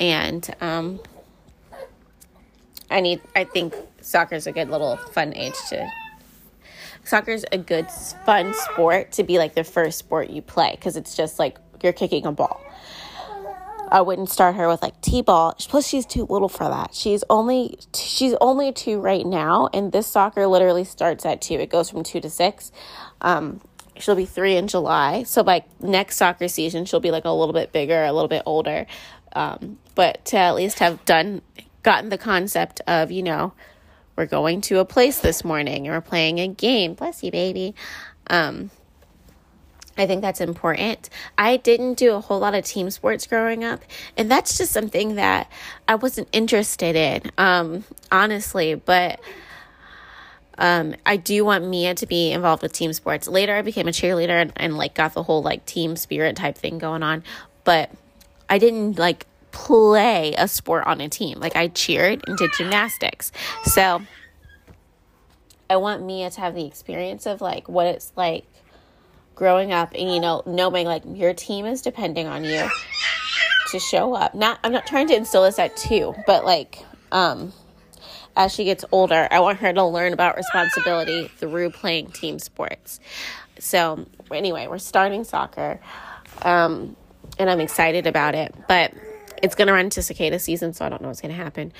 And 0.00 0.48
um 0.60 1.00
i 2.90 3.00
need 3.00 3.20
i 3.34 3.44
think 3.44 3.74
soccer's 4.00 4.46
a 4.46 4.52
good 4.52 4.70
little 4.70 4.96
fun 4.96 5.34
age 5.34 5.56
to 5.68 5.88
soccer's 7.04 7.44
a 7.52 7.58
good 7.58 7.90
fun 8.24 8.54
sport 8.54 9.12
to 9.12 9.24
be 9.24 9.38
like 9.38 9.54
the 9.54 9.64
first 9.64 9.98
sport 9.98 10.30
you 10.30 10.40
play 10.40 10.72
because 10.72 10.96
it's 10.96 11.16
just 11.16 11.38
like 11.38 11.58
you're 11.82 11.92
kicking 11.92 12.26
a 12.26 12.32
ball 12.32 12.60
I 13.90 14.00
wouldn't 14.00 14.30
start 14.30 14.56
her 14.56 14.68
with 14.68 14.82
like 14.82 15.00
t-ball. 15.00 15.56
Plus, 15.68 15.86
she's 15.86 16.06
too 16.06 16.26
little 16.28 16.48
for 16.48 16.68
that. 16.68 16.94
She's 16.94 17.24
only 17.28 17.78
she's 17.94 18.34
only 18.40 18.72
two 18.72 19.00
right 19.00 19.26
now, 19.26 19.68
and 19.72 19.92
this 19.92 20.06
soccer 20.06 20.46
literally 20.46 20.84
starts 20.84 21.24
at 21.26 21.40
two. 21.40 21.54
It 21.54 21.70
goes 21.70 21.90
from 21.90 22.02
two 22.02 22.20
to 22.20 22.30
six. 22.30 22.72
Um, 23.20 23.60
she'll 23.98 24.14
be 24.14 24.26
three 24.26 24.56
in 24.56 24.68
July, 24.68 25.24
so 25.24 25.42
by 25.42 25.64
next 25.80 26.16
soccer 26.16 26.48
season, 26.48 26.84
she'll 26.84 27.00
be 27.00 27.10
like 27.10 27.24
a 27.24 27.30
little 27.30 27.54
bit 27.54 27.72
bigger, 27.72 28.04
a 28.04 28.12
little 28.12 28.28
bit 28.28 28.42
older. 28.46 28.86
Um, 29.32 29.78
but 29.94 30.24
to 30.26 30.36
at 30.38 30.54
least 30.54 30.78
have 30.78 31.04
done 31.04 31.42
gotten 31.82 32.10
the 32.10 32.18
concept 32.18 32.80
of 32.86 33.10
you 33.10 33.22
know 33.22 33.52
we're 34.16 34.26
going 34.26 34.60
to 34.60 34.80
a 34.80 34.84
place 34.84 35.20
this 35.20 35.44
morning 35.44 35.86
and 35.86 35.94
we're 35.94 36.00
playing 36.00 36.40
a 36.40 36.48
game. 36.48 36.94
Bless 36.94 37.22
you, 37.22 37.30
baby. 37.30 37.74
Um, 38.28 38.70
I 39.98 40.06
think 40.06 40.22
that's 40.22 40.40
important. 40.40 41.10
I 41.36 41.56
didn't 41.56 41.94
do 41.94 42.14
a 42.14 42.20
whole 42.20 42.38
lot 42.38 42.54
of 42.54 42.64
team 42.64 42.88
sports 42.90 43.26
growing 43.26 43.64
up, 43.64 43.80
and 44.16 44.30
that's 44.30 44.56
just 44.56 44.72
something 44.72 45.16
that 45.16 45.50
I 45.88 45.96
wasn't 45.96 46.28
interested 46.32 46.94
in, 46.94 47.32
um, 47.36 47.84
honestly. 48.12 48.76
But 48.76 49.20
um, 50.56 50.94
I 51.04 51.16
do 51.16 51.44
want 51.44 51.66
Mia 51.66 51.96
to 51.96 52.06
be 52.06 52.30
involved 52.30 52.62
with 52.62 52.72
team 52.72 52.92
sports. 52.92 53.26
Later, 53.26 53.56
I 53.56 53.62
became 53.62 53.88
a 53.88 53.92
cheerleader 53.92 54.40
and, 54.40 54.52
and 54.56 54.78
like 54.78 54.94
got 54.94 55.14
the 55.14 55.24
whole 55.24 55.42
like 55.42 55.66
team 55.66 55.96
spirit 55.96 56.36
type 56.36 56.56
thing 56.56 56.78
going 56.78 57.02
on, 57.02 57.24
but 57.64 57.90
I 58.48 58.58
didn't 58.58 58.98
like 58.98 59.26
play 59.50 60.34
a 60.38 60.46
sport 60.46 60.86
on 60.86 61.00
a 61.00 61.08
team. 61.08 61.40
Like 61.40 61.56
I 61.56 61.68
cheered 61.68 62.22
and 62.28 62.38
did 62.38 62.52
gymnastics, 62.56 63.32
so 63.64 64.00
I 65.68 65.76
want 65.76 66.04
Mia 66.04 66.30
to 66.30 66.40
have 66.40 66.54
the 66.54 66.66
experience 66.66 67.26
of 67.26 67.40
like 67.40 67.68
what 67.68 67.86
it's 67.86 68.12
like 68.14 68.44
growing 69.38 69.72
up 69.72 69.92
and 69.94 70.12
you 70.12 70.18
know 70.18 70.42
knowing 70.46 70.84
like 70.84 71.04
your 71.06 71.32
team 71.32 71.64
is 71.64 71.80
depending 71.80 72.26
on 72.26 72.42
you 72.42 72.68
to 73.70 73.78
show 73.78 74.12
up. 74.12 74.34
Not 74.34 74.58
i'm 74.64 74.72
not 74.72 74.84
trying 74.84 75.06
to 75.08 75.14
instill 75.14 75.44
this 75.44 75.60
at 75.60 75.76
two 75.76 76.12
but 76.26 76.44
like 76.44 76.84
um 77.12 77.52
as 78.36 78.52
she 78.52 78.64
gets 78.64 78.84
older 78.90 79.28
i 79.30 79.38
want 79.38 79.58
her 79.58 79.72
to 79.72 79.84
learn 79.84 80.12
about 80.12 80.36
responsibility 80.36 81.28
through 81.28 81.70
playing 81.70 82.10
team 82.10 82.40
sports. 82.40 82.98
So 83.60 84.06
anyway 84.32 84.66
we're 84.66 84.78
starting 84.78 85.22
soccer 85.22 85.78
um 86.42 86.96
and 87.38 87.48
i'm 87.48 87.60
excited 87.60 88.08
about 88.08 88.34
it 88.34 88.52
but 88.66 88.92
it's 89.40 89.54
going 89.54 89.68
to 89.68 89.72
run 89.72 89.88
to 89.90 90.02
cicada 90.02 90.40
season 90.40 90.72
so 90.72 90.84
i 90.84 90.88
don't 90.88 91.00
know 91.00 91.06
what's 91.06 91.20
going 91.20 91.34
to 91.34 91.40
happen. 91.40 91.72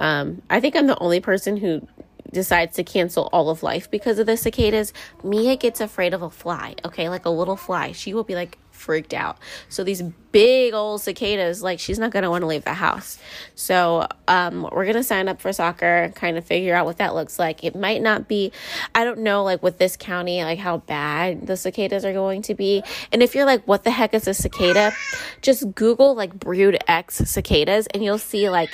Um 0.00 0.42
i 0.50 0.58
think 0.58 0.74
i'm 0.74 0.88
the 0.88 0.98
only 0.98 1.20
person 1.20 1.56
who 1.56 1.86
decides 2.32 2.76
to 2.76 2.84
cancel 2.84 3.28
all 3.32 3.50
of 3.50 3.62
life 3.62 3.90
because 3.90 4.18
of 4.18 4.26
the 4.26 4.36
cicadas, 4.36 4.92
Mia 5.22 5.56
gets 5.56 5.80
afraid 5.80 6.14
of 6.14 6.22
a 6.22 6.30
fly, 6.30 6.74
okay, 6.84 7.08
like 7.08 7.24
a 7.24 7.30
little 7.30 7.56
fly. 7.56 7.92
She 7.92 8.14
will 8.14 8.24
be 8.24 8.34
like 8.34 8.58
freaked 8.74 9.14
out. 9.14 9.38
So 9.68 9.84
these 9.84 10.02
big 10.02 10.74
old 10.74 11.00
cicadas, 11.00 11.62
like 11.62 11.78
she's 11.78 11.98
not 11.98 12.10
gonna 12.10 12.28
want 12.28 12.42
to 12.42 12.46
leave 12.46 12.64
the 12.64 12.74
house. 12.74 13.18
So 13.54 14.06
um, 14.28 14.68
we're 14.72 14.84
gonna 14.84 15.04
sign 15.04 15.28
up 15.28 15.40
for 15.40 15.52
soccer, 15.52 16.12
kind 16.14 16.36
of 16.36 16.44
figure 16.44 16.74
out 16.74 16.84
what 16.84 16.98
that 16.98 17.14
looks 17.14 17.38
like. 17.38 17.64
It 17.64 17.76
might 17.76 18.02
not 18.02 18.28
be, 18.28 18.52
I 18.94 19.04
don't 19.04 19.20
know, 19.20 19.44
like 19.44 19.62
with 19.62 19.78
this 19.78 19.96
county, 19.96 20.42
like 20.44 20.58
how 20.58 20.78
bad 20.78 21.46
the 21.46 21.56
cicadas 21.56 22.04
are 22.04 22.12
going 22.12 22.42
to 22.42 22.54
be. 22.54 22.82
And 23.12 23.22
if 23.22 23.34
you're 23.34 23.46
like, 23.46 23.66
what 23.66 23.84
the 23.84 23.90
heck 23.90 24.12
is 24.12 24.26
a 24.26 24.34
cicada? 24.34 24.92
Just 25.40 25.74
Google 25.74 26.14
like 26.14 26.34
brood 26.38 26.76
X 26.88 27.22
cicadas, 27.30 27.86
and 27.88 28.04
you'll 28.04 28.18
see 28.18 28.50
like 28.50 28.70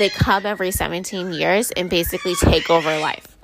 they 0.00 0.08
come 0.08 0.46
every 0.46 0.70
17 0.70 1.32
years 1.32 1.70
and 1.72 1.90
basically 1.90 2.34
take 2.34 2.70
over 2.70 2.98
life. 2.98 3.36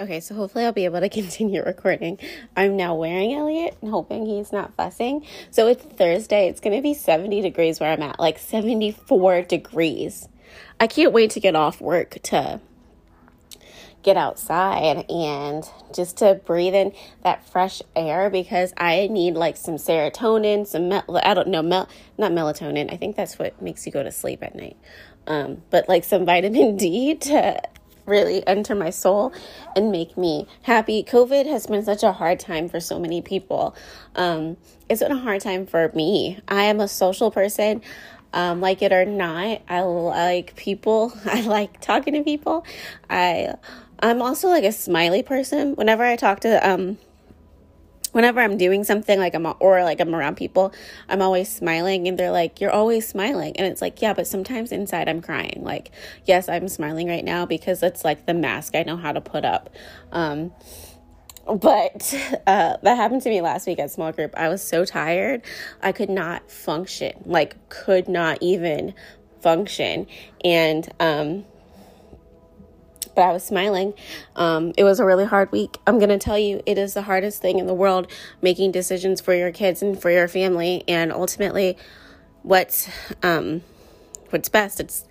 Okay, 0.00 0.20
so 0.20 0.34
hopefully 0.34 0.64
I'll 0.64 0.72
be 0.72 0.84
able 0.84 1.00
to 1.00 1.08
continue 1.20 1.62
recording. 1.62 2.18
I'm 2.56 2.76
now 2.76 2.94
wearing 2.94 3.34
Elliot 3.34 3.76
and 3.82 3.90
hoping 3.90 4.24
he's 4.24 4.52
not 4.52 4.74
fussing. 4.76 5.26
So 5.50 5.66
it's 5.66 5.82
Thursday. 5.82 6.48
It's 6.48 6.60
going 6.60 6.76
to 6.76 6.82
be 6.82 6.94
70 6.94 7.42
degrees 7.42 7.80
where 7.80 7.92
I'm 7.92 8.02
at, 8.02 8.20
like 8.20 8.38
74 8.38 9.42
degrees. 9.42 10.28
I 10.78 10.86
can't 10.86 11.12
wait 11.12 11.32
to 11.32 11.40
get 11.40 11.56
off 11.56 11.80
work 11.80 12.18
to 12.24 12.60
get 14.04 14.16
outside 14.16 15.04
and 15.10 15.68
just 15.92 16.18
to 16.18 16.40
breathe 16.44 16.74
in 16.74 16.92
that 17.24 17.48
fresh 17.48 17.82
air 17.96 18.30
because 18.30 18.72
I 18.76 19.08
need 19.10 19.34
like 19.34 19.56
some 19.56 19.76
serotonin, 19.76 20.66
some 20.66 20.90
mel- 20.90 21.20
I 21.22 21.34
don't 21.34 21.48
know, 21.48 21.62
mel- 21.62 21.88
not 22.18 22.30
melatonin. 22.30 22.92
I 22.92 22.96
think 22.96 23.16
that's 23.16 23.38
what 23.38 23.60
makes 23.60 23.86
you 23.86 23.92
go 23.92 24.02
to 24.02 24.12
sleep 24.12 24.42
at 24.42 24.54
night. 24.54 24.76
Um, 25.26 25.62
but 25.70 25.88
like 25.88 26.04
some 26.04 26.26
vitamin 26.26 26.76
D 26.76 27.14
to 27.20 27.60
really 28.06 28.46
enter 28.46 28.74
my 28.74 28.90
soul 28.90 29.32
and 29.74 29.90
make 29.90 30.16
me 30.18 30.46
happy. 30.62 31.02
COVID 31.02 31.46
has 31.46 31.66
been 31.66 31.82
such 31.82 32.02
a 32.02 32.12
hard 32.12 32.38
time 32.38 32.68
for 32.68 32.80
so 32.80 32.98
many 32.98 33.22
people. 33.22 33.74
Um, 34.14 34.58
it's 34.90 35.00
been 35.00 35.12
a 35.12 35.18
hard 35.18 35.40
time 35.40 35.66
for 35.66 35.90
me. 35.94 36.38
I 36.46 36.64
am 36.64 36.80
a 36.80 36.88
social 36.88 37.30
person. 37.30 37.80
Um, 38.34 38.60
like 38.60 38.82
it 38.82 38.92
or 38.92 39.04
not, 39.04 39.62
I 39.68 39.82
like 39.82 40.56
people. 40.56 41.12
I 41.24 41.42
like 41.42 41.80
talking 41.80 42.14
to 42.14 42.24
people. 42.24 42.66
I 43.08 43.54
I'm 44.04 44.20
also 44.20 44.48
like 44.48 44.64
a 44.64 44.72
smiley 44.72 45.22
person. 45.22 45.74
Whenever 45.76 46.04
I 46.04 46.16
talk 46.16 46.40
to 46.40 46.68
um 46.68 46.98
whenever 48.12 48.40
I'm 48.40 48.58
doing 48.58 48.84
something 48.84 49.18
like 49.18 49.34
I'm 49.34 49.46
or 49.60 49.82
like 49.82 49.98
I'm 49.98 50.14
around 50.14 50.36
people, 50.36 50.74
I'm 51.08 51.22
always 51.22 51.50
smiling 51.50 52.06
and 52.06 52.18
they're 52.18 52.30
like, 52.30 52.60
You're 52.60 52.70
always 52.70 53.08
smiling. 53.08 53.56
And 53.56 53.66
it's 53.66 53.80
like, 53.80 54.02
yeah, 54.02 54.12
but 54.12 54.26
sometimes 54.26 54.72
inside 54.72 55.08
I'm 55.08 55.22
crying. 55.22 55.60
Like, 55.62 55.90
yes, 56.26 56.50
I'm 56.50 56.68
smiling 56.68 57.08
right 57.08 57.24
now 57.24 57.46
because 57.46 57.82
it's 57.82 58.04
like 58.04 58.26
the 58.26 58.34
mask 58.34 58.74
I 58.74 58.82
know 58.82 58.98
how 58.98 59.12
to 59.12 59.22
put 59.22 59.44
up. 59.44 59.70
Um 60.12 60.52
but 61.46 62.14
uh, 62.46 62.76
that 62.82 62.96
happened 62.96 63.22
to 63.22 63.30
me 63.30 63.40
last 63.40 63.66
week 63.66 63.78
at 63.78 63.90
small 63.90 64.12
group. 64.12 64.34
I 64.36 64.48
was 64.48 64.62
so 64.62 64.84
tired, 64.84 65.42
I 65.82 65.92
could 65.92 66.10
not 66.10 66.50
function, 66.50 67.22
like, 67.26 67.68
could 67.68 68.08
not 68.08 68.38
even 68.40 68.94
function. 69.40 70.06
And 70.42 70.90
um, 71.00 71.44
but 73.04 73.22
I 73.22 73.32
was 73.32 73.44
smiling. 73.44 73.94
Um, 74.36 74.72
it 74.76 74.84
was 74.84 75.00
a 75.00 75.04
really 75.04 75.24
hard 75.24 75.50
week. 75.52 75.78
I'm 75.86 75.98
going 75.98 76.10
to 76.10 76.18
tell 76.18 76.38
you, 76.38 76.62
it 76.66 76.78
is 76.78 76.94
the 76.94 77.02
hardest 77.02 77.40
thing 77.42 77.58
in 77.58 77.66
the 77.66 77.74
world 77.74 78.10
making 78.42 78.72
decisions 78.72 79.20
for 79.20 79.34
your 79.34 79.52
kids 79.52 79.82
and 79.82 80.00
for 80.00 80.10
your 80.10 80.28
family. 80.28 80.84
And 80.88 81.12
ultimately, 81.12 81.76
what's, 82.42 82.88
um, 83.22 83.62
what's 84.30 84.48
best. 84.48 84.80
It's 84.80 85.04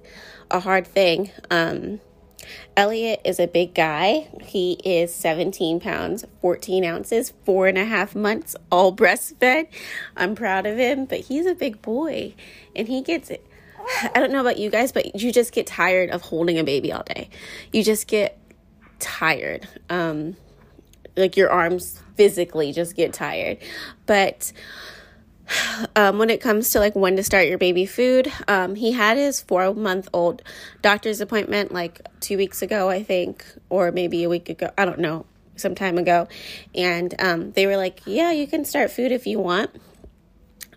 a 0.52 0.60
hard 0.60 0.88
thing. 0.88 1.32
Um, 1.50 2.00
Elliot 2.76 3.22
is 3.24 3.40
a 3.40 3.48
big 3.48 3.74
guy. 3.74 4.28
He 4.42 4.74
is 4.84 5.14
17 5.14 5.80
pounds, 5.80 6.26
14 6.42 6.84
ounces, 6.84 7.34
four 7.46 7.68
and 7.68 7.78
a 7.78 7.86
half 7.86 8.16
months, 8.16 8.56
all 8.72 8.96
breastfed. 8.96 9.68
I'm 10.18 10.36
proud 10.36 10.66
of 10.66 10.78
him, 10.78 11.06
but 11.06 11.22
he's 11.22 11.46
a 11.46 11.56
big 11.56 11.82
boy 11.82 12.34
and 12.76 12.88
he 12.88 13.02
gets 13.02 13.30
I 14.16 14.20
don't 14.20 14.32
know 14.32 14.42
about 14.42 14.58
you 14.58 14.70
guys, 14.70 14.92
but 14.92 15.20
you 15.22 15.32
just 15.32 15.52
get 15.52 15.68
tired 15.68 16.10
of 16.10 16.22
holding 16.22 16.58
a 16.60 16.64
baby 16.64 16.92
all 16.92 17.04
day. 17.04 17.30
You 17.72 17.84
just 17.84 18.08
get 18.08 18.38
tired. 19.00 19.68
Um, 19.90 20.36
like 21.16 21.38
your 21.38 21.50
arms 21.50 22.02
physically 22.16 22.72
just 22.72 22.96
get 22.96 23.14
tired. 23.14 23.58
But 24.06 24.52
um, 25.96 26.18
when 26.18 26.30
it 26.30 26.42
comes 26.42 26.72
to 26.72 26.80
like 26.80 26.96
when 26.96 27.16
to 27.18 27.24
start 27.24 27.48
your 27.48 27.58
baby 27.58 27.86
food, 27.86 28.32
um, 28.48 28.76
he 28.76 28.92
had 28.92 29.18
his 29.18 29.42
four 29.42 29.74
month 29.74 30.10
old 30.14 30.42
doctor's 30.82 31.22
appointment 31.22 31.72
like 31.72 32.02
two 32.20 32.38
weeks 32.38 32.62
ago, 32.62 32.90
I 32.90 33.04
think, 33.04 33.46
or 33.70 33.92
maybe 33.92 34.24
a 34.24 34.30
week 34.30 34.50
ago. 34.50 34.72
I 34.78 34.86
don't 34.86 35.00
know, 35.00 35.26
some 35.56 35.76
time 35.76 35.98
ago. 35.98 36.28
And 36.74 37.14
um, 37.20 37.52
they 37.52 37.68
were 37.68 37.78
like, 37.78 38.02
yeah, 38.06 38.32
you 38.32 38.48
can 38.48 38.66
start 38.66 38.92
food 38.92 39.12
if 39.12 39.28
you 39.28 39.40
want. 39.40 39.72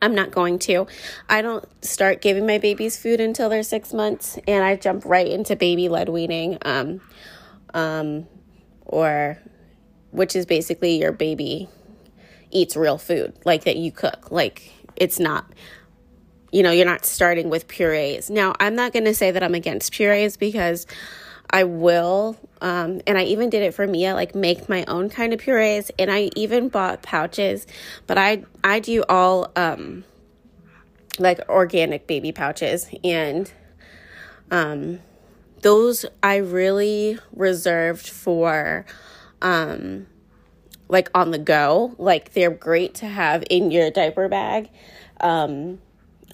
I'm 0.03 0.15
not 0.15 0.31
going 0.31 0.59
to. 0.61 0.87
I 1.29 1.43
don't 1.43 1.65
start 1.85 2.21
giving 2.21 2.47
my 2.47 2.59
babies 2.59 2.97
food 2.97 3.21
until 3.21 3.49
they're 3.49 3.63
six 3.63 3.93
months, 3.93 4.39
and 4.47 4.65
I 4.65 4.77
jump 4.77 5.05
right 5.05 5.27
into 5.27 5.57
baby 5.57 5.89
led 5.89 6.09
weaning, 6.09 6.59
um, 6.63 7.01
um, 7.75 8.27
or 8.85 9.39
which 10.11 10.37
is 10.37 10.47
basically 10.47 10.99
your 10.99 11.13
baby 11.13 11.69
eats 12.51 12.77
real 12.77 12.99
food, 12.99 13.35
like 13.45 13.65
that 13.65 13.77
you 13.77 13.93
cook. 13.93 14.31
Like 14.31 14.73
it's 14.97 15.19
not, 15.19 15.47
you 16.53 16.63
know, 16.63 16.71
you're 16.71 16.87
not 16.87 17.05
starting 17.05 17.51
with 17.51 17.69
purees. 17.69 18.31
Now, 18.31 18.55
I'm 18.61 18.75
not 18.75 18.93
going 18.93 19.05
to 19.05 19.15
say 19.15 19.31
that 19.31 19.43
I'm 19.43 19.55
against 19.55 19.93
purees 19.93 20.37
because 20.37 20.87
I 21.51 21.65
will, 21.65 22.37
um, 22.61 23.01
and 23.07 23.17
I 23.17 23.25
even 23.25 23.51
did 23.51 23.63
it 23.63 23.75
for 23.75 23.87
Mia, 23.87 24.15
like 24.15 24.35
make 24.35 24.69
my 24.69 24.85
own 24.87 25.09
kind 25.09 25.33
of 25.33 25.41
purees, 25.41 25.91
and 25.99 26.11
I 26.11 26.31
even 26.37 26.69
bought 26.69 27.03
pouches, 27.03 27.67
but 28.07 28.19
I 28.19 28.45
I 28.65 28.81
do 28.81 29.05
all 29.09 29.51
um, 29.57 30.05
like 31.19 31.41
organic 31.49 32.07
baby 32.07 32.33
pouches, 32.33 32.89
and 33.05 33.51
um, 34.51 35.01
those 35.63 36.05
I 36.23 36.37
really 36.37 37.19
reserved 37.33 38.09
for 38.09 38.85
um 39.43 40.07
like 40.89 41.11
on 41.15 41.31
the 41.31 41.39
go. 41.39 41.95
Like 41.99 42.33
they're 42.33 42.51
great 42.51 42.95
to 42.97 43.07
have 43.07 43.45
in 43.51 43.71
your 43.71 43.91
diaper 43.91 44.29
bag 44.29 44.71
um, 45.21 45.81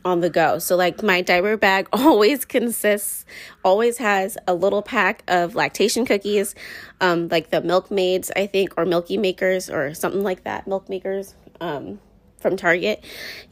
on 0.04 0.20
the 0.20 0.30
go. 0.30 0.58
So 0.58 0.76
like 0.76 1.02
my 1.02 1.22
diaper 1.22 1.56
bag 1.56 1.88
always 1.92 2.44
consists, 2.44 3.24
always 3.64 3.98
has 3.98 4.38
a 4.46 4.54
little 4.54 4.82
pack 4.82 5.22
of 5.28 5.54
lactation 5.54 6.04
cookies, 6.04 6.54
um, 7.00 7.28
like 7.28 7.50
the 7.50 7.60
Milkmaids, 7.60 8.30
I 8.34 8.46
think, 8.46 8.74
or 8.76 8.84
Milky 8.84 9.16
Makers 9.16 9.70
or 9.70 9.94
something 9.94 10.22
like 10.22 10.44
that. 10.44 10.66
Milk 10.66 10.88
Makers. 10.88 11.34
Um, 11.60 12.00
from 12.42 12.56
Target. 12.56 13.02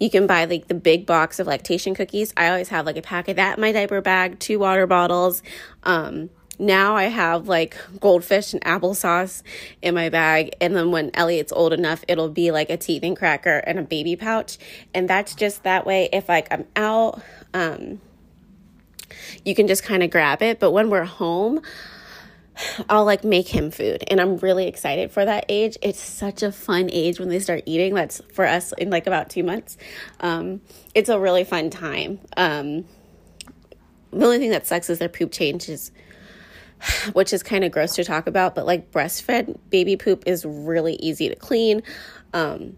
You 0.01 0.11
can 0.11 0.26
buy 0.26 0.44
like 0.44 0.66
the 0.66 0.74
big 0.74 1.07
box 1.07 1.38
of 1.38 1.46
lactation 1.46 1.94
cookies. 1.94 2.34
I 2.36 2.48
always 2.48 2.68
have 2.68 2.84
like 2.84 2.96
a 2.96 3.03
pack 3.03 3.28
of 3.28 3.36
that 3.36 3.57
in 3.57 3.61
my 3.61 3.70
diaper 3.70 4.01
bag, 4.01 4.40
two 4.40 4.59
water 4.59 4.86
bottles, 4.88 5.42
um, 5.84 6.28
now 6.61 6.94
I 6.94 7.04
have 7.04 7.48
like 7.48 7.76
goldfish 7.98 8.52
and 8.52 8.62
applesauce 8.62 9.42
in 9.82 9.94
my 9.94 10.08
bag. 10.08 10.54
And 10.61 10.76
then 10.76 10.90
when 10.90 11.11
Elliot's 11.14 11.52
old 11.52 11.72
enough, 11.72 12.04
it'll 12.06 12.28
be 12.28 12.50
like 12.50 12.70
a 12.70 12.76
teething 12.76 13.14
cracker 13.14 13.58
and 13.58 13.78
a 13.78 13.82
baby 13.82 14.14
pouch. 14.14 14.58
And 14.94 15.08
that's 15.08 15.34
just 15.34 15.62
that 15.64 15.86
way. 15.86 16.08
If 16.12 16.28
like 16.28 16.48
I'm 16.50 16.66
out, 16.76 17.22
um, 17.54 18.00
you 19.44 19.54
can 19.54 19.66
just 19.66 19.82
kind 19.82 20.02
of 20.02 20.11
grab 20.11 20.42
it. 20.42 20.61
But 20.61 20.70
when 20.70 20.90
we're 20.90 21.04
home, 21.04 21.62
I'll 22.88 23.04
like 23.04 23.24
make 23.24 23.48
him 23.48 23.70
food 23.70 24.04
and 24.08 24.20
I'm 24.20 24.36
really 24.36 24.66
excited 24.66 25.11
for 25.11 25.24
that 25.24 25.46
age. 25.48 25.78
It's 25.82 26.00
such 26.00 26.42
a 26.42 26.52
fun 26.52 26.90
age 26.92 27.18
when 27.18 27.30
they 27.30 27.38
start 27.38 27.62
eating. 27.64 27.94
That's 27.94 28.20
for 28.32 28.46
us 28.46 28.72
in 28.72 28.90
like 28.90 29.06
about 29.06 29.30
two 29.30 29.42
months. 29.42 29.78
Um, 30.20 30.61
it's 30.94 31.08
a 31.08 31.18
really 31.18 31.44
fun 31.44 31.70
time. 31.70 32.20
Um, 32.36 32.84
the 34.12 34.24
only 34.26 34.38
thing 34.38 34.50
that 34.50 34.66
sucks 34.66 34.90
is 34.90 34.98
their 34.98 35.08
poop 35.08 35.32
changes 35.32 35.90
which 37.12 37.33
is 37.33 37.43
kind 37.43 37.64
of 37.64 37.72
gross 37.72 37.95
to 37.97 38.05
talk 38.05 38.26
about, 38.26 38.55
but 38.55 38.66
like 38.66 38.91
breastfed 38.91 39.57
baby 39.70 39.97
poop 39.97 40.24
is 40.26 40.45
really 40.45 40.95
easy 40.95 41.28
to 41.28 41.37
clean. 41.37 41.83
Um, 42.33 42.76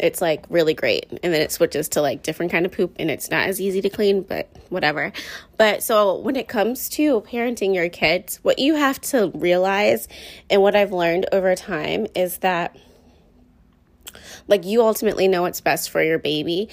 it's 0.00 0.20
like 0.20 0.44
really 0.48 0.74
great 0.74 1.06
and 1.10 1.32
then 1.32 1.40
it 1.40 1.50
switches 1.50 1.88
to 1.88 2.00
like 2.00 2.22
different 2.22 2.52
kind 2.52 2.64
of 2.64 2.72
poop 2.72 2.94
and 2.98 3.10
it's 3.10 3.30
not 3.30 3.48
as 3.48 3.60
easy 3.60 3.80
to 3.80 3.90
clean 3.90 4.22
but 4.22 4.48
whatever 4.68 5.12
but 5.56 5.82
so 5.82 6.18
when 6.20 6.36
it 6.36 6.46
comes 6.46 6.88
to 6.88 7.20
parenting 7.22 7.74
your 7.74 7.88
kids 7.88 8.38
what 8.42 8.58
you 8.58 8.76
have 8.76 9.00
to 9.00 9.30
realize 9.34 10.06
and 10.48 10.62
what 10.62 10.76
i've 10.76 10.92
learned 10.92 11.26
over 11.32 11.54
time 11.54 12.06
is 12.14 12.38
that 12.38 12.76
like 14.46 14.64
you 14.64 14.82
ultimately 14.82 15.26
know 15.26 15.42
what's 15.42 15.60
best 15.60 15.90
for 15.90 16.02
your 16.02 16.18
baby 16.18 16.68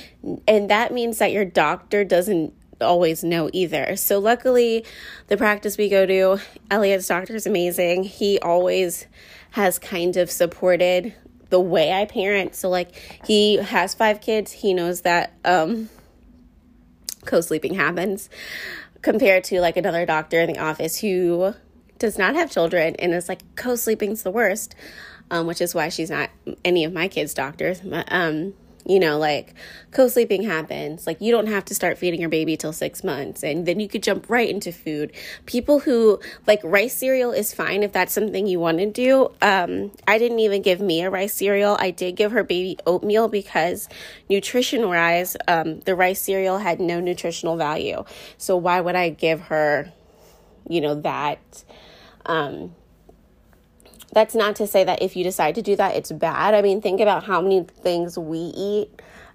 and 0.47 0.70
that 0.70 0.93
means 0.93 1.18
that 1.18 1.32
your 1.32 1.45
doctor 1.45 2.03
doesn't 2.03 2.53
always 2.82 3.23
know 3.23 3.49
either. 3.53 3.95
So 3.95 4.19
luckily, 4.19 4.86
the 5.28 5.38
practice 5.38 5.78
we 5.78 5.89
go 5.89 6.05
to, 6.05 6.39
Elliot's 6.69 7.07
doctor 7.07 7.36
is 7.36 7.45
amazing. 7.45 8.03
He 8.03 8.39
always 8.39 9.07
has 9.51 9.80
kind 9.80 10.17
of 10.17 10.30
supported 10.30 11.13
the 11.49 11.59
way 11.59 11.93
I 11.93 12.05
parent. 12.05 12.55
So 12.55 12.69
like 12.69 12.95
he 13.26 13.57
has 13.57 13.93
five 13.93 14.21
kids. 14.21 14.51
He 14.51 14.73
knows 14.73 15.01
that 15.01 15.34
um 15.45 15.89
co-sleeping 17.26 17.73
happens 17.73 18.30
compared 19.01 19.43
to 19.45 19.61
like 19.61 19.78
another 19.78 20.05
doctor 20.05 20.41
in 20.41 20.53
the 20.53 20.59
office 20.59 20.99
who 20.99 21.53
does 21.97 22.17
not 22.17 22.36
have 22.36 22.51
children 22.51 22.95
and 22.99 23.13
is 23.13 23.30
like 23.30 23.41
co-sleeping's 23.55 24.23
the 24.23 24.32
worst. 24.32 24.76
Um, 25.32 25.47
which 25.47 25.59
is 25.59 25.73
why 25.73 25.89
she's 25.89 26.11
not 26.11 26.30
any 26.63 26.84
of 26.84 26.93
my 26.93 27.07
kids' 27.07 27.34
doctors. 27.34 27.82
But, 27.82 28.07
um, 28.11 28.53
you 28.86 28.99
know, 28.99 29.17
like 29.17 29.53
co 29.91 30.07
sleeping 30.07 30.43
happens. 30.43 31.07
Like 31.07 31.19
you 31.19 31.31
don't 31.31 31.47
have 31.47 31.65
to 31.65 31.75
start 31.75 31.97
feeding 31.97 32.19
your 32.21 32.29
baby 32.29 32.55
till 32.55 32.73
six 32.73 33.03
months, 33.03 33.43
and 33.43 33.65
then 33.65 33.79
you 33.79 33.88
could 33.88 34.03
jump 34.03 34.29
right 34.29 34.49
into 34.49 34.71
food. 34.71 35.11
People 35.45 35.79
who 35.79 36.19
like 36.45 36.61
rice 36.63 36.95
cereal 36.95 37.31
is 37.31 37.53
fine 37.53 37.81
if 37.81 37.91
that's 37.91 38.13
something 38.13 38.45
you 38.45 38.59
want 38.59 38.77
to 38.77 38.86
do. 38.86 39.31
Um, 39.41 39.91
I 40.07 40.17
didn't 40.19 40.39
even 40.39 40.61
give 40.61 40.81
Mia 40.81 41.09
rice 41.09 41.33
cereal. 41.33 41.77
I 41.79 41.91
did 41.91 42.15
give 42.15 42.31
her 42.31 42.43
baby 42.43 42.77
oatmeal 42.86 43.27
because 43.27 43.89
nutrition 44.29 44.88
wise, 44.88 45.36
um, 45.47 45.79
the 45.81 45.95
rice 45.95 46.21
cereal 46.21 46.59
had 46.59 46.79
no 46.79 46.99
nutritional 46.99 47.57
value. 47.57 48.03
So 48.38 48.55
why 48.55 48.81
would 48.81 48.95
I 48.95 49.09
give 49.09 49.41
her, 49.41 49.91
you 50.69 50.81
know, 50.81 50.95
that? 51.01 51.63
Um, 52.27 52.75
that's 54.16 54.34
not 54.34 54.55
to 54.55 54.66
say 54.66 54.86
that 54.86 55.01
if 55.01 55.18
you 55.18 55.26
decide 55.26 55.55
to 55.55 55.61
do 55.61 55.76
that, 55.76 55.95
it's 55.95 56.09
bad. 56.09 56.53
I 56.53 56.61
mean, 56.61 56.82
think 56.82 57.01
about 57.01 57.26
how 57.26 57.41
many 57.41 57.63
things 57.63 58.18
we 58.18 58.38
eat 58.38 58.89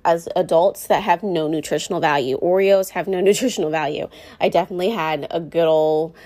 as 0.06 0.26
adults 0.34 0.86
that 0.86 1.02
have 1.02 1.22
no 1.22 1.46
nutritional 1.48 2.00
value. 2.00 2.38
Oreos 2.40 2.88
have 2.88 3.06
no 3.06 3.20
nutritional 3.30 3.70
value. 3.70 4.08
I 4.40 4.48
definitely 4.48 4.88
had 4.88 5.26
a 5.30 5.38
good 5.38 5.68
old 5.68 6.16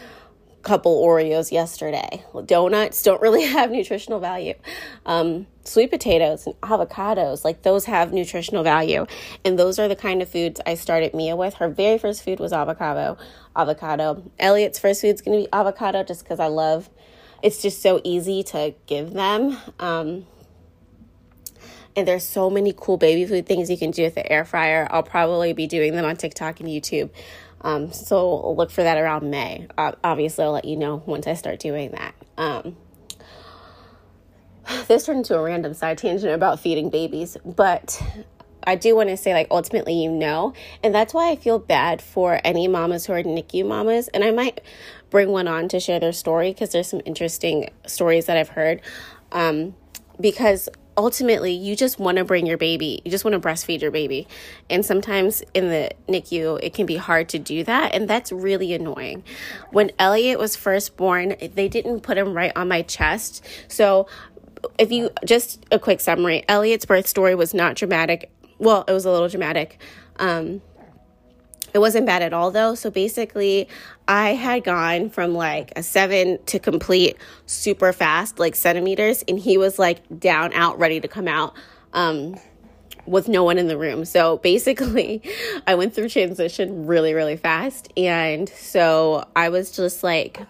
couple 0.63 1.05
Oreos 1.05 1.51
yesterday. 1.51 2.25
Donuts 2.47 3.03
don't 3.03 3.21
really 3.21 3.43
have 3.57 3.73
nutritional 3.73 4.21
value. 4.21 4.55
Um, 5.05 5.49
sweet 5.65 5.91
potatoes 5.91 6.47
and 6.47 6.55
avocados, 6.61 7.45
like 7.45 7.63
those 7.63 7.87
have 7.87 8.13
nutritional 8.13 8.63
value. 8.63 9.05
And 9.45 9.59
those 9.59 9.81
are 9.81 9.89
the 9.89 9.97
kind 9.97 10.23
of 10.23 10.29
foods 10.29 10.61
I 10.65 10.77
started 10.77 11.13
Mia 11.13 11.35
with. 11.35 11.55
Her 11.55 11.69
very 11.69 11.99
first 11.99 12.23
food 12.23 12.39
was 12.39 12.53
avocado. 12.53 13.19
Avocado. 13.57 14.31
Elliot's 14.39 14.79
first 14.79 15.01
food 15.01 15.17
is 15.17 15.23
going 15.23 15.39
to 15.41 15.49
be 15.49 15.53
avocado 15.53 16.05
just 16.05 16.23
because 16.23 16.39
I 16.39 16.47
love 16.47 16.89
it's 17.43 17.61
just 17.63 17.83
so 17.83 18.01
easy 18.05 18.43
to 18.45 18.75
give 18.87 19.13
them. 19.13 19.57
Um, 19.79 20.27
and 21.97 22.09
there's 22.09 22.25
so 22.25 22.51
many 22.51 22.75
cool 22.77 22.97
baby 22.97 23.25
food 23.25 23.47
things 23.47 23.71
you 23.71 23.79
can 23.79 23.91
do 23.91 24.03
with 24.03 24.15
the 24.15 24.31
air 24.31 24.45
fryer. 24.45 24.89
I'll 24.91 25.03
probably 25.03 25.53
be 25.53 25.67
doing 25.67 25.95
them 25.95 26.05
on 26.05 26.17
TikTok 26.17 26.61
and 26.61 26.69
YouTube. 26.69 27.11
Um, 27.61 27.93
so 27.93 28.53
look 28.53 28.71
for 28.71 28.83
that 28.83 28.99
around 28.99 29.31
May. 29.31 29.69
Uh, 29.79 29.93
obviously, 30.03 30.45
I'll 30.45 30.53
let 30.53 30.65
you 30.65 30.77
know 30.77 31.03
once 31.07 31.27
I 31.27 31.35
start 31.35 31.61
doing 31.61 31.93
that. 31.93 32.15
Um, 32.37 32.77
this 34.89 35.07
turned 35.07 35.19
into 35.19 35.37
a 35.37 35.43
random 35.43 35.75
side 35.75 35.99
tangent 35.99 36.33
about 36.33 36.61
feeding 36.61 36.91
babies, 36.91 37.37
but 37.45 38.03
I 38.67 38.77
do 38.77 38.97
want 38.97 39.11
to 39.11 39.17
say, 39.17 39.33
like, 39.33 39.49
ultimately, 39.51 39.95
you 39.95 40.11
know. 40.11 40.53
And 40.83 40.95
that's 40.95 41.15
why 41.15 41.31
I 41.31 41.37
feel 41.37 41.59
bad 41.59 42.03
for 42.03 42.41
any 42.45 42.69
mamas 42.69 43.07
who 43.07 43.13
are 43.13 43.23
NICU 43.23 43.67
mamas. 43.67 44.09
And 44.09 44.25
I 44.25 44.31
might 44.31 44.61
bring 45.15 45.29
one 45.29 45.47
on 45.47 45.69
to 45.69 45.79
share 45.79 46.01
their 46.01 46.13
story 46.13 46.51
because 46.51 46.73
there's 46.73 46.89
some 46.89 47.01
interesting 47.05 47.71
stories 47.87 48.27
that 48.27 48.37
I've 48.37 48.49
heard. 48.49 48.81
Um, 49.31 49.77
because 50.21 50.69
ultimately, 50.97 51.53
you 51.53 51.77
just 51.77 52.01
want 52.01 52.19
to 52.19 52.25
bring 52.25 52.47
your 52.47 52.59
baby, 52.59 53.01
you 53.05 53.13
just 53.13 53.25
want 53.25 53.33
to 53.33 53.39
breastfeed 53.39 53.81
your 53.81 53.93
baby. 53.93 54.27
And 54.69 54.85
sometimes 54.85 55.45
in 55.55 55.69
the 55.69 55.93
NICU, 56.09 56.59
it 56.65 56.75
can 56.75 56.85
be 56.85 56.97
hard 56.97 57.29
to 57.29 57.39
do 57.39 57.63
that. 57.63 57.95
And 57.95 58.11
that's 58.11 58.33
really 58.33 58.73
annoying. 58.75 59.23
When 59.71 59.93
Elliot 60.01 60.41
was 60.41 60.57
first 60.57 60.97
born, 60.97 61.37
they 61.55 61.69
didn't 61.69 62.01
put 62.01 62.19
him 62.19 62.35
right 62.35 62.51
on 62.57 62.67
my 62.67 62.83
chest. 62.83 63.45
So 63.69 64.09
if 64.79 64.91
you 64.91 65.11
just 65.25 65.65
a 65.71 65.79
quick 65.79 66.01
summary, 66.01 66.45
Elliot's 66.49 66.87
birth 66.87 67.07
story 67.07 67.37
was 67.37 67.55
not 67.55 67.77
dramatic 67.77 68.33
well, 68.59 68.85
it 68.87 68.93
was 68.93 69.05
a 69.05 69.11
little 69.11 69.29
dramatic. 69.29 69.79
Um, 70.19 70.63
it 71.75 71.79
wasn't 71.81 72.07
bad 72.07 72.23
at 72.23 72.33
all 72.33 72.51
though. 72.53 72.75
So 72.75 72.91
basically, 72.91 73.69
I 74.07 74.31
had 74.31 74.65
gone 74.65 75.11
from 75.11 75.35
like 75.35 75.73
a 75.77 75.83
seven 75.83 76.39
to 76.47 76.59
complete 76.59 77.19
super 77.47 77.93
fast, 77.93 78.39
like 78.39 78.55
centimeters, 78.55 79.25
and 79.27 79.39
he 79.39 79.59
was 79.59 79.79
like 79.79 80.01
down, 80.19 80.53
out, 80.55 80.79
ready 80.79 81.01
to 81.01 81.09
come 81.09 81.29
out. 81.29 81.55
Um, 81.93 82.37
with 83.07 83.29
no 83.29 83.45
one 83.45 83.59
in 83.59 83.69
the 83.69 83.77
room. 83.77 84.07
So 84.07 84.39
basically, 84.39 85.23
I 85.67 85.75
went 85.75 85.95
through 85.95 86.09
transition 86.09 86.87
really, 86.87 87.13
really 87.13 87.37
fast. 87.37 87.93
And 87.99 88.49
so 88.49 89.29
I 89.37 89.51
was 89.51 89.71
just 89.71 90.03
like, 90.03 90.41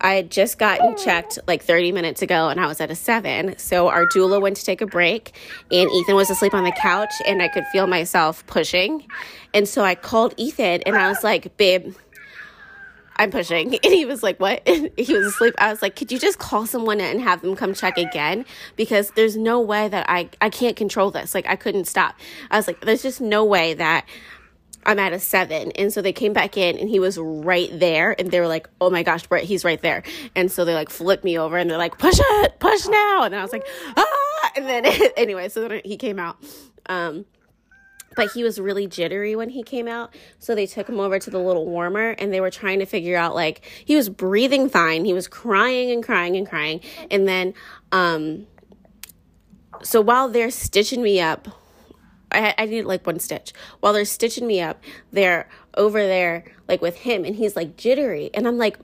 I 0.00 0.14
had 0.14 0.30
just 0.30 0.58
gotten 0.58 0.96
checked 0.96 1.38
like 1.46 1.62
30 1.62 1.92
minutes 1.92 2.22
ago 2.22 2.48
and 2.48 2.60
I 2.60 2.66
was 2.66 2.80
at 2.80 2.90
a 2.90 2.94
seven. 2.94 3.56
So 3.58 3.88
our 3.88 4.06
doula 4.06 4.40
went 4.40 4.56
to 4.56 4.64
take 4.64 4.80
a 4.80 4.86
break 4.86 5.34
and 5.70 5.90
Ethan 5.90 6.14
was 6.14 6.30
asleep 6.30 6.54
on 6.54 6.64
the 6.64 6.72
couch 6.72 7.12
and 7.26 7.42
I 7.42 7.48
could 7.48 7.64
feel 7.66 7.86
myself 7.86 8.46
pushing. 8.46 9.06
And 9.54 9.66
so 9.66 9.82
I 9.82 9.94
called 9.94 10.34
Ethan 10.36 10.82
and 10.82 10.96
I 10.96 11.08
was 11.08 11.24
like, 11.24 11.56
babe, 11.56 11.94
I'm 13.16 13.30
pushing. 13.30 13.78
And 13.86 13.94
he 13.94 14.04
was 14.04 14.22
like, 14.22 14.38
What? 14.38 14.62
And 14.66 14.90
he 14.96 15.14
was 15.14 15.26
asleep. 15.26 15.54
I 15.58 15.70
was 15.70 15.82
like, 15.82 15.96
Could 15.96 16.12
you 16.12 16.18
just 16.18 16.38
call 16.38 16.66
someone 16.66 17.00
and 17.00 17.20
have 17.20 17.40
them 17.42 17.56
come 17.56 17.74
check 17.74 17.98
again? 17.98 18.44
Because 18.76 19.10
there's 19.12 19.36
no 19.36 19.60
way 19.60 19.88
that 19.88 20.06
I, 20.08 20.28
I 20.40 20.50
can't 20.50 20.76
control 20.76 21.10
this. 21.10 21.34
Like, 21.34 21.46
I 21.48 21.56
couldn't 21.56 21.86
stop. 21.86 22.16
I 22.50 22.56
was 22.56 22.66
like, 22.66 22.80
There's 22.80 23.02
just 23.02 23.20
no 23.20 23.44
way 23.44 23.74
that 23.74 24.06
I'm 24.86 24.98
at 24.98 25.12
a 25.12 25.18
seven. 25.18 25.72
And 25.72 25.92
so 25.92 26.00
they 26.00 26.12
came 26.12 26.32
back 26.32 26.56
in 26.56 26.78
and 26.78 26.88
he 26.88 27.00
was 27.00 27.18
right 27.18 27.68
there. 27.72 28.18
And 28.18 28.30
they 28.30 28.40
were 28.40 28.46
like, 28.46 28.68
Oh 28.80 28.88
my 28.88 29.02
gosh, 29.02 29.26
Brett, 29.26 29.44
he's 29.44 29.64
right 29.64 29.80
there. 29.82 30.04
And 30.34 30.50
so 30.50 30.64
they 30.64 30.74
like 30.74 30.88
flipped 30.88 31.24
me 31.24 31.38
over 31.38 31.58
and 31.58 31.68
they're 31.68 31.76
like, 31.76 31.98
Push 31.98 32.18
it, 32.18 32.58
push 32.60 32.86
now. 32.86 33.24
And 33.24 33.34
then 33.34 33.40
I 33.40 33.42
was 33.42 33.52
like, 33.52 33.66
Ah. 33.96 34.52
And 34.56 34.66
then 34.66 34.86
anyway, 35.16 35.48
so 35.48 35.68
then 35.68 35.80
he 35.84 35.96
came 35.96 36.18
out. 36.18 36.36
Um, 36.88 37.26
but 38.14 38.32
he 38.32 38.42
was 38.42 38.58
really 38.58 38.86
jittery 38.86 39.36
when 39.36 39.50
he 39.50 39.62
came 39.62 39.88
out. 39.88 40.14
So 40.38 40.54
they 40.54 40.66
took 40.66 40.88
him 40.88 40.98
over 41.00 41.18
to 41.18 41.30
the 41.30 41.38
little 41.38 41.66
warmer 41.66 42.10
and 42.10 42.32
they 42.32 42.40
were 42.40 42.50
trying 42.50 42.78
to 42.78 42.86
figure 42.86 43.16
out 43.16 43.34
like 43.34 43.64
he 43.84 43.94
was 43.94 44.08
breathing 44.08 44.70
fine. 44.70 45.04
He 45.04 45.12
was 45.12 45.28
crying 45.28 45.90
and 45.90 46.02
crying 46.02 46.36
and 46.36 46.48
crying. 46.48 46.80
And 47.10 47.28
then 47.28 47.54
um 47.92 48.46
so 49.82 50.00
while 50.00 50.30
they're 50.30 50.50
stitching 50.50 51.02
me 51.02 51.20
up, 51.20 51.48
I 52.36 52.54
I 52.58 52.66
need 52.66 52.82
like 52.82 53.06
one 53.06 53.18
stitch. 53.18 53.52
While 53.80 53.92
they're 53.92 54.04
stitching 54.04 54.46
me 54.46 54.60
up, 54.60 54.82
they're 55.12 55.48
over 55.76 56.06
there 56.06 56.44
like 56.68 56.82
with 56.82 56.96
him 56.98 57.24
and 57.24 57.36
he's 57.36 57.56
like 57.56 57.76
jittery. 57.76 58.30
And 58.34 58.46
I'm 58.46 58.58
like 58.58 58.78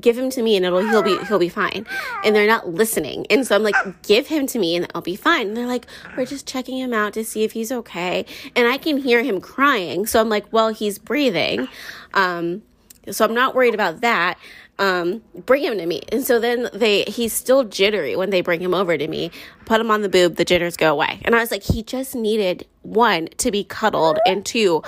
give 0.00 0.16
him 0.16 0.30
to 0.30 0.42
me 0.42 0.56
and 0.56 0.64
it'll 0.64 0.80
he'll 0.80 1.02
be 1.02 1.18
he'll 1.26 1.38
be 1.38 1.48
fine. 1.48 1.86
And 2.24 2.34
they're 2.34 2.46
not 2.46 2.68
listening. 2.68 3.26
And 3.30 3.46
so 3.46 3.56
i'm 3.56 3.62
like 3.62 4.02
give 4.02 4.26
him 4.28 4.46
to 4.48 4.58
me 4.58 4.76
and 4.76 4.86
i'll 4.94 5.02
be 5.02 5.16
fine. 5.16 5.48
And 5.48 5.56
they're 5.56 5.66
like 5.66 5.86
we're 6.16 6.26
just 6.26 6.46
checking 6.46 6.78
him 6.78 6.92
out 6.92 7.12
to 7.14 7.24
see 7.24 7.44
if 7.44 7.52
he's 7.52 7.72
okay. 7.72 8.24
And 8.56 8.66
i 8.66 8.78
can 8.78 8.98
hear 8.98 9.22
him 9.22 9.40
crying. 9.40 10.06
So 10.06 10.20
i'm 10.20 10.28
like 10.28 10.52
well 10.52 10.70
he's 10.70 10.98
breathing. 10.98 11.68
Um 12.14 12.62
so 13.10 13.24
i'm 13.24 13.34
not 13.34 13.54
worried 13.54 13.74
about 13.74 14.02
that 14.02 14.38
um, 14.80 15.22
bring 15.46 15.62
him 15.62 15.78
to 15.78 15.86
me. 15.86 16.02
And 16.10 16.24
so 16.24 16.40
then 16.40 16.68
they, 16.72 17.02
he's 17.02 17.32
still 17.32 17.64
jittery 17.64 18.16
when 18.16 18.30
they 18.30 18.40
bring 18.40 18.60
him 18.60 18.74
over 18.74 18.96
to 18.96 19.06
me, 19.06 19.30
put 19.66 19.80
him 19.80 19.90
on 19.90 20.00
the 20.00 20.08
boob, 20.08 20.36
the 20.36 20.44
jitters 20.44 20.76
go 20.76 20.90
away. 20.90 21.20
And 21.24 21.36
I 21.36 21.40
was 21.40 21.50
like, 21.50 21.62
he 21.62 21.82
just 21.82 22.14
needed 22.14 22.66
one 22.82 23.28
to 23.36 23.50
be 23.50 23.62
cuddled 23.62 24.18
and 24.26 24.44
two 24.44 24.82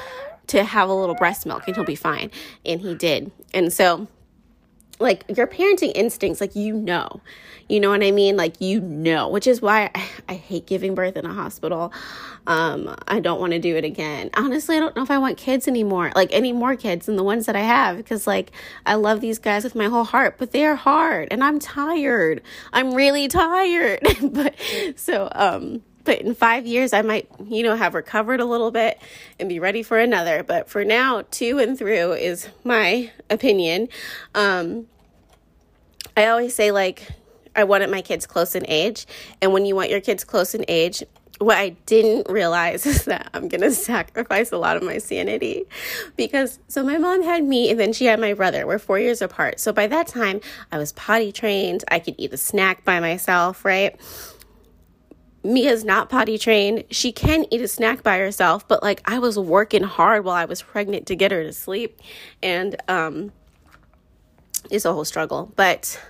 to 0.49 0.65
have 0.65 0.89
a 0.89 0.95
little 0.95 1.15
breast 1.15 1.47
milk 1.47 1.65
and 1.67 1.77
he'll 1.77 1.85
be 1.85 1.95
fine. 1.95 2.31
And 2.65 2.81
he 2.81 2.95
did. 2.95 3.31
And 3.55 3.73
so 3.73 4.09
like 5.03 5.25
your 5.37 5.47
parenting 5.47 5.93
instincts 5.95 6.41
like 6.41 6.57
you 6.57 6.75
know. 6.75 7.21
You 7.69 7.81
know 7.81 7.91
what 7.91 8.03
i 8.03 8.11
mean? 8.11 8.37
Like 8.37 8.61
you 8.61 8.81
know 8.81 9.29
which 9.29 9.47
is 9.47 9.63
why 9.63 9.91
i, 9.95 10.09
I 10.29 10.35
hate 10.35 10.67
giving 10.67 10.95
birth 10.95 11.17
in 11.17 11.25
a 11.25 11.33
hospital. 11.33 11.93
Um 12.47 12.95
i 13.09 13.21
don't 13.21 13.41
want 13.41 13.53
to 13.53 13.59
do 13.59 13.77
it 13.77 13.85
again. 13.85 14.31
Honestly 14.35 14.77
i 14.77 14.81
don't 14.81 14.95
know 14.97 15.03
if 15.03 15.11
i 15.11 15.19
want 15.19 15.37
kids 15.39 15.69
anymore 15.69 16.13
like 16.15 16.31
any 16.33 16.53
more 16.53 16.77
kids 16.77 17.07
than 17.07 17.17
the 17.17 17.23
ones 17.23 17.47
that 17.47 17.57
i 17.57 17.61
have 17.61 17.97
because 17.97 18.27
like 18.27 18.53
i 18.87 18.95
love 18.95 19.21
these 19.21 19.39
guys 19.39 19.65
with 19.65 19.75
my 19.75 19.87
whole 19.87 20.05
heart 20.05 20.37
but 20.39 20.53
they 20.53 20.65
are 20.65 20.75
hard 20.75 21.29
and 21.31 21.43
i'm 21.43 21.59
tired. 21.59 22.43
I'm 22.73 22.95
really 22.95 23.29
tired. 23.29 24.01
But 24.23 24.55
so 24.97 25.29
um 25.33 25.83
but 26.05 26.21
in 26.21 26.35
five 26.35 26.67
years 26.67 26.93
i 26.93 27.03
might 27.03 27.29
you 27.47 27.63
know 27.63 27.77
have 27.77 27.95
recovered 27.95 28.41
a 28.41 28.45
little 28.45 28.71
bit 28.71 28.99
and 29.39 29.49
be 29.49 29.59
ready 29.59 29.83
for 29.83 29.99
another. 29.99 30.43
But 30.43 30.69
for 30.69 30.85
now 30.85 31.25
two 31.31 31.59
and 31.59 31.79
through 31.79 32.13
is 32.15 32.49
my 32.65 33.11
opinion. 33.31 33.89
Um 34.35 34.87
I 36.17 36.27
always 36.27 36.55
say, 36.55 36.71
like, 36.71 37.09
I 37.55 37.65
wanted 37.65 37.91
my 37.91 38.03
kids 38.03 38.27
close 38.27 38.55
in 38.55 38.65
age. 38.69 39.07
And 39.41 39.53
when 39.53 39.67
you 39.67 39.75
want 39.75 39.91
your 39.91 40.01
kids 40.01 40.25
close 40.25 40.55
in 40.55 40.65
age, 40.69 41.03
what 41.39 41.59
I 41.59 41.71
didn't 41.87 42.31
realize 42.31 42.87
is 42.87 43.05
that 43.07 43.31
I'm 43.35 43.49
going 43.49 43.61
to 43.63 43.73
sacrifice 43.73 44.53
a 44.53 44.59
lot 44.59 44.77
of 44.77 44.83
my 44.83 44.99
sanity 44.99 45.65
because 46.17 46.59
so 46.69 46.83
my 46.83 46.99
mom 46.99 47.23
had 47.23 47.45
me 47.45 47.71
and 47.71 47.79
then 47.79 47.93
she 47.93 48.07
had 48.07 48.21
my 48.21 48.35
brother. 48.35 48.67
We're 48.67 48.79
four 48.79 48.99
years 48.99 49.23
apart. 49.23 49.61
So 49.61 49.73
by 49.73 49.87
that 49.89 50.07
time, 50.07 50.41
I 50.71 50.79
was 50.79 50.93
potty 50.93 51.33
trained. 51.33 51.85
I 51.89 51.99
could 51.99 52.15
eat 52.19 52.33
a 52.33 52.37
snack 52.37 52.85
by 52.85 53.01
myself, 53.01 53.65
right? 53.65 53.99
Mia's 55.45 55.85
not 55.85 56.09
potty 56.09 56.39
trained. 56.39 56.85
She 56.91 57.11
can 57.11 57.47
eat 57.51 57.61
a 57.61 57.67
snack 57.67 58.05
by 58.05 58.19
herself, 58.19 58.67
but 58.69 58.81
like 58.83 59.03
I 59.05 59.19
was 59.19 59.37
working 59.37 59.83
hard 59.83 60.25
while 60.25 60.37
I 60.37 60.45
was 60.45 60.63
pregnant 60.63 61.07
to 61.07 61.17
get 61.17 61.33
her 61.33 61.43
to 61.43 61.53
sleep. 61.53 62.01
And, 62.43 62.77
um, 62.89 63.33
is 64.73 64.85
a 64.85 64.93
whole 64.93 65.05
struggle. 65.05 65.53
But 65.55 66.01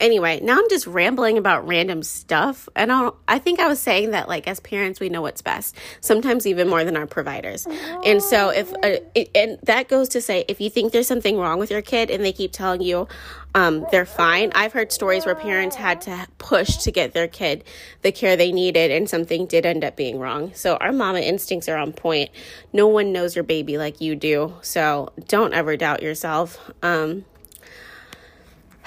anyway, 0.00 0.40
now 0.42 0.58
I'm 0.58 0.68
just 0.68 0.86
rambling 0.86 1.38
about 1.38 1.66
random 1.66 2.02
stuff. 2.02 2.68
And 2.74 2.90
I, 2.90 3.10
I 3.28 3.38
think 3.38 3.60
I 3.60 3.68
was 3.68 3.78
saying 3.78 4.10
that, 4.10 4.28
like, 4.28 4.48
as 4.48 4.58
parents, 4.58 4.98
we 4.98 5.08
know 5.08 5.22
what's 5.22 5.42
best, 5.42 5.76
sometimes 6.00 6.46
even 6.46 6.68
more 6.68 6.82
than 6.84 6.96
our 6.96 7.06
providers. 7.06 7.66
And 8.04 8.22
so, 8.22 8.48
if, 8.48 8.72
uh, 8.72 9.04
it, 9.14 9.30
and 9.34 9.58
that 9.62 9.88
goes 9.88 10.08
to 10.10 10.20
say, 10.20 10.44
if 10.48 10.60
you 10.60 10.70
think 10.70 10.92
there's 10.92 11.06
something 11.06 11.38
wrong 11.38 11.58
with 11.58 11.70
your 11.70 11.82
kid 11.82 12.10
and 12.10 12.24
they 12.24 12.32
keep 12.32 12.52
telling 12.52 12.80
you 12.80 13.06
um, 13.54 13.86
they're 13.90 14.06
fine, 14.06 14.50
I've 14.54 14.72
heard 14.72 14.90
stories 14.90 15.26
where 15.26 15.34
parents 15.34 15.76
had 15.76 16.00
to 16.02 16.26
push 16.38 16.78
to 16.78 16.90
get 16.90 17.12
their 17.12 17.28
kid 17.28 17.64
the 18.02 18.12
care 18.12 18.36
they 18.36 18.52
needed 18.52 18.90
and 18.90 19.08
something 19.08 19.46
did 19.46 19.66
end 19.66 19.84
up 19.84 19.96
being 19.96 20.18
wrong. 20.18 20.52
So, 20.54 20.76
our 20.76 20.92
mama 20.92 21.20
instincts 21.20 21.68
are 21.68 21.76
on 21.76 21.92
point. 21.92 22.30
No 22.72 22.88
one 22.88 23.12
knows 23.12 23.36
your 23.36 23.44
baby 23.44 23.78
like 23.78 24.00
you 24.00 24.16
do. 24.16 24.54
So, 24.62 25.12
don't 25.28 25.52
ever 25.52 25.76
doubt 25.76 26.02
yourself. 26.02 26.58
Um, 26.82 27.24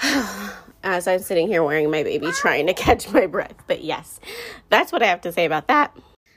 as 0.84 1.08
I'm 1.08 1.20
sitting 1.20 1.46
here 1.46 1.62
wearing 1.62 1.90
my 1.90 2.02
baby 2.02 2.30
trying 2.32 2.66
to 2.66 2.74
catch 2.74 3.10
my 3.10 3.26
breath. 3.26 3.54
But 3.66 3.82
yes, 3.82 4.20
that's 4.68 4.92
what 4.92 5.02
I 5.02 5.06
have 5.06 5.22
to 5.22 5.32
say 5.32 5.44
about 5.44 5.68
that. 5.68 5.96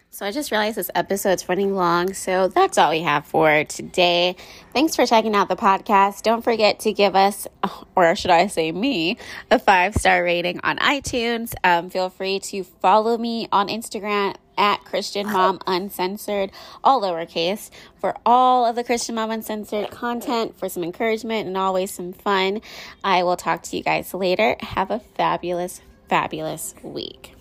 So 0.09 0.25
I 0.25 0.31
just 0.31 0.51
realized 0.51 0.77
this 0.77 0.89
episode's 0.95 1.47
running 1.47 1.75
long, 1.75 2.13
so 2.13 2.47
that's 2.47 2.77
all 2.77 2.91
we 2.91 3.01
have 3.01 3.25
for 3.25 3.65
today. 3.65 4.35
Thanks 4.73 4.95
for 4.95 5.05
checking 5.05 5.35
out 5.35 5.49
the 5.49 5.57
podcast. 5.57 6.23
Don't 6.23 6.43
forget 6.43 6.79
to 6.81 6.93
give 6.93 7.15
us, 7.15 7.45
or 7.95 8.15
should 8.15 8.31
I 8.31 8.47
say 8.47 8.71
me, 8.71 9.17
a 9.51 9.59
five 9.59 9.95
star 9.95 10.23
rating 10.23 10.59
on 10.63 10.77
iTunes. 10.77 11.53
Um, 11.63 11.89
feel 11.89 12.09
free 12.09 12.39
to 12.39 12.63
follow 12.63 13.17
me 13.17 13.47
on 13.51 13.67
Instagram 13.67 14.35
at 14.57 14.83
Christian 14.85 15.27
Mom 15.27 15.59
Uncensored, 15.67 16.51
all 16.83 17.01
lowercase, 17.01 17.69
for 17.99 18.15
all 18.25 18.65
of 18.65 18.75
the 18.75 18.83
Christian 18.83 19.15
Mom 19.15 19.31
Uncensored 19.31 19.91
content, 19.91 20.57
for 20.57 20.69
some 20.69 20.83
encouragement 20.83 21.47
and 21.47 21.57
always 21.57 21.91
some 21.91 22.13
fun. 22.13 22.61
I 23.03 23.23
will 23.23 23.37
talk 23.37 23.63
to 23.63 23.77
you 23.77 23.83
guys 23.83 24.13
later. 24.13 24.55
Have 24.61 24.91
a 24.91 24.99
fabulous, 24.99 25.81
fabulous 26.09 26.73
week. 26.83 27.33